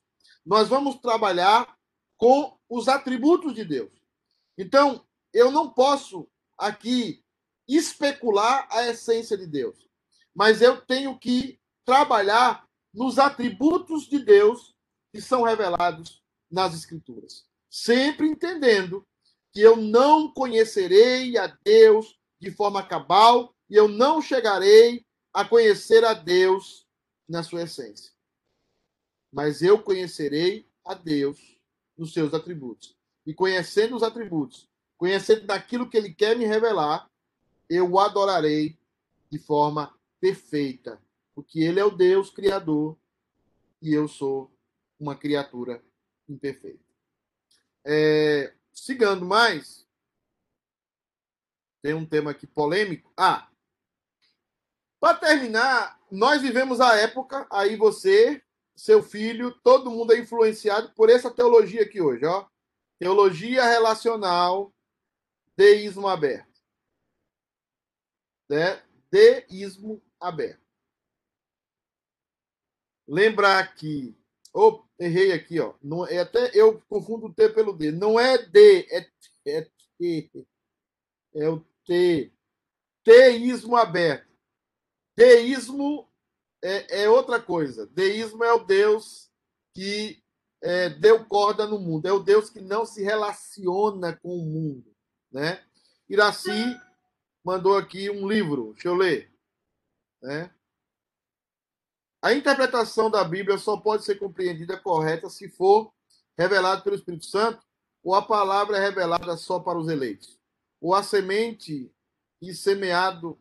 Nós 0.44 0.68
vamos 0.68 0.96
trabalhar 0.96 1.76
com 2.16 2.58
os 2.68 2.88
atributos 2.88 3.54
de 3.54 3.64
Deus. 3.64 3.92
Então, 4.56 5.04
eu 5.32 5.50
não 5.50 5.70
posso 5.70 6.26
aqui 6.56 7.22
especular 7.68 8.66
a 8.70 8.86
essência 8.86 9.36
de 9.36 9.46
Deus, 9.46 9.76
mas 10.34 10.62
eu 10.62 10.80
tenho 10.80 11.18
que 11.18 11.60
trabalhar 11.84 12.66
nos 12.94 13.18
atributos 13.18 14.08
de 14.08 14.18
Deus 14.18 14.74
que 15.12 15.20
são 15.20 15.42
revelados 15.42 16.24
nas 16.56 16.74
Escrituras. 16.74 17.44
Sempre 17.68 18.26
entendendo 18.26 19.06
que 19.52 19.60
eu 19.60 19.76
não 19.76 20.32
conhecerei 20.32 21.36
a 21.36 21.46
Deus 21.62 22.18
de 22.40 22.50
forma 22.50 22.82
cabal 22.82 23.54
e 23.68 23.76
eu 23.76 23.86
não 23.86 24.22
chegarei 24.22 25.04
a 25.34 25.44
conhecer 25.44 26.02
a 26.02 26.14
Deus 26.14 26.86
na 27.28 27.42
sua 27.42 27.64
essência. 27.64 28.10
Mas 29.30 29.60
eu 29.60 29.82
conhecerei 29.82 30.66
a 30.82 30.94
Deus 30.94 31.38
nos 31.94 32.14
seus 32.14 32.32
atributos. 32.32 32.96
E 33.26 33.34
conhecendo 33.34 33.94
os 33.94 34.02
atributos, 34.02 34.66
conhecendo 34.96 35.46
daquilo 35.46 35.90
que 35.90 35.96
ele 35.98 36.14
quer 36.14 36.38
me 36.38 36.46
revelar, 36.46 37.10
eu 37.68 37.90
o 37.92 38.00
adorarei 38.00 38.78
de 39.30 39.38
forma 39.38 39.94
perfeita, 40.18 41.02
porque 41.34 41.60
ele 41.60 41.80
é 41.80 41.84
o 41.84 41.90
Deus 41.90 42.30
criador 42.30 42.96
e 43.82 43.92
eu 43.92 44.08
sou 44.08 44.50
uma 44.98 45.14
criatura 45.14 45.84
imperfeita. 46.28 46.84
É, 47.84 48.54
sigando 48.72 49.24
mais, 49.24 49.86
tem 51.82 51.94
um 51.94 52.06
tema 52.06 52.30
aqui 52.32 52.46
polêmico. 52.46 53.12
Ah, 53.16 53.48
para 54.98 55.18
terminar, 55.18 56.00
nós 56.10 56.42
vivemos 56.42 56.80
a 56.80 56.96
época, 56.96 57.46
aí 57.50 57.76
você, 57.76 58.42
seu 58.74 59.02
filho, 59.02 59.52
todo 59.62 59.90
mundo 59.90 60.12
é 60.12 60.18
influenciado 60.18 60.92
por 60.94 61.10
essa 61.10 61.30
teologia 61.30 61.82
aqui 61.82 62.00
hoje, 62.00 62.24
ó. 62.24 62.46
Teologia 62.98 63.64
relacional, 63.64 64.74
deísmo 65.56 66.08
aberto 66.08 66.56
né? 68.48 68.82
deísmo 69.10 70.02
aberto. 70.20 70.64
Lembrar 73.06 73.74
que. 73.74 74.16
Oh, 74.58 74.82
errei 74.98 75.32
aqui, 75.32 75.60
ó. 75.60 75.74
Não, 75.82 76.06
é 76.06 76.20
até 76.20 76.50
eu 76.54 76.80
confundo 76.88 77.26
o 77.26 77.34
T 77.34 77.50
pelo 77.50 77.74
D. 77.74 77.92
Não 77.92 78.18
é 78.18 78.38
D, 78.38 78.88
é, 78.90 79.06
é 79.48 79.70
T. 79.98 80.30
É 81.34 81.46
o 81.50 81.62
T. 81.84 82.32
Teísmo 83.04 83.76
aberto. 83.76 84.34
Deísmo 85.14 86.10
é, 86.64 87.02
é 87.02 87.08
outra 87.10 87.38
coisa. 87.38 87.86
Deísmo 87.88 88.42
é 88.44 88.52
o 88.54 88.64
Deus 88.64 89.30
que 89.74 90.24
é, 90.62 90.88
deu 90.88 91.26
corda 91.26 91.66
no 91.66 91.78
mundo. 91.78 92.06
É 92.06 92.12
o 92.12 92.22
Deus 92.22 92.48
que 92.48 92.62
não 92.62 92.86
se 92.86 93.02
relaciona 93.02 94.16
com 94.16 94.38
o 94.38 94.46
mundo. 94.46 94.90
Né? 95.30 95.62
Iraci 96.08 96.80
mandou 97.44 97.76
aqui 97.76 98.08
um 98.08 98.26
livro, 98.26 98.72
deixa 98.72 98.88
eu 98.88 98.94
ler. 98.94 99.30
Né? 100.22 100.50
A 102.22 102.32
interpretação 102.32 103.10
da 103.10 103.22
Bíblia 103.22 103.58
só 103.58 103.76
pode 103.76 104.04
ser 104.04 104.16
compreendida 104.16 104.78
correta 104.78 105.28
se 105.28 105.48
for 105.48 105.92
revelada 106.36 106.82
pelo 106.82 106.96
Espírito 106.96 107.26
Santo 107.26 107.64
ou 108.02 108.14
a 108.14 108.22
palavra 108.22 108.76
é 108.76 108.80
revelada 108.80 109.36
só 109.36 109.58
para 109.58 109.78
os 109.78 109.88
eleitos. 109.88 110.38
Ou 110.80 110.94
a 110.94 111.02
semente 111.02 111.92
e 112.40 112.54
semeado 112.54 113.38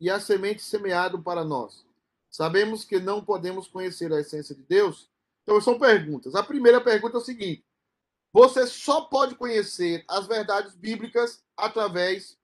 e 0.00 0.10
a 0.10 0.18
semente 0.18 0.62
semeado 0.62 1.22
para 1.22 1.44
nós. 1.44 1.86
Sabemos 2.28 2.84
que 2.84 2.98
não 2.98 3.24
podemos 3.24 3.68
conhecer 3.68 4.12
a 4.12 4.20
essência 4.20 4.54
de 4.54 4.62
Deus. 4.62 5.08
Então 5.42 5.60
são 5.60 5.78
perguntas. 5.78 6.34
A 6.34 6.42
primeira 6.42 6.80
pergunta 6.80 7.16
é 7.16 7.20
o 7.20 7.24
seguinte: 7.24 7.64
você 8.32 8.66
só 8.66 9.02
pode 9.02 9.34
conhecer 9.34 10.04
as 10.08 10.26
verdades 10.26 10.74
bíblicas 10.74 11.44
através 11.56 12.38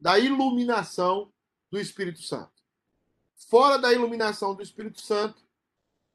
da 0.00 0.18
iluminação 0.18 1.32
do 1.70 1.78
Espírito 1.78 2.22
Santo. 2.22 2.53
Fora 3.48 3.78
da 3.78 3.92
iluminação 3.92 4.54
do 4.54 4.62
Espírito 4.62 5.00
Santo, 5.00 5.42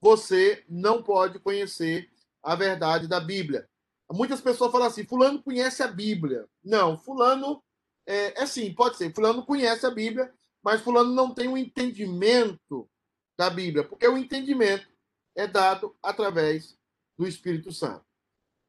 você 0.01 0.63
não 0.67 1.03
pode 1.03 1.39
conhecer 1.39 2.11
a 2.41 2.55
verdade 2.55 3.07
da 3.07 3.19
Bíblia. 3.19 3.69
Muitas 4.11 4.41
pessoas 4.41 4.71
falam 4.71 4.87
assim: 4.87 5.05
Fulano 5.05 5.41
conhece 5.41 5.83
a 5.83 5.87
Bíblia. 5.87 6.47
Não, 6.63 6.97
Fulano 6.97 7.63
é, 8.05 8.41
é 8.41 8.45
sim, 8.45 8.73
pode 8.73 8.97
ser. 8.97 9.13
Fulano 9.13 9.45
conhece 9.45 9.85
a 9.85 9.91
Bíblia, 9.91 10.33
mas 10.63 10.81
Fulano 10.81 11.13
não 11.13 11.33
tem 11.33 11.47
um 11.47 11.57
entendimento 11.57 12.89
da 13.37 13.49
Bíblia, 13.49 13.87
porque 13.87 14.07
o 14.07 14.17
entendimento 14.17 14.87
é 15.35 15.45
dado 15.47 15.95
através 16.01 16.77
do 17.17 17.27
Espírito 17.27 17.71
Santo. 17.71 18.03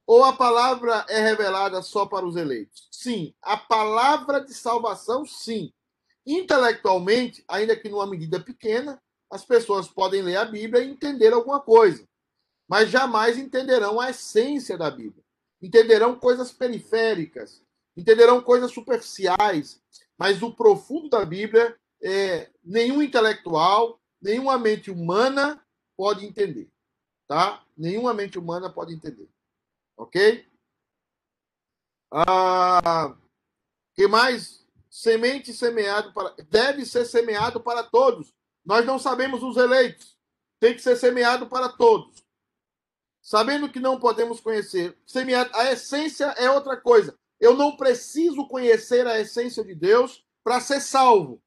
Ou 0.06 0.24
a 0.24 0.32
palavra 0.32 1.06
é 1.08 1.20
revelada 1.20 1.80
só 1.82 2.04
para 2.04 2.26
os 2.26 2.36
eleitos? 2.36 2.88
Sim. 2.90 3.32
A 3.40 3.56
palavra 3.56 4.40
de 4.40 4.52
salvação, 4.52 5.24
sim. 5.24 5.72
Intelectualmente, 6.26 7.44
ainda 7.48 7.76
que 7.76 7.88
numa 7.88 8.06
medida 8.06 8.40
pequena, 8.40 9.00
as 9.30 9.44
pessoas 9.44 9.88
podem 9.88 10.22
ler 10.22 10.36
a 10.36 10.44
Bíblia 10.44 10.82
e 10.82 10.90
entender 10.90 11.32
alguma 11.32 11.60
coisa, 11.60 12.06
mas 12.68 12.90
jamais 12.90 13.38
entenderão 13.38 14.00
a 14.00 14.10
essência 14.10 14.76
da 14.76 14.90
Bíblia. 14.90 15.22
Entenderão 15.62 16.18
coisas 16.18 16.52
periféricas, 16.52 17.62
entenderão 17.96 18.40
coisas 18.40 18.72
superficiais, 18.72 19.80
mas 20.18 20.42
o 20.42 20.52
profundo 20.52 21.08
da 21.08 21.24
Bíblia 21.24 21.76
é, 22.02 22.50
nenhum 22.64 23.02
intelectual, 23.02 24.00
nenhuma 24.20 24.58
mente 24.58 24.90
humana 24.90 25.62
pode 25.96 26.24
entender, 26.24 26.68
tá? 27.28 27.64
Nenhuma 27.76 28.14
mente 28.14 28.38
humana 28.38 28.70
pode 28.70 28.94
entender. 28.94 29.28
Ok? 29.96 30.46
Ah, 32.10 33.16
que 33.94 34.08
mais? 34.08 34.59
Semente 34.90 35.52
semeado 35.54 36.12
para. 36.12 36.34
Deve 36.48 36.84
ser 36.84 37.04
semeado 37.04 37.60
para 37.60 37.84
todos. 37.84 38.34
Nós 38.64 38.84
não 38.84 38.98
sabemos 38.98 39.42
os 39.42 39.56
eleitos. 39.56 40.18
Tem 40.58 40.74
que 40.74 40.82
ser 40.82 40.96
semeado 40.96 41.46
para 41.46 41.68
todos. 41.68 42.22
Sabendo 43.22 43.70
que 43.70 43.80
não 43.80 44.00
podemos 44.00 44.40
conhecer. 44.40 44.98
Semeado, 45.06 45.50
a 45.54 45.72
essência 45.72 46.26
é 46.36 46.50
outra 46.50 46.76
coisa. 46.76 47.16
Eu 47.38 47.56
não 47.56 47.76
preciso 47.76 48.46
conhecer 48.48 49.06
a 49.06 49.18
essência 49.18 49.64
de 49.64 49.74
Deus 49.74 50.24
para 50.44 50.60
ser 50.60 50.80
salvo. 50.80 51.40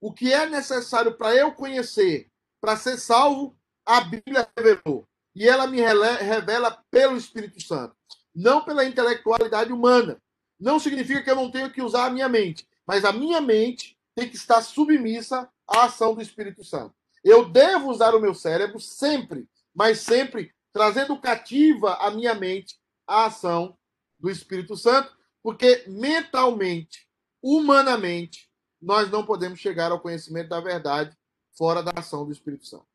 O 0.00 0.12
que 0.12 0.32
é 0.32 0.46
necessário 0.46 1.16
para 1.16 1.34
eu 1.34 1.52
conhecer, 1.52 2.30
para 2.60 2.76
ser 2.76 2.98
salvo, 2.98 3.56
a 3.84 4.00
Bíblia 4.02 4.48
revelou. 4.56 5.08
E 5.34 5.48
ela 5.48 5.66
me 5.66 5.80
revela 5.80 6.84
pelo 6.90 7.16
Espírito 7.16 7.60
Santo 7.62 7.96
não 8.34 8.64
pela 8.64 8.84
intelectualidade 8.84 9.72
humana. 9.72 10.20
Não 10.58 10.78
significa 10.78 11.22
que 11.22 11.30
eu 11.30 11.36
não 11.36 11.50
tenho 11.50 11.70
que 11.70 11.82
usar 11.82 12.06
a 12.06 12.10
minha 12.10 12.28
mente, 12.28 12.66
mas 12.90 13.04
a 13.04 13.12
minha 13.12 13.40
mente 13.40 13.96
tem 14.16 14.28
que 14.28 14.34
estar 14.34 14.60
submissa 14.62 15.48
à 15.64 15.84
ação 15.84 16.12
do 16.12 16.20
Espírito 16.20 16.64
Santo. 16.64 16.92
Eu 17.22 17.48
devo 17.48 17.88
usar 17.88 18.16
o 18.16 18.20
meu 18.20 18.34
cérebro 18.34 18.80
sempre, 18.80 19.48
mas 19.72 20.00
sempre 20.00 20.52
trazendo 20.72 21.16
cativa 21.20 21.94
a 22.00 22.10
minha 22.10 22.34
mente 22.34 22.80
à 23.06 23.26
ação 23.26 23.78
do 24.18 24.28
Espírito 24.28 24.76
Santo, 24.76 25.16
porque 25.40 25.84
mentalmente, 25.86 27.08
humanamente, 27.40 28.50
nós 28.82 29.08
não 29.08 29.24
podemos 29.24 29.60
chegar 29.60 29.92
ao 29.92 30.00
conhecimento 30.00 30.48
da 30.48 30.58
verdade 30.58 31.16
fora 31.56 31.84
da 31.84 31.92
ação 31.94 32.26
do 32.26 32.32
Espírito 32.32 32.66
Santo. 32.66 32.88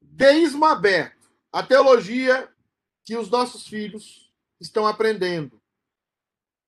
Deísmo 0.00 0.64
aberto. 0.64 1.30
A 1.52 1.62
teologia 1.62 2.52
que 3.04 3.16
os 3.16 3.30
nossos 3.30 3.68
filhos 3.68 4.34
estão 4.60 4.84
aprendendo 4.84 5.62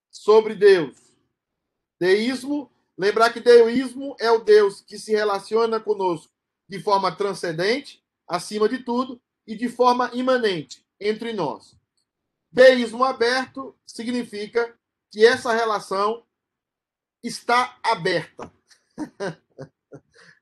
sobre 0.09 0.55
Deus. 0.55 1.06
Deísmo 2.01 2.71
Lembrar 2.99 3.31
que 3.31 3.41
deísmo 3.41 4.17
é 4.19 4.31
o 4.31 4.43
Deus 4.43 4.81
que 4.81 4.99
se 4.99 5.13
relaciona 5.13 5.79
conosco 5.79 6.33
de 6.69 6.81
forma 6.81 7.15
transcendente, 7.15 8.03
acima 8.27 8.69
de 8.69 8.79
tudo, 8.79 9.21
e 9.47 9.55
de 9.55 9.69
forma 9.69 10.11
imanente 10.13 10.85
entre 10.99 11.33
nós. 11.33 11.77
Deísmo 12.51 13.05
aberto 13.05 13.79
significa 13.87 14.75
que 15.13 15.25
essa 15.25 15.53
relação 15.53 16.27
está 17.23 17.79
aberta. 17.83 18.53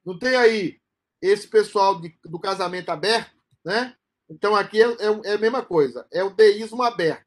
Não 0.05 0.19
tem 0.19 0.37
aí 0.37 0.81
esse 1.21 1.47
pessoal 1.49 2.01
de, 2.01 2.17
do 2.25 2.39
casamento 2.39 2.91
aberto, 2.91 3.37
né? 3.65 3.97
Então 4.31 4.55
aqui 4.55 4.81
é, 4.81 4.87
é, 4.87 5.33
é 5.33 5.33
a 5.35 5.39
mesma 5.39 5.63
coisa, 5.63 6.07
é 6.11 6.23
o 6.23 6.31
deísmo 6.31 6.83
aberto. 6.83 7.27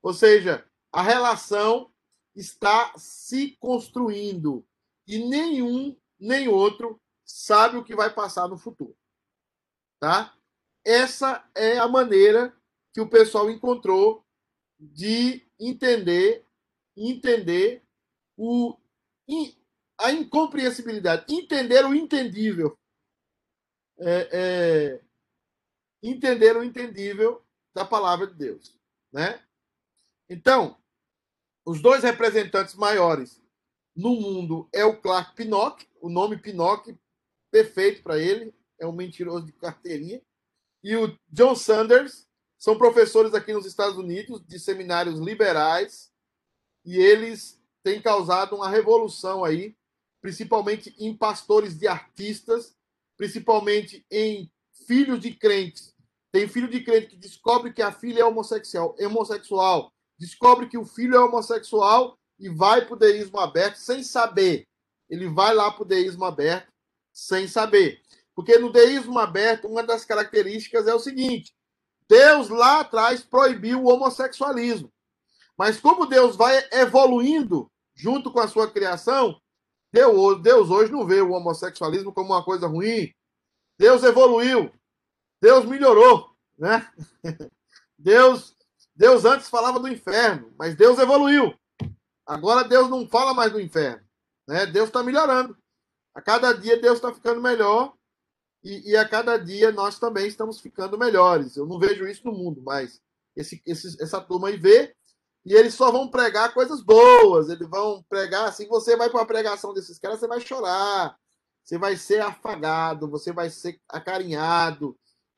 Ou 0.00 0.14
seja, 0.14 0.64
a 0.92 1.02
relação 1.02 1.89
está 2.34 2.92
se 2.96 3.56
construindo 3.56 4.66
e 5.06 5.18
nenhum 5.18 5.96
nem 6.18 6.48
outro 6.48 7.00
sabe 7.24 7.76
o 7.76 7.84
que 7.84 7.94
vai 7.94 8.12
passar 8.12 8.48
no 8.48 8.58
futuro. 8.58 8.96
Tá? 9.98 10.36
Essa 10.84 11.48
é 11.54 11.78
a 11.78 11.88
maneira 11.88 12.56
que 12.92 13.00
o 13.00 13.08
pessoal 13.08 13.50
encontrou 13.50 14.24
de 14.78 15.46
entender 15.58 16.46
entender 16.96 17.82
o 18.36 18.76
a 19.98 20.10
incompreensibilidade, 20.12 21.32
entender 21.32 21.84
o 21.84 21.94
entendível. 21.94 22.76
É, 23.98 24.28
é, 24.32 25.00
entender 26.02 26.56
o 26.56 26.64
entendível 26.64 27.44
da 27.74 27.84
palavra 27.84 28.26
de 28.26 28.34
Deus. 28.34 28.80
Né? 29.12 29.40
Então, 30.28 30.79
os 31.64 31.80
dois 31.80 32.02
representantes 32.02 32.74
maiores 32.74 33.40
no 33.94 34.14
mundo 34.16 34.68
é 34.72 34.84
o 34.84 34.96
Clark 34.96 35.34
Pinnock, 35.34 35.86
o 36.00 36.08
nome 36.08 36.38
Pinnock, 36.38 36.96
perfeito 37.50 38.02
para 38.02 38.18
ele, 38.18 38.54
é 38.78 38.86
um 38.86 38.92
mentiroso 38.92 39.44
de 39.44 39.52
carteirinha, 39.52 40.22
e 40.82 40.96
o 40.96 41.16
John 41.28 41.54
Sanders, 41.54 42.26
são 42.58 42.76
professores 42.76 43.34
aqui 43.34 43.52
nos 43.52 43.66
Estados 43.66 43.96
Unidos, 43.96 44.42
de 44.46 44.58
seminários 44.58 45.18
liberais, 45.18 46.10
e 46.84 46.96
eles 46.96 47.60
têm 47.82 48.00
causado 48.00 48.56
uma 48.56 48.68
revolução 48.68 49.44
aí, 49.44 49.76
principalmente 50.20 50.94
em 50.98 51.16
pastores 51.16 51.78
de 51.78 51.88
artistas, 51.88 52.76
principalmente 53.16 54.04
em 54.10 54.50
filhos 54.86 55.20
de 55.20 55.34
crentes. 55.34 55.94
Tem 56.32 56.46
filho 56.48 56.68
de 56.68 56.82
crente 56.82 57.08
que 57.08 57.16
descobre 57.16 57.72
que 57.72 57.82
a 57.82 57.92
filha 57.92 58.20
é 58.20 58.24
homossexual, 58.24 58.94
homossexual 58.98 59.92
descobre 60.20 60.68
que 60.68 60.76
o 60.76 60.84
filho 60.84 61.16
é 61.16 61.18
homossexual 61.18 62.18
e 62.38 62.50
vai 62.50 62.84
para 62.84 62.94
o 62.94 62.98
deísmo 62.98 63.40
aberto 63.40 63.76
sem 63.76 64.02
saber. 64.02 64.66
Ele 65.08 65.26
vai 65.26 65.54
lá 65.54 65.70
para 65.70 65.82
o 65.82 65.86
deísmo 65.86 66.26
aberto 66.26 66.70
sem 67.10 67.48
saber. 67.48 68.02
Porque 68.34 68.58
no 68.58 68.70
deísmo 68.70 69.18
aberto, 69.18 69.66
uma 69.66 69.82
das 69.82 70.04
características 70.04 70.86
é 70.86 70.94
o 70.94 71.00
seguinte: 71.00 71.54
Deus 72.06 72.50
lá 72.50 72.80
atrás 72.80 73.22
proibiu 73.22 73.82
o 73.82 73.88
homossexualismo. 73.88 74.92
Mas 75.56 75.80
como 75.80 76.06
Deus 76.06 76.36
vai 76.36 76.68
evoluindo 76.70 77.70
junto 77.94 78.30
com 78.30 78.40
a 78.40 78.48
sua 78.48 78.70
criação, 78.70 79.40
Deus 79.90 80.70
hoje 80.70 80.92
não 80.92 81.06
vê 81.06 81.22
o 81.22 81.32
homossexualismo 81.32 82.12
como 82.12 82.34
uma 82.34 82.44
coisa 82.44 82.66
ruim. 82.66 83.10
Deus 83.78 84.02
evoluiu. 84.04 84.70
Deus 85.40 85.64
melhorou, 85.64 86.30
né? 86.58 86.90
Deus 87.98 88.54
Deus 89.00 89.24
antes 89.24 89.48
falava 89.48 89.80
do 89.80 89.88
inferno, 89.88 90.52
mas 90.58 90.74
Deus 90.74 90.98
evoluiu. 90.98 91.54
Agora 92.26 92.68
Deus 92.68 92.90
não 92.90 93.08
fala 93.08 93.32
mais 93.32 93.50
do 93.50 93.58
inferno. 93.58 94.06
Né? 94.46 94.66
Deus 94.66 94.88
está 94.88 95.02
melhorando. 95.02 95.56
A 96.14 96.20
cada 96.20 96.52
dia 96.52 96.78
Deus 96.78 96.96
está 96.96 97.10
ficando 97.10 97.40
melhor 97.40 97.94
e, 98.62 98.90
e, 98.90 98.96
a 98.98 99.08
cada 99.08 99.38
dia 99.38 99.72
nós 99.72 99.98
também 99.98 100.26
estamos 100.26 100.60
ficando 100.60 100.98
melhores. 100.98 101.56
Eu 101.56 101.64
não 101.64 101.78
vejo 101.78 102.06
isso 102.06 102.26
no 102.26 102.32
mundo, 102.36 102.60
mas 102.62 103.00
esse, 103.34 103.62
esse, 103.64 103.96
essa 104.02 104.20
turma 104.20 104.48
aí 104.48 104.58
vê 104.58 104.94
e 105.46 105.54
eles 105.54 105.72
só 105.72 105.90
vão 105.90 106.10
pregar 106.10 106.52
coisas 106.52 106.82
boas. 106.82 107.48
Eles 107.48 107.70
vão 107.70 108.04
pregar 108.06 108.50
assim. 108.50 108.68
Você 108.68 108.98
vai 108.98 109.08
para 109.08 109.22
a 109.22 109.26
pregação 109.26 109.72
desses 109.72 109.98
caras, 109.98 110.20
você 110.20 110.28
vai 110.28 110.42
chorar, 110.42 111.16
você 111.64 111.78
vai 111.78 111.96
ser 111.96 112.20
afagado, 112.20 113.08
você 113.08 113.32
vai 113.32 113.48
ser 113.48 113.80
acarinhado, 113.88 114.94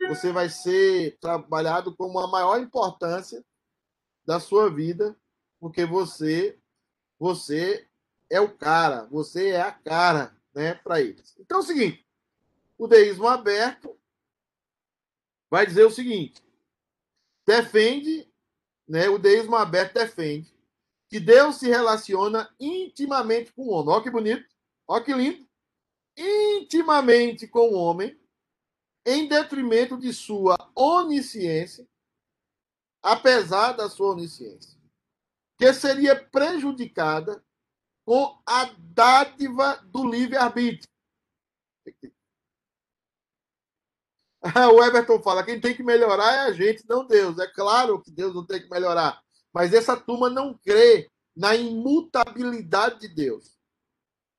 você 0.09 0.33
vai 0.33 0.49
ser 0.49 1.17
trabalhado 1.21 1.95
com 1.95 2.19
a 2.19 2.27
maior 2.27 2.59
importância 2.59 3.41
da 4.25 4.41
sua 4.41 4.71
vida, 4.71 5.17
porque 5.61 5.85
você 5.85 6.59
você 7.19 7.87
é 8.29 8.41
o 8.41 8.49
cara, 8.49 9.05
você 9.05 9.51
é 9.51 9.61
a 9.61 9.71
cara, 9.71 10.37
né, 10.55 10.75
para 10.75 11.01
eles. 11.01 11.37
Então 11.39 11.59
é 11.59 11.61
o 11.61 11.65
seguinte, 11.65 12.07
o 12.77 12.89
deísmo 12.89 13.29
aberto 13.29 13.97
vai 15.49 15.67
dizer 15.67 15.85
o 15.85 15.91
seguinte: 15.91 16.43
defende, 17.47 18.29
né, 18.89 19.09
o 19.09 19.19
deísmo 19.19 19.55
aberto 19.55 19.95
defende 19.95 20.53
que 21.09 21.21
Deus 21.21 21.57
se 21.57 21.69
relaciona 21.69 22.49
intimamente 22.59 23.53
com 23.53 23.63
o 23.63 23.71
homem. 23.71 23.95
Olha 23.95 24.03
que 24.03 24.11
bonito, 24.11 24.49
olha 24.89 25.05
que 25.05 25.13
lindo. 25.13 25.47
Intimamente 26.17 27.47
com 27.47 27.69
o 27.69 27.75
homem, 27.75 28.19
em 29.05 29.29
detrimento 29.29 29.99
de 29.99 30.13
sua 30.13 30.57
onisciência, 30.75 31.87
apesar 33.03 33.73
da 33.73 33.89
sua 33.89 34.13
onisciência, 34.13 34.79
que 35.59 35.73
seria 35.75 36.17
prejudicada 36.17 37.45
com 38.05 38.41
a 38.47 38.65
dádiva 38.79 39.77
do 39.87 40.09
livre-arbítrio. 40.09 40.89
O 44.75 44.83
Everton 44.83 45.23
fala: 45.23 45.45
quem 45.45 45.61
tem 45.61 45.73
que 45.73 45.85
melhorar 45.85 46.33
é 46.33 46.39
a 46.41 46.53
gente, 46.53 46.85
não 46.89 47.07
Deus. 47.07 47.39
É 47.39 47.47
claro 47.47 48.03
que 48.03 48.11
Deus 48.11 48.35
não 48.35 48.45
tem 48.45 48.61
que 48.61 48.69
melhorar. 48.69 49.23
Mas 49.53 49.73
essa 49.73 49.97
turma 49.97 50.29
não 50.29 50.59
crê 50.59 51.09
na 51.37 51.55
imutabilidade 51.55 53.01
de 53.01 53.09
Deus. 53.09 53.57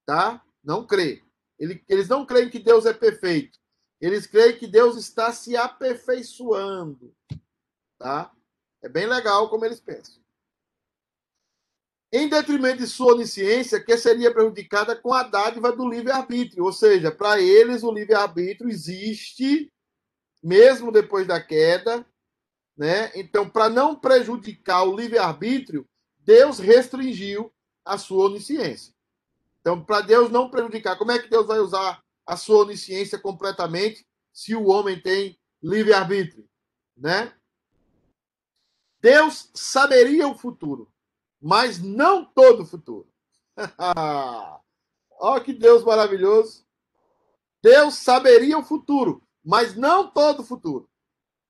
Tá? 0.06 0.44
Não 0.62 0.86
crê. 0.86 1.24
Eles 1.58 2.10
não 2.10 2.26
creem 2.26 2.50
que 2.50 2.60
Deus 2.60 2.86
é 2.86 2.94
perfeito. 2.94 3.58
Eles 4.02 4.28
creem 4.28 4.58
que 4.58 4.68
Deus 4.68 4.98
está 4.98 5.32
se 5.32 5.56
aperfeiçoando. 5.56 7.16
Tá? 7.98 8.30
É 8.84 8.90
bem 8.90 9.08
legal 9.08 9.50
como 9.50 9.64
eles 9.66 9.80
pensam. 9.80 10.22
Em 12.12 12.30
detrimento 12.30 12.78
de 12.78 12.88
sua 12.88 13.14
onisciência, 13.14 13.84
que 13.84 13.98
seria 13.98 14.32
prejudicada 14.32 14.96
com 14.96 15.12
a 15.12 15.24
dádiva 15.24 15.72
do 15.72 15.90
livre-arbítrio. 15.90 16.66
Ou 16.66 16.72
seja, 16.72 17.12
para 17.12 17.42
eles 17.42 17.82
o 17.82 17.92
livre-arbítrio 17.92 18.70
existe 18.70 19.72
mesmo 20.44 20.92
depois 20.92 21.26
da 21.26 21.42
queda, 21.42 22.06
né? 22.78 23.12
Então, 23.16 23.50
para 23.50 23.70
não 23.70 23.96
prejudicar 23.96 24.84
o 24.84 24.96
livre-arbítrio, 24.96 25.88
Deus 26.20 26.60
restringiu 26.60 27.52
a 27.86 27.98
sua 27.98 28.26
onisciência. 28.26 28.94
Então, 29.62 29.84
para 29.84 30.02
Deus 30.02 30.30
não 30.30 30.50
prejudicar, 30.50 30.98
como 30.98 31.12
é 31.12 31.20
que 31.20 31.30
Deus 31.30 31.48
vai 31.48 31.60
usar 31.60 32.04
a 32.26 32.36
sua 32.36 32.64
onisciência 32.64 33.18
completamente 33.18 34.06
se 34.34 34.54
o 34.54 34.68
homem 34.68 35.00
tem 35.00 35.40
livre-arbítrio, 35.62 36.46
né? 36.98 37.34
Deus 39.04 39.52
saberia 39.54 40.30
o 40.30 40.34
futuro, 40.34 40.90
mas 41.42 41.78
não 41.78 42.24
todo 42.24 42.64
o 42.64 42.66
futuro. 42.66 43.14
Olha 45.20 45.44
que 45.44 45.52
Deus 45.52 45.84
maravilhoso. 45.84 46.66
Deus 47.62 47.96
saberia 47.96 48.58
o 48.58 48.64
futuro, 48.64 49.22
mas 49.44 49.76
não 49.76 50.10
todo 50.10 50.40
o 50.40 50.46
futuro. 50.46 50.90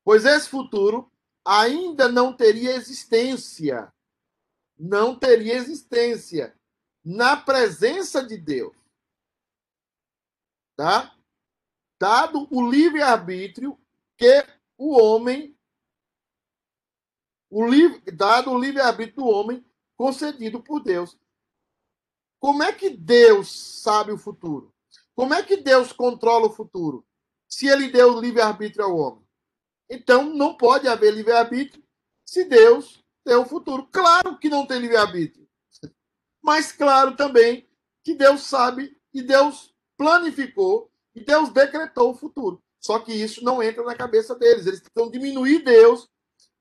Pois 0.03 0.25
esse 0.25 0.49
futuro 0.49 1.11
ainda 1.45 2.09
não 2.09 2.35
teria 2.35 2.75
existência. 2.75 3.93
Não 4.75 5.15
teria 5.15 5.53
existência 5.53 6.59
na 7.05 7.37
presença 7.37 8.25
de 8.25 8.35
Deus. 8.35 8.75
Tá? 10.75 11.15
Dado 11.99 12.47
o 12.49 12.67
livre-arbítrio 12.67 13.79
que 14.17 14.43
o 14.75 14.99
homem 14.99 15.55
o 17.53 17.67
livre, 17.67 18.01
dado 18.11 18.49
o 18.49 18.57
livre-arbítrio 18.57 19.17
do 19.17 19.27
homem 19.27 19.63
concedido 19.95 20.59
por 20.59 20.81
Deus. 20.81 21.15
Como 22.39 22.63
é 22.63 22.73
que 22.73 22.89
Deus 22.89 23.81
sabe 23.81 24.11
o 24.11 24.17
futuro? 24.17 24.73
Como 25.15 25.35
é 25.35 25.43
que 25.43 25.57
Deus 25.57 25.93
controla 25.93 26.47
o 26.47 26.53
futuro? 26.53 27.05
Se 27.47 27.67
ele 27.67 27.91
deu 27.91 28.19
livre-arbítrio 28.19 28.83
ao 28.83 28.97
homem. 28.97 29.23
Então, 29.87 30.23
não 30.23 30.55
pode 30.55 30.87
haver 30.87 31.13
livre-arbítrio 31.13 31.83
se 32.25 32.43
Deus 32.43 33.03
tem 33.23 33.35
o 33.35 33.45
futuro. 33.45 33.87
Claro 33.91 34.39
que 34.39 34.49
não 34.49 34.65
tem 34.65 34.79
livre-arbítrio. 34.79 35.47
Mas 36.41 36.71
claro 36.71 37.15
também 37.15 37.69
que 38.03 38.15
Deus 38.15 38.41
sabe 38.41 38.97
e 39.13 39.21
Deus 39.21 39.73
planificou 39.95 40.91
e 41.13 41.23
Deus 41.23 41.49
decretou 41.49 42.09
o 42.09 42.15
futuro. 42.15 42.61
Só 42.79 42.97
que 42.97 43.13
isso 43.13 43.43
não 43.43 43.61
entra 43.61 43.83
na 43.83 43.95
cabeça 43.95 44.33
deles. 44.33 44.65
Eles 44.65 44.81
tentam 44.81 45.11
diminuir 45.11 45.63
Deus 45.63 46.09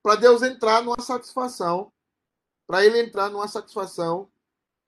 para 0.03 0.17
Deus 0.17 0.43
entrar 0.43 0.83
numa 0.83 1.01
satisfação, 1.01 1.93
para 2.67 2.85
ele 2.85 3.01
entrar 3.01 3.31
numa 3.31 3.49
satisfação 3.49 4.33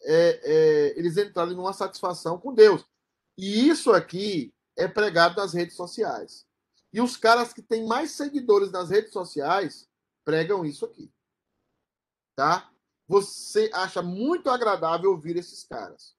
é, 0.05 0.41
é, 0.43 0.99
eles 0.99 1.17
entrarem 1.17 1.57
numa 1.57 1.73
satisfação 1.73 2.39
com 2.39 2.55
Deus. 2.55 2.85
E 3.37 3.69
isso 3.69 3.93
aqui 3.93 4.55
é 4.77 4.87
pregado 4.87 5.37
nas 5.37 5.53
redes 5.53 5.75
sociais. 5.75 6.47
E 6.93 7.01
os 7.01 7.17
caras 7.17 7.53
que 7.53 7.62
têm 7.62 7.87
mais 7.87 8.12
seguidores 8.12 8.71
nas 8.71 8.91
redes 8.91 9.12
sociais 9.12 9.89
pregam 10.25 10.65
isso 10.65 10.85
aqui. 10.85 11.12
Tá? 12.37 12.71
Você 13.09 13.71
acha 13.73 14.03
muito 14.03 14.51
agradável 14.51 15.11
ouvir 15.11 15.37
esses 15.37 15.65
caras. 15.65 16.17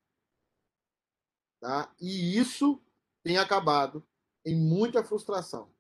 Tá? 1.62 1.93
E 2.00 2.38
isso 2.38 2.82
tem 3.24 3.38
acabado 3.38 4.06
em 4.43 4.56
muita 4.56 5.04
frustração. 5.04 5.74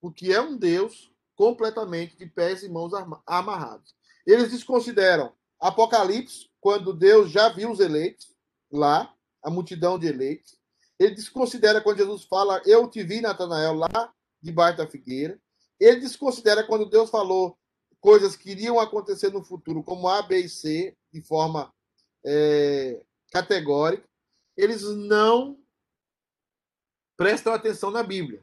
Porque 0.00 0.32
é 0.32 0.40
um 0.40 0.56
Deus 0.56 1.12
completamente 1.36 2.16
de 2.16 2.26
pés 2.26 2.62
e 2.62 2.68
mãos 2.68 2.92
amarrados. 3.26 3.94
Eles 4.26 4.50
desconsideram 4.50 5.32
Apocalipse, 5.60 6.50
quando 6.60 6.92
Deus 6.92 7.30
já 7.30 7.48
viu 7.48 7.70
os 7.70 7.80
eleitos 7.80 8.34
lá, 8.70 9.14
a 9.42 9.50
multidão 9.50 9.98
de 9.98 10.06
eleitos. 10.06 10.58
Ele 10.98 11.14
desconsidera 11.14 11.80
quando 11.80 11.98
Jesus 11.98 12.24
fala, 12.24 12.60
eu 12.66 12.88
te 12.88 13.02
vi, 13.02 13.20
Natanael, 13.20 13.74
lá 13.74 14.12
debaixo 14.42 14.78
da 14.78 14.86
figueira. 14.86 15.40
Ele 15.78 16.00
desconsidera 16.00 16.64
quando 16.64 16.88
Deus 16.88 17.10
falou 17.10 17.56
coisas 18.00 18.36
que 18.36 18.50
iriam 18.50 18.78
acontecer 18.80 19.32
no 19.32 19.44
futuro, 19.44 19.82
como 19.82 20.08
A, 20.08 20.22
B 20.22 20.40
e 20.40 20.48
C, 20.48 20.96
de 21.12 21.22
forma 21.22 21.72
é, 22.24 23.02
categórica. 23.30 24.08
Eles 24.56 24.82
não 24.82 25.58
prestam 27.16 27.52
atenção 27.52 27.90
na 27.90 28.02
Bíblia. 28.02 28.42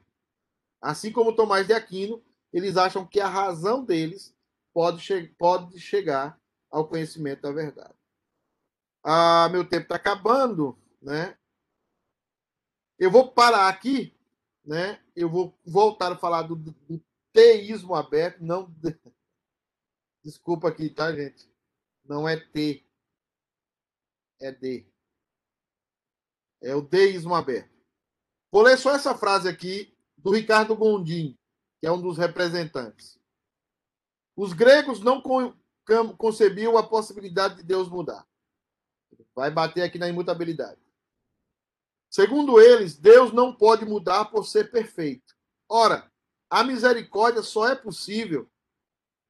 Assim 0.81 1.11
como 1.11 1.35
Tomás 1.35 1.65
de 1.65 1.73
Aquino, 1.73 2.23
eles 2.53 2.77
acham 2.77 3.05
que 3.05 3.19
a 3.19 3.27
razão 3.27 3.83
deles 3.83 4.33
pode, 4.71 5.01
che 5.01 5.27
pode 5.37 5.79
chegar 5.79 6.39
ao 6.69 6.87
conhecimento 6.87 7.41
da 7.41 7.51
verdade. 7.51 7.95
Ah, 9.03 9.49
meu 9.49 9.67
tempo 9.67 9.83
está 9.83 9.95
acabando, 9.95 10.77
né? 11.01 11.37
Eu 12.97 13.11
vou 13.11 13.31
parar 13.31 13.67
aqui, 13.67 14.15
né? 14.63 15.03
Eu 15.15 15.29
vou 15.29 15.57
voltar 15.65 16.11
a 16.11 16.17
falar 16.17 16.43
do, 16.43 16.55
do 16.55 17.03
teísmo 17.33 17.95
aberto, 17.95 18.39
não. 18.41 18.73
Desculpa 20.23 20.69
aqui, 20.69 20.89
tá, 20.89 21.13
gente? 21.13 21.51
Não 22.05 22.29
é 22.29 22.37
T, 22.37 22.85
é 24.39 24.51
D. 24.51 24.87
É 26.61 26.75
o 26.75 26.81
deísmo 26.81 27.35
aberto. 27.35 27.73
Vou 28.51 28.61
ler 28.61 28.77
só 28.77 28.95
essa 28.95 29.17
frase 29.17 29.49
aqui 29.49 29.97
do 30.17 30.31
Ricardo 30.31 30.75
Gondim, 30.75 31.37
que 31.83 31.87
é 31.87 31.91
um 31.91 32.01
dos 32.01 32.17
representantes. 32.17 33.19
Os 34.37 34.53
gregos 34.53 35.01
não 35.01 35.21
concebiam 36.17 36.77
a 36.77 36.87
possibilidade 36.87 37.57
de 37.57 37.63
Deus 37.63 37.89
mudar. 37.89 38.25
Vai 39.35 39.51
bater 39.51 39.81
aqui 39.81 39.99
na 39.99 40.07
imutabilidade. 40.07 40.79
Segundo 42.09 42.57
eles, 42.57 42.95
Deus 42.95 43.33
não 43.33 43.53
pode 43.53 43.83
mudar 43.83 44.23
por 44.31 44.47
ser 44.47 44.71
perfeito. 44.71 45.35
Ora, 45.67 46.09
a 46.49 46.63
misericórdia 46.63 47.43
só 47.43 47.67
é 47.67 47.75
possível 47.75 48.49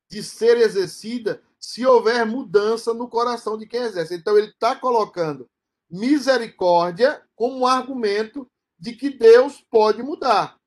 de 0.08 0.22
ser 0.22 0.58
exercida 0.58 1.44
se 1.60 1.84
houver 1.84 2.24
mudança 2.24 2.94
no 2.94 3.10
coração 3.10 3.58
de 3.58 3.66
quem 3.66 3.82
exerce. 3.82 4.14
Então, 4.14 4.38
ele 4.38 4.50
está 4.50 4.76
colocando 4.76 5.50
misericórdia 5.90 7.28
como 7.36 7.62
um 7.62 7.66
argumento 7.66 8.48
de 8.78 8.94
que 8.94 9.10
Deus 9.10 9.60
pode 9.72 10.04
mudar. 10.04 10.62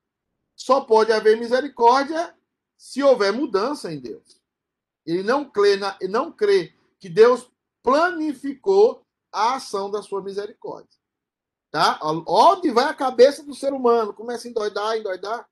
Só 0.57 0.81
pode 0.81 1.13
haver 1.13 1.37
misericórdia 1.37 2.35
se 2.75 3.03
houver 3.03 3.31
mudança 3.31 3.93
em 3.93 3.99
Deus. 3.99 4.41
Ele 5.05 5.21
não 5.21 5.49
crê, 5.49 5.77
na, 5.77 5.97
não 6.09 6.31
crê 6.31 6.73
que 6.99 7.07
Deus 7.07 7.49
planificou 7.83 9.05
a 9.31 9.55
ação 9.55 9.89
da 9.89 10.01
sua 10.01 10.21
misericórdia. 10.21 10.99
Tá? 11.69 11.99
Onde 12.27 12.71
vai 12.71 12.85
a 12.85 12.93
cabeça 12.93 13.43
do 13.43 13.53
ser 13.53 13.71
humano? 13.71 14.13
Começa 14.13 14.47
a 14.47 14.51
endoidar, 14.51 14.97
endoidar. 14.97 15.47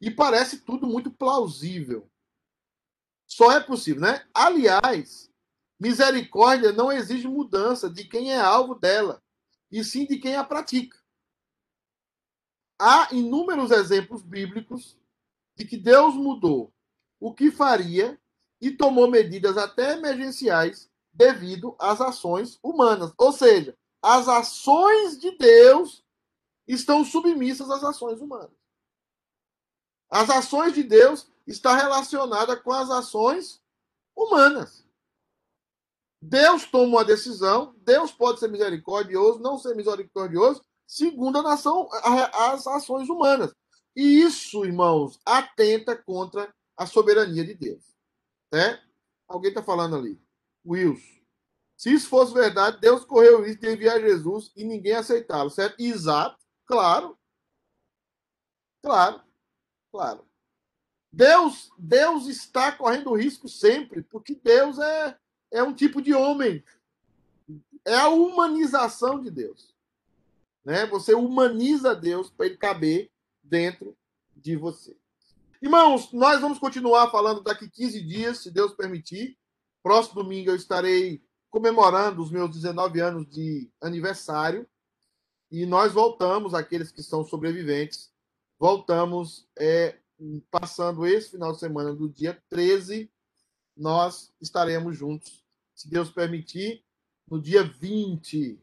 E 0.00 0.10
parece 0.10 0.58
tudo 0.58 0.86
muito 0.86 1.10
plausível. 1.10 2.10
Só 3.26 3.52
é 3.52 3.60
possível, 3.60 4.02
né? 4.02 4.26
Aliás, 4.34 5.30
misericórdia 5.78 6.72
não 6.72 6.90
exige 6.90 7.28
mudança 7.28 7.88
de 7.88 8.04
quem 8.04 8.32
é 8.32 8.40
alvo 8.40 8.74
dela, 8.74 9.22
e 9.70 9.82
sim 9.84 10.06
de 10.06 10.18
quem 10.18 10.36
a 10.36 10.44
pratica. 10.44 10.98
Há 12.86 13.08
inúmeros 13.12 13.70
exemplos 13.70 14.20
bíblicos 14.20 14.94
de 15.56 15.64
que 15.64 15.74
Deus 15.74 16.14
mudou 16.14 16.70
o 17.18 17.32
que 17.32 17.50
faria 17.50 18.20
e 18.60 18.70
tomou 18.70 19.10
medidas 19.10 19.56
até 19.56 19.94
emergenciais 19.94 20.90
devido 21.10 21.74
às 21.78 22.02
ações 22.02 22.58
humanas. 22.62 23.10
Ou 23.16 23.32
seja, 23.32 23.74
as 24.02 24.28
ações 24.28 25.18
de 25.18 25.30
Deus 25.30 26.04
estão 26.68 27.06
submissas 27.06 27.70
às 27.70 27.82
ações 27.82 28.20
humanas. 28.20 28.52
As 30.10 30.28
ações 30.28 30.74
de 30.74 30.82
Deus 30.82 31.26
estão 31.46 31.74
relacionadas 31.74 32.60
com 32.60 32.70
as 32.70 32.90
ações 32.90 33.62
humanas. 34.14 34.86
Deus 36.20 36.66
toma 36.66 36.98
uma 36.98 37.04
decisão, 37.04 37.74
Deus 37.78 38.12
pode 38.12 38.40
ser 38.40 38.48
misericordioso, 38.48 39.38
não 39.38 39.56
ser 39.56 39.74
misericordioso, 39.74 40.62
segundo 40.94 41.38
a 41.38 41.42
nação, 41.42 41.88
as 42.32 42.68
ações 42.68 43.08
humanas. 43.08 43.52
E 43.96 44.20
isso, 44.22 44.64
irmãos, 44.64 45.18
atenta 45.26 45.96
contra 45.96 46.54
a 46.76 46.86
soberania 46.86 47.44
de 47.44 47.54
Deus. 47.54 47.82
Né? 48.52 48.80
Alguém 49.26 49.48
está 49.48 49.60
falando 49.60 49.96
ali. 49.96 50.20
Wilson. 50.64 51.02
Se 51.76 51.92
isso 51.92 52.08
fosse 52.08 52.32
verdade, 52.32 52.80
Deus 52.80 53.04
correu 53.04 53.40
o 53.40 53.42
risco 53.42 53.62
de 53.62 53.72
enviar 53.72 54.00
Jesus 54.00 54.52
e 54.54 54.62
ninguém 54.62 54.92
aceitá-lo, 54.92 55.50
certo? 55.50 55.80
Exato, 55.80 56.38
claro. 56.64 57.18
Claro, 58.80 59.20
claro. 59.90 60.24
Deus, 61.12 61.72
Deus 61.76 62.28
está 62.28 62.70
correndo 62.70 63.16
risco 63.16 63.48
sempre, 63.48 64.02
porque 64.04 64.36
Deus 64.36 64.78
é, 64.78 65.18
é 65.52 65.62
um 65.64 65.74
tipo 65.74 66.00
de 66.00 66.14
homem. 66.14 66.64
É 67.84 67.96
a 67.96 68.08
humanização 68.08 69.20
de 69.20 69.30
Deus. 69.30 69.73
Né? 70.64 70.86
Você 70.86 71.14
humaniza 71.14 71.94
Deus 71.94 72.30
para 72.30 72.46
ele 72.46 72.56
caber 72.56 73.10
dentro 73.42 73.96
de 74.34 74.56
você. 74.56 74.96
Irmãos, 75.60 76.12
nós 76.12 76.40
vamos 76.40 76.58
continuar 76.58 77.10
falando 77.10 77.42
daqui 77.42 77.68
15 77.68 78.00
dias, 78.02 78.38
se 78.38 78.50
Deus 78.50 78.74
permitir. 78.74 79.38
Próximo 79.82 80.22
domingo 80.22 80.50
eu 80.50 80.56
estarei 80.56 81.22
comemorando 81.50 82.22
os 82.22 82.30
meus 82.30 82.50
19 82.50 83.00
anos 83.00 83.26
de 83.26 83.70
aniversário. 83.80 84.66
E 85.50 85.64
nós 85.64 85.92
voltamos, 85.92 86.52
aqueles 86.52 86.90
que 86.90 87.02
são 87.02 87.24
sobreviventes, 87.24 88.10
voltamos 88.58 89.48
é, 89.58 89.98
passando 90.50 91.06
esse 91.06 91.30
final 91.30 91.52
de 91.52 91.60
semana 91.60 91.94
do 91.94 92.08
dia 92.08 92.42
13. 92.48 93.10
Nós 93.76 94.32
estaremos 94.40 94.96
juntos, 94.96 95.44
se 95.74 95.88
Deus 95.88 96.10
permitir, 96.10 96.84
no 97.30 97.40
dia 97.40 97.62
20. 97.62 98.60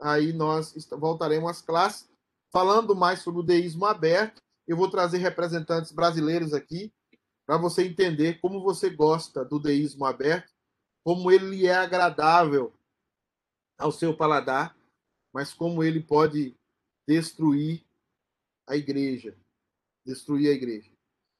Aí 0.00 0.32
nós 0.32 0.74
voltaremos 0.92 1.50
às 1.50 1.62
classes, 1.62 2.08
falando 2.52 2.94
mais 2.94 3.20
sobre 3.20 3.40
o 3.40 3.44
deísmo 3.44 3.84
aberto 3.84 4.40
eu 4.68 4.76
vou 4.76 4.90
trazer 4.90 5.16
representantes 5.16 5.90
brasileiros 5.90 6.52
aqui 6.52 6.92
para 7.46 7.56
você 7.56 7.84
entender 7.84 8.38
como 8.38 8.62
você 8.62 8.90
gosta 8.90 9.42
do 9.42 9.58
deísmo 9.58 10.04
aberto, 10.04 10.52
como 11.02 11.32
ele 11.32 11.66
é 11.66 11.74
agradável 11.74 12.74
ao 13.78 13.90
seu 13.90 14.14
paladar, 14.14 14.76
mas 15.32 15.54
como 15.54 15.82
ele 15.82 16.02
pode 16.02 16.54
destruir 17.06 17.82
a 18.66 18.76
igreja, 18.76 19.34
destruir 20.04 20.50
a 20.50 20.52
igreja. 20.52 20.90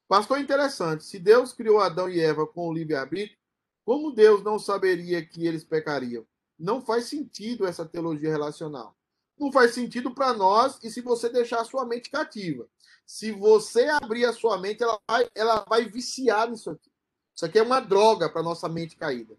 Pastor, 0.09 0.41
interessante. 0.41 1.05
Se 1.05 1.19
Deus 1.19 1.53
criou 1.53 1.81
Adão 1.81 2.09
e 2.09 2.19
Eva 2.19 2.47
com 2.47 2.67
o 2.69 2.73
livre-arbítrio, 2.73 3.37
como 3.85 4.11
Deus 4.11 4.43
não 4.43 4.59
saberia 4.59 5.25
que 5.25 5.47
eles 5.47 5.63
pecariam? 5.63 6.27
Não 6.59 6.81
faz 6.81 7.05
sentido 7.05 7.67
essa 7.67 7.85
teologia 7.85 8.31
relacional. 8.31 8.97
Não 9.39 9.53
faz 9.53 9.73
sentido 9.73 10.13
para 10.13 10.33
nós 10.35 10.79
e 10.83 10.91
se 10.91 11.01
você 11.01 11.29
deixar 11.29 11.61
a 11.61 11.65
sua 11.65 11.85
mente 11.85 12.11
cativa 12.11 12.69
se 13.09 13.33
você 13.33 13.87
abrir 13.87 14.27
a 14.27 14.35
sua 14.35 14.59
mente, 14.59 14.83
ela 14.83 15.01
vai, 15.09 15.31
ela 15.35 15.65
vai 15.67 15.87
viciar 15.87 16.51
nisso 16.51 16.69
aqui. 16.69 16.93
Isso 17.35 17.47
aqui 17.47 17.59
é 17.59 17.63
uma 17.63 17.81
droga 17.81 18.29
para 18.29 18.43
nossa 18.43 18.69
mente 18.69 18.97
caída. 18.97 19.35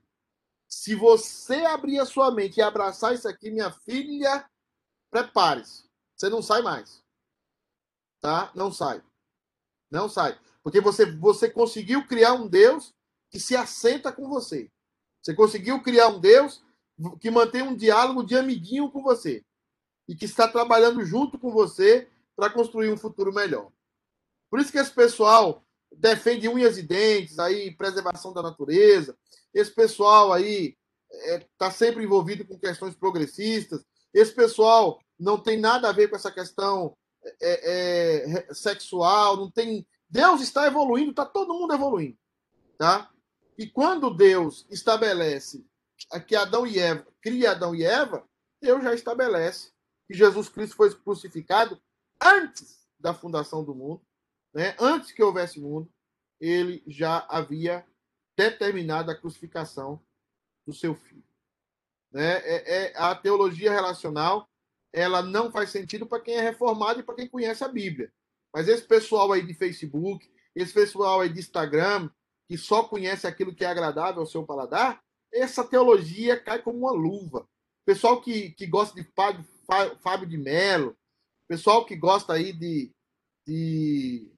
Se 0.67 0.95
você 0.95 1.57
abrir 1.65 1.99
a 1.99 2.05
sua 2.05 2.31
mente 2.31 2.57
e 2.57 2.63
abraçar 2.63 3.13
isso 3.13 3.27
aqui, 3.27 3.51
minha 3.51 3.69
filha, 3.69 4.49
prepare-se. 5.11 5.87
Você 6.15 6.29
não 6.29 6.41
sai 6.41 6.63
mais. 6.63 7.03
Tá? 8.19 8.51
Não 8.55 8.71
sai. 8.71 9.03
Não 9.91 10.09
sai. 10.09 10.39
Porque 10.63 10.81
você, 10.81 11.05
você 11.05 11.47
conseguiu 11.47 12.07
criar 12.07 12.33
um 12.33 12.47
Deus 12.47 12.95
que 13.29 13.39
se 13.39 13.55
assenta 13.55 14.11
com 14.11 14.27
você. 14.27 14.71
Você 15.21 15.35
conseguiu 15.35 15.79
criar 15.83 16.07
um 16.07 16.19
Deus 16.19 16.63
que 17.19 17.31
mantém 17.31 17.61
um 17.61 17.75
diálogo 17.75 18.23
de 18.23 18.35
amiguinho 18.35 18.91
com 18.91 19.01
você. 19.01 19.43
E 20.07 20.15
que 20.15 20.25
está 20.25 20.47
trabalhando 20.47 21.03
junto 21.05 21.37
com 21.37 21.51
você 21.51 22.07
para 22.35 22.49
construir 22.49 22.91
um 22.91 22.97
futuro 22.97 23.33
melhor. 23.33 23.71
Por 24.49 24.59
isso 24.59 24.71
que 24.71 24.77
esse 24.77 24.91
pessoal 24.91 25.63
defende 25.91 26.47
unhas 26.47 26.77
e 26.77 26.83
dentes, 26.83 27.39
aí 27.39 27.75
preservação 27.75 28.33
da 28.33 28.41
natureza. 28.41 29.15
Esse 29.53 29.71
pessoal 29.71 30.33
aí 30.33 30.75
está 31.11 31.71
sempre 31.71 32.03
envolvido 32.03 32.45
com 32.45 32.57
questões 32.57 32.95
progressistas. 32.95 33.83
Esse 34.13 34.33
pessoal 34.33 34.99
não 35.19 35.37
tem 35.37 35.59
nada 35.59 35.89
a 35.89 35.93
ver 35.93 36.07
com 36.07 36.15
essa 36.15 36.31
questão 36.31 36.95
é, 37.41 38.47
é, 38.49 38.53
sexual, 38.53 39.37
não 39.37 39.51
tem. 39.51 39.85
Deus 40.09 40.41
está 40.41 40.65
evoluindo, 40.65 41.11
está 41.11 41.25
todo 41.25 41.53
mundo 41.53 41.73
evoluindo, 41.73 42.17
tá? 42.77 43.11
E 43.57 43.67
quando 43.67 44.15
Deus 44.15 44.65
estabelece 44.69 45.65
que 46.25 46.35
Adão 46.35 46.65
e 46.65 46.79
Eva, 46.79 47.07
cria 47.21 47.51
Adão 47.51 47.75
e 47.75 47.83
Eva, 47.83 48.27
Deus 48.61 48.83
já 48.83 48.93
estabelece 48.93 49.71
que 50.07 50.13
Jesus 50.13 50.49
Cristo 50.49 50.75
foi 50.75 50.93
crucificado 50.95 51.81
antes 52.21 52.87
da 52.99 53.13
fundação 53.13 53.63
do 53.63 53.75
mundo, 53.75 54.01
né? 54.53 54.75
Antes 54.79 55.11
que 55.11 55.23
houvesse 55.23 55.59
mundo, 55.59 55.91
ele 56.39 56.83
já 56.87 57.25
havia 57.29 57.85
determinado 58.35 59.11
a 59.11 59.15
crucificação 59.15 60.01
do 60.65 60.73
seu 60.73 60.95
filho. 60.95 61.23
Né? 62.11 62.37
É, 62.37 62.85
é, 62.85 62.97
a 62.97 63.13
teologia 63.15 63.71
relacional 63.71 64.49
ela 64.91 65.21
não 65.21 65.51
faz 65.51 65.69
sentido 65.69 66.05
para 66.07 66.21
quem 66.21 66.35
é 66.35 66.41
reformado 66.41 66.99
e 66.99 67.03
para 67.03 67.15
quem 67.15 67.27
conhece 67.27 67.63
a 67.63 67.67
Bíblia. 67.67 68.11
Mas 68.53 68.67
esse 68.67 68.83
pessoal 68.83 69.31
aí 69.31 69.45
de 69.45 69.53
Facebook, 69.53 70.27
esse 70.55 70.73
pessoal 70.73 71.21
aí 71.21 71.29
de 71.29 71.39
Instagram, 71.39 72.09
que 72.47 72.57
só 72.57 72.83
conhece 72.83 73.27
aquilo 73.27 73.53
que 73.53 73.63
é 73.63 73.67
agradável 73.67 74.21
ao 74.21 74.25
seu 74.25 74.43
paladar, 74.43 75.03
essa 75.31 75.63
teologia 75.63 76.39
cai 76.39 76.61
como 76.61 76.79
uma 76.79 76.91
luva. 76.91 77.47
Pessoal 77.85 78.21
que, 78.21 78.51
que 78.51 78.67
gosta 78.67 78.95
de 78.95 79.07
Fábio, 79.15 79.43
Fábio 80.01 80.27
de 80.27 80.37
Mello, 80.37 80.95
pessoal 81.47 81.85
que 81.85 81.95
gosta 81.95 82.33
aí 82.33 82.53
de, 82.53 82.91
de, 83.47 84.31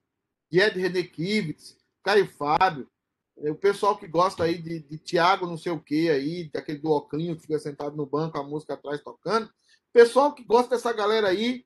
de 0.50 0.60
Ed 0.60 0.80
René 0.80 1.04
Kivitz, 1.04 1.78
Caio 2.04 2.28
Fábio, 2.28 2.89
o 3.38 3.56
pessoal 3.56 3.98
que 3.98 4.08
gosta 4.08 4.44
aí 4.44 4.62
de, 4.62 4.80
de 4.80 4.98
Tiago 4.98 5.48
não 5.48 5.58
sei 5.58 5.72
o 5.72 5.82
que 5.82 6.10
aí, 6.10 6.50
daquele 6.50 6.80
do 6.80 6.92
Oclinho 6.92 7.36
que 7.36 7.42
fica 7.42 7.60
sentado 7.60 7.96
no 7.96 8.06
banco, 8.06 8.38
a 8.38 8.44
música 8.44 8.76
atrás 8.76 9.02
tocando. 9.02 9.52
Pessoal 9.92 10.34
que 10.34 10.44
gosta 10.44 10.76
dessa 10.76 10.94
galera 10.94 11.30
aí 11.30 11.66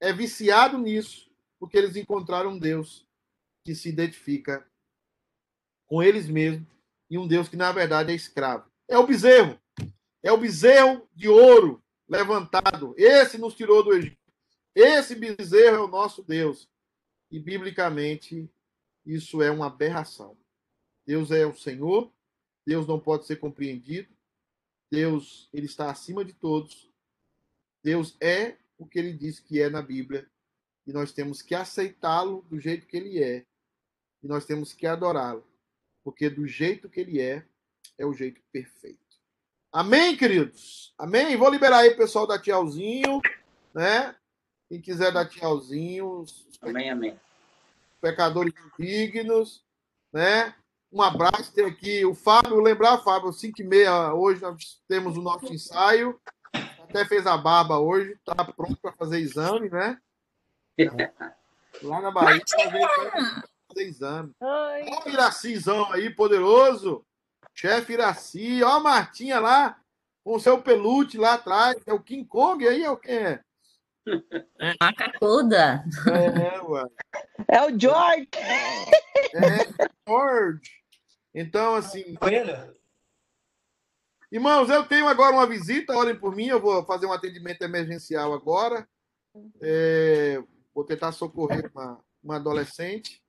é 0.00 0.12
viciado 0.12 0.78
nisso, 0.78 1.30
porque 1.58 1.76
eles 1.78 1.96
encontraram 1.96 2.50
um 2.50 2.58
Deus 2.58 3.06
que 3.64 3.74
se 3.74 3.88
identifica 3.88 4.64
com 5.86 6.02
eles 6.02 6.28
mesmos 6.28 6.75
e 7.10 7.18
um 7.18 7.26
Deus 7.26 7.48
que 7.48 7.56
na 7.56 7.72
verdade 7.72 8.12
é 8.12 8.14
escravo. 8.14 8.70
É 8.88 8.98
o 8.98 9.06
bezerro. 9.06 9.58
É 10.22 10.32
o 10.32 10.38
bezerro 10.38 11.08
de 11.14 11.28
ouro 11.28 11.82
levantado. 12.08 12.94
Esse 12.96 13.38
nos 13.38 13.54
tirou 13.54 13.82
do 13.82 13.92
Egito. 13.92 14.18
Esse 14.74 15.14
bezerro 15.14 15.76
é 15.76 15.80
o 15.80 15.88
nosso 15.88 16.22
Deus. 16.22 16.68
E 17.30 17.38
biblicamente 17.38 18.50
isso 19.04 19.42
é 19.42 19.50
uma 19.50 19.66
aberração. 19.66 20.36
Deus 21.06 21.30
é 21.30 21.46
o 21.46 21.56
Senhor, 21.56 22.12
Deus 22.66 22.86
não 22.86 22.98
pode 22.98 23.26
ser 23.26 23.36
compreendido. 23.36 24.08
Deus, 24.90 25.48
ele 25.52 25.66
está 25.66 25.90
acima 25.90 26.24
de 26.24 26.32
todos. 26.32 26.90
Deus 27.82 28.16
é 28.20 28.56
o 28.78 28.86
que 28.86 28.98
ele 28.98 29.12
diz 29.12 29.38
que 29.38 29.60
é 29.60 29.70
na 29.70 29.82
Bíblia 29.82 30.28
e 30.86 30.92
nós 30.92 31.12
temos 31.12 31.42
que 31.42 31.54
aceitá-lo 31.54 32.42
do 32.42 32.60
jeito 32.60 32.86
que 32.86 32.96
ele 32.96 33.22
é. 33.22 33.44
E 34.22 34.28
nós 34.28 34.46
temos 34.46 34.72
que 34.72 34.86
adorá-lo, 34.86 35.46
porque 36.06 36.30
do 36.30 36.46
jeito 36.46 36.88
que 36.88 37.00
ele 37.00 37.20
é, 37.20 37.44
é 37.98 38.06
o 38.06 38.14
jeito 38.14 38.40
perfeito. 38.52 39.00
Amém, 39.72 40.16
queridos? 40.16 40.94
Amém? 40.96 41.36
Vou 41.36 41.50
liberar 41.50 41.78
aí 41.78 41.88
o 41.88 41.96
pessoal 41.96 42.28
da 42.28 42.38
tchauzinho, 42.38 43.20
né? 43.74 44.14
Quem 44.68 44.80
quiser 44.80 45.12
dar 45.12 45.28
tchauzinho. 45.28 46.24
Amém, 46.62 46.90
amém. 46.90 47.20
Pecadores 48.00 48.54
dignos, 48.78 49.64
né? 50.12 50.54
Um 50.92 51.02
abraço. 51.02 51.52
Tem 51.52 51.64
aqui 51.64 52.04
o 52.04 52.14
Fábio, 52.14 52.60
lembrar, 52.60 53.02
Fábio, 53.02 53.32
5 53.32 53.60
e 53.60 53.64
meia 53.64 54.14
hoje 54.14 54.40
nós 54.40 54.80
temos 54.86 55.16
o 55.16 55.22
nosso 55.22 55.52
ensaio. 55.52 56.20
Até 56.88 57.04
fez 57.04 57.26
a 57.26 57.36
barba 57.36 57.80
hoje, 57.80 58.12
está 58.12 58.44
pronto 58.44 58.76
para 58.76 58.92
fazer 58.92 59.18
exame, 59.18 59.68
né? 59.68 60.00
Lá 61.82 62.00
na 62.00 62.12
Bahia, 62.12 62.44
fazer, 63.66 63.74
fazer 63.74 63.88
exame. 63.88 64.32
Olha 64.40 65.06
o 65.06 65.08
Iracizão 65.08 65.92
aí, 65.92 66.10
poderoso. 66.10 67.04
Chefe 67.54 67.94
Iraci. 67.94 68.62
Ó 68.62 68.76
a 68.76 68.80
Martinha 68.80 69.40
lá, 69.40 69.80
com 70.24 70.36
o 70.36 70.40
seu 70.40 70.60
pelute 70.60 71.18
lá 71.18 71.34
atrás. 71.34 71.76
É 71.86 71.92
o 71.92 72.02
King 72.02 72.24
Kong 72.26 72.66
aí, 72.66 72.82
é 72.82 72.90
o 72.90 72.96
quem 72.96 73.16
é? 73.16 73.40
Macacuda. 74.80 75.84
É, 76.06 76.62
ué. 76.62 76.84
É 77.48 77.62
o 77.62 77.78
George. 77.78 78.28
É, 79.34 79.88
George. 80.06 80.70
Então, 81.34 81.74
assim. 81.74 82.16
Irmãos, 84.30 84.70
eu 84.70 84.84
tenho 84.84 85.08
agora 85.08 85.34
uma 85.34 85.46
visita, 85.46 85.96
olhem 85.96 86.18
por 86.18 86.34
mim, 86.34 86.46
eu 86.46 86.60
vou 86.60 86.84
fazer 86.84 87.06
um 87.06 87.12
atendimento 87.12 87.62
emergencial 87.62 88.32
agora. 88.32 88.88
É, 89.60 90.42
vou 90.74 90.84
tentar 90.84 91.12
socorrer 91.12 91.70
uma, 91.74 92.00
uma 92.22 92.36
adolescente 92.36 93.22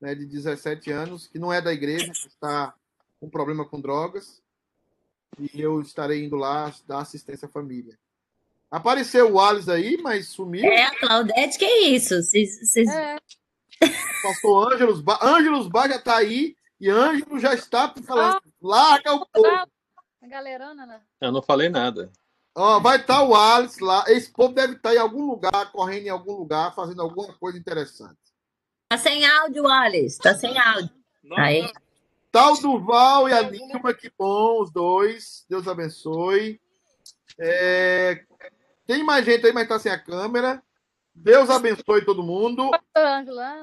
né, 0.00 0.14
de 0.14 0.26
17 0.26 0.90
anos, 0.90 1.26
que 1.26 1.38
não 1.38 1.52
é 1.52 1.60
da 1.60 1.72
igreja, 1.72 2.12
está 2.12 2.74
com 3.20 3.28
problema 3.28 3.64
com 3.64 3.80
drogas. 3.80 4.42
E 5.38 5.60
eu 5.60 5.80
estarei 5.80 6.24
indo 6.24 6.36
lá 6.36 6.72
dar 6.86 6.98
assistência 6.98 7.46
à 7.46 7.50
família. 7.50 7.98
Apareceu 8.70 9.32
o 9.32 9.40
Alice 9.40 9.70
aí, 9.70 9.96
mas 9.96 10.28
sumiu. 10.28 10.64
É, 10.64 10.84
a 10.84 10.98
Claudete, 10.98 11.58
que 11.58 11.64
é 11.64 11.88
isso? 11.88 12.22
Cês, 12.22 12.70
cês... 12.70 12.88
É, 12.88 13.18
Passou 14.22 14.68
Ângelos. 14.68 15.00
Ba... 15.00 15.18
Ângelos 15.22 15.68
Bar 15.68 15.88
já 15.88 15.96
está 15.96 16.16
aí. 16.16 16.56
E 16.80 16.90
Ângelo 16.90 17.38
já 17.38 17.54
está 17.54 17.92
falando. 18.04 18.40
Larga 18.60 19.14
o 19.14 19.26
povo. 19.26 19.46
a 19.46 20.26
galerona, 20.26 20.86
né? 20.86 21.00
Eu 21.20 21.32
não 21.32 21.42
falei 21.42 21.68
nada. 21.68 22.10
Ó, 22.54 22.78
vai 22.80 22.98
estar 22.98 23.22
o 23.22 23.34
Alice 23.34 23.82
lá. 23.82 24.04
Esse 24.08 24.30
povo 24.32 24.54
deve 24.54 24.74
estar 24.74 24.94
em 24.94 24.98
algum 24.98 25.26
lugar, 25.26 25.72
correndo 25.72 26.06
em 26.06 26.10
algum 26.10 26.32
lugar, 26.32 26.74
fazendo 26.74 27.02
alguma 27.02 27.32
coisa 27.34 27.58
interessante. 27.58 28.18
Tá 28.88 28.98
sem 28.98 29.26
áudio, 29.26 29.66
Alice. 29.66 30.18
Tá 30.18 30.34
sem 30.34 30.56
áudio. 30.58 30.90
Aí. 31.36 31.70
Tá 32.30 32.50
o 32.50 32.56
Duval 32.56 33.28
e 33.28 33.32
a 33.32 33.42
Nilma, 33.42 33.94
que 33.94 34.10
bom, 34.18 34.60
os 34.62 34.70
dois. 34.70 35.44
Deus 35.48 35.66
abençoe. 35.68 36.60
É, 37.38 38.24
Tem 38.86 39.02
mais 39.02 39.24
gente 39.24 39.46
aí, 39.46 39.52
mas 39.52 39.68
tá 39.68 39.78
sem 39.78 39.90
a 39.90 39.98
câmera. 39.98 40.62
Deus 41.14 41.48
abençoe 41.48 42.04
todo 42.04 42.22
mundo. 42.24 42.70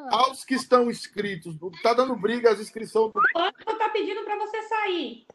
Aos 0.09 0.45
que 0.45 0.55
estão 0.55 0.89
inscritos, 0.89 1.55
tá 1.83 1.93
dando 1.93 2.15
briga 2.15 2.49
as 2.51 2.59
inscrições. 2.59 3.11
do- 3.13 3.21
Ângelo 3.37 3.77
tá 3.77 3.89
pedindo 3.89 4.23
para 4.23 4.37
você 4.37 4.61
sair. 4.63 5.25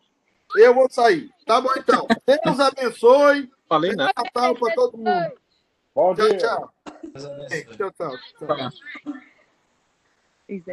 Eu 0.57 0.75
vou 0.75 0.91
sair. 0.91 1.31
Tá 1.47 1.61
bom, 1.61 1.71
então. 1.77 2.07
Deus 2.27 2.59
abençoe. 2.59 3.51
Falei 3.69 3.93
nada. 3.95 4.13
Natal 4.17 4.55
para 4.57 4.75
todo 4.75 4.97
mundo. 4.97 5.33
Bom 5.95 6.15
Tchau, 6.15 6.29
dia. 6.29 6.39
tchau. 6.39 6.75
Tchau, 7.77 7.91
tchau. 7.93 8.11
tchau. 8.39 9.27
Pronto. 10.49 10.73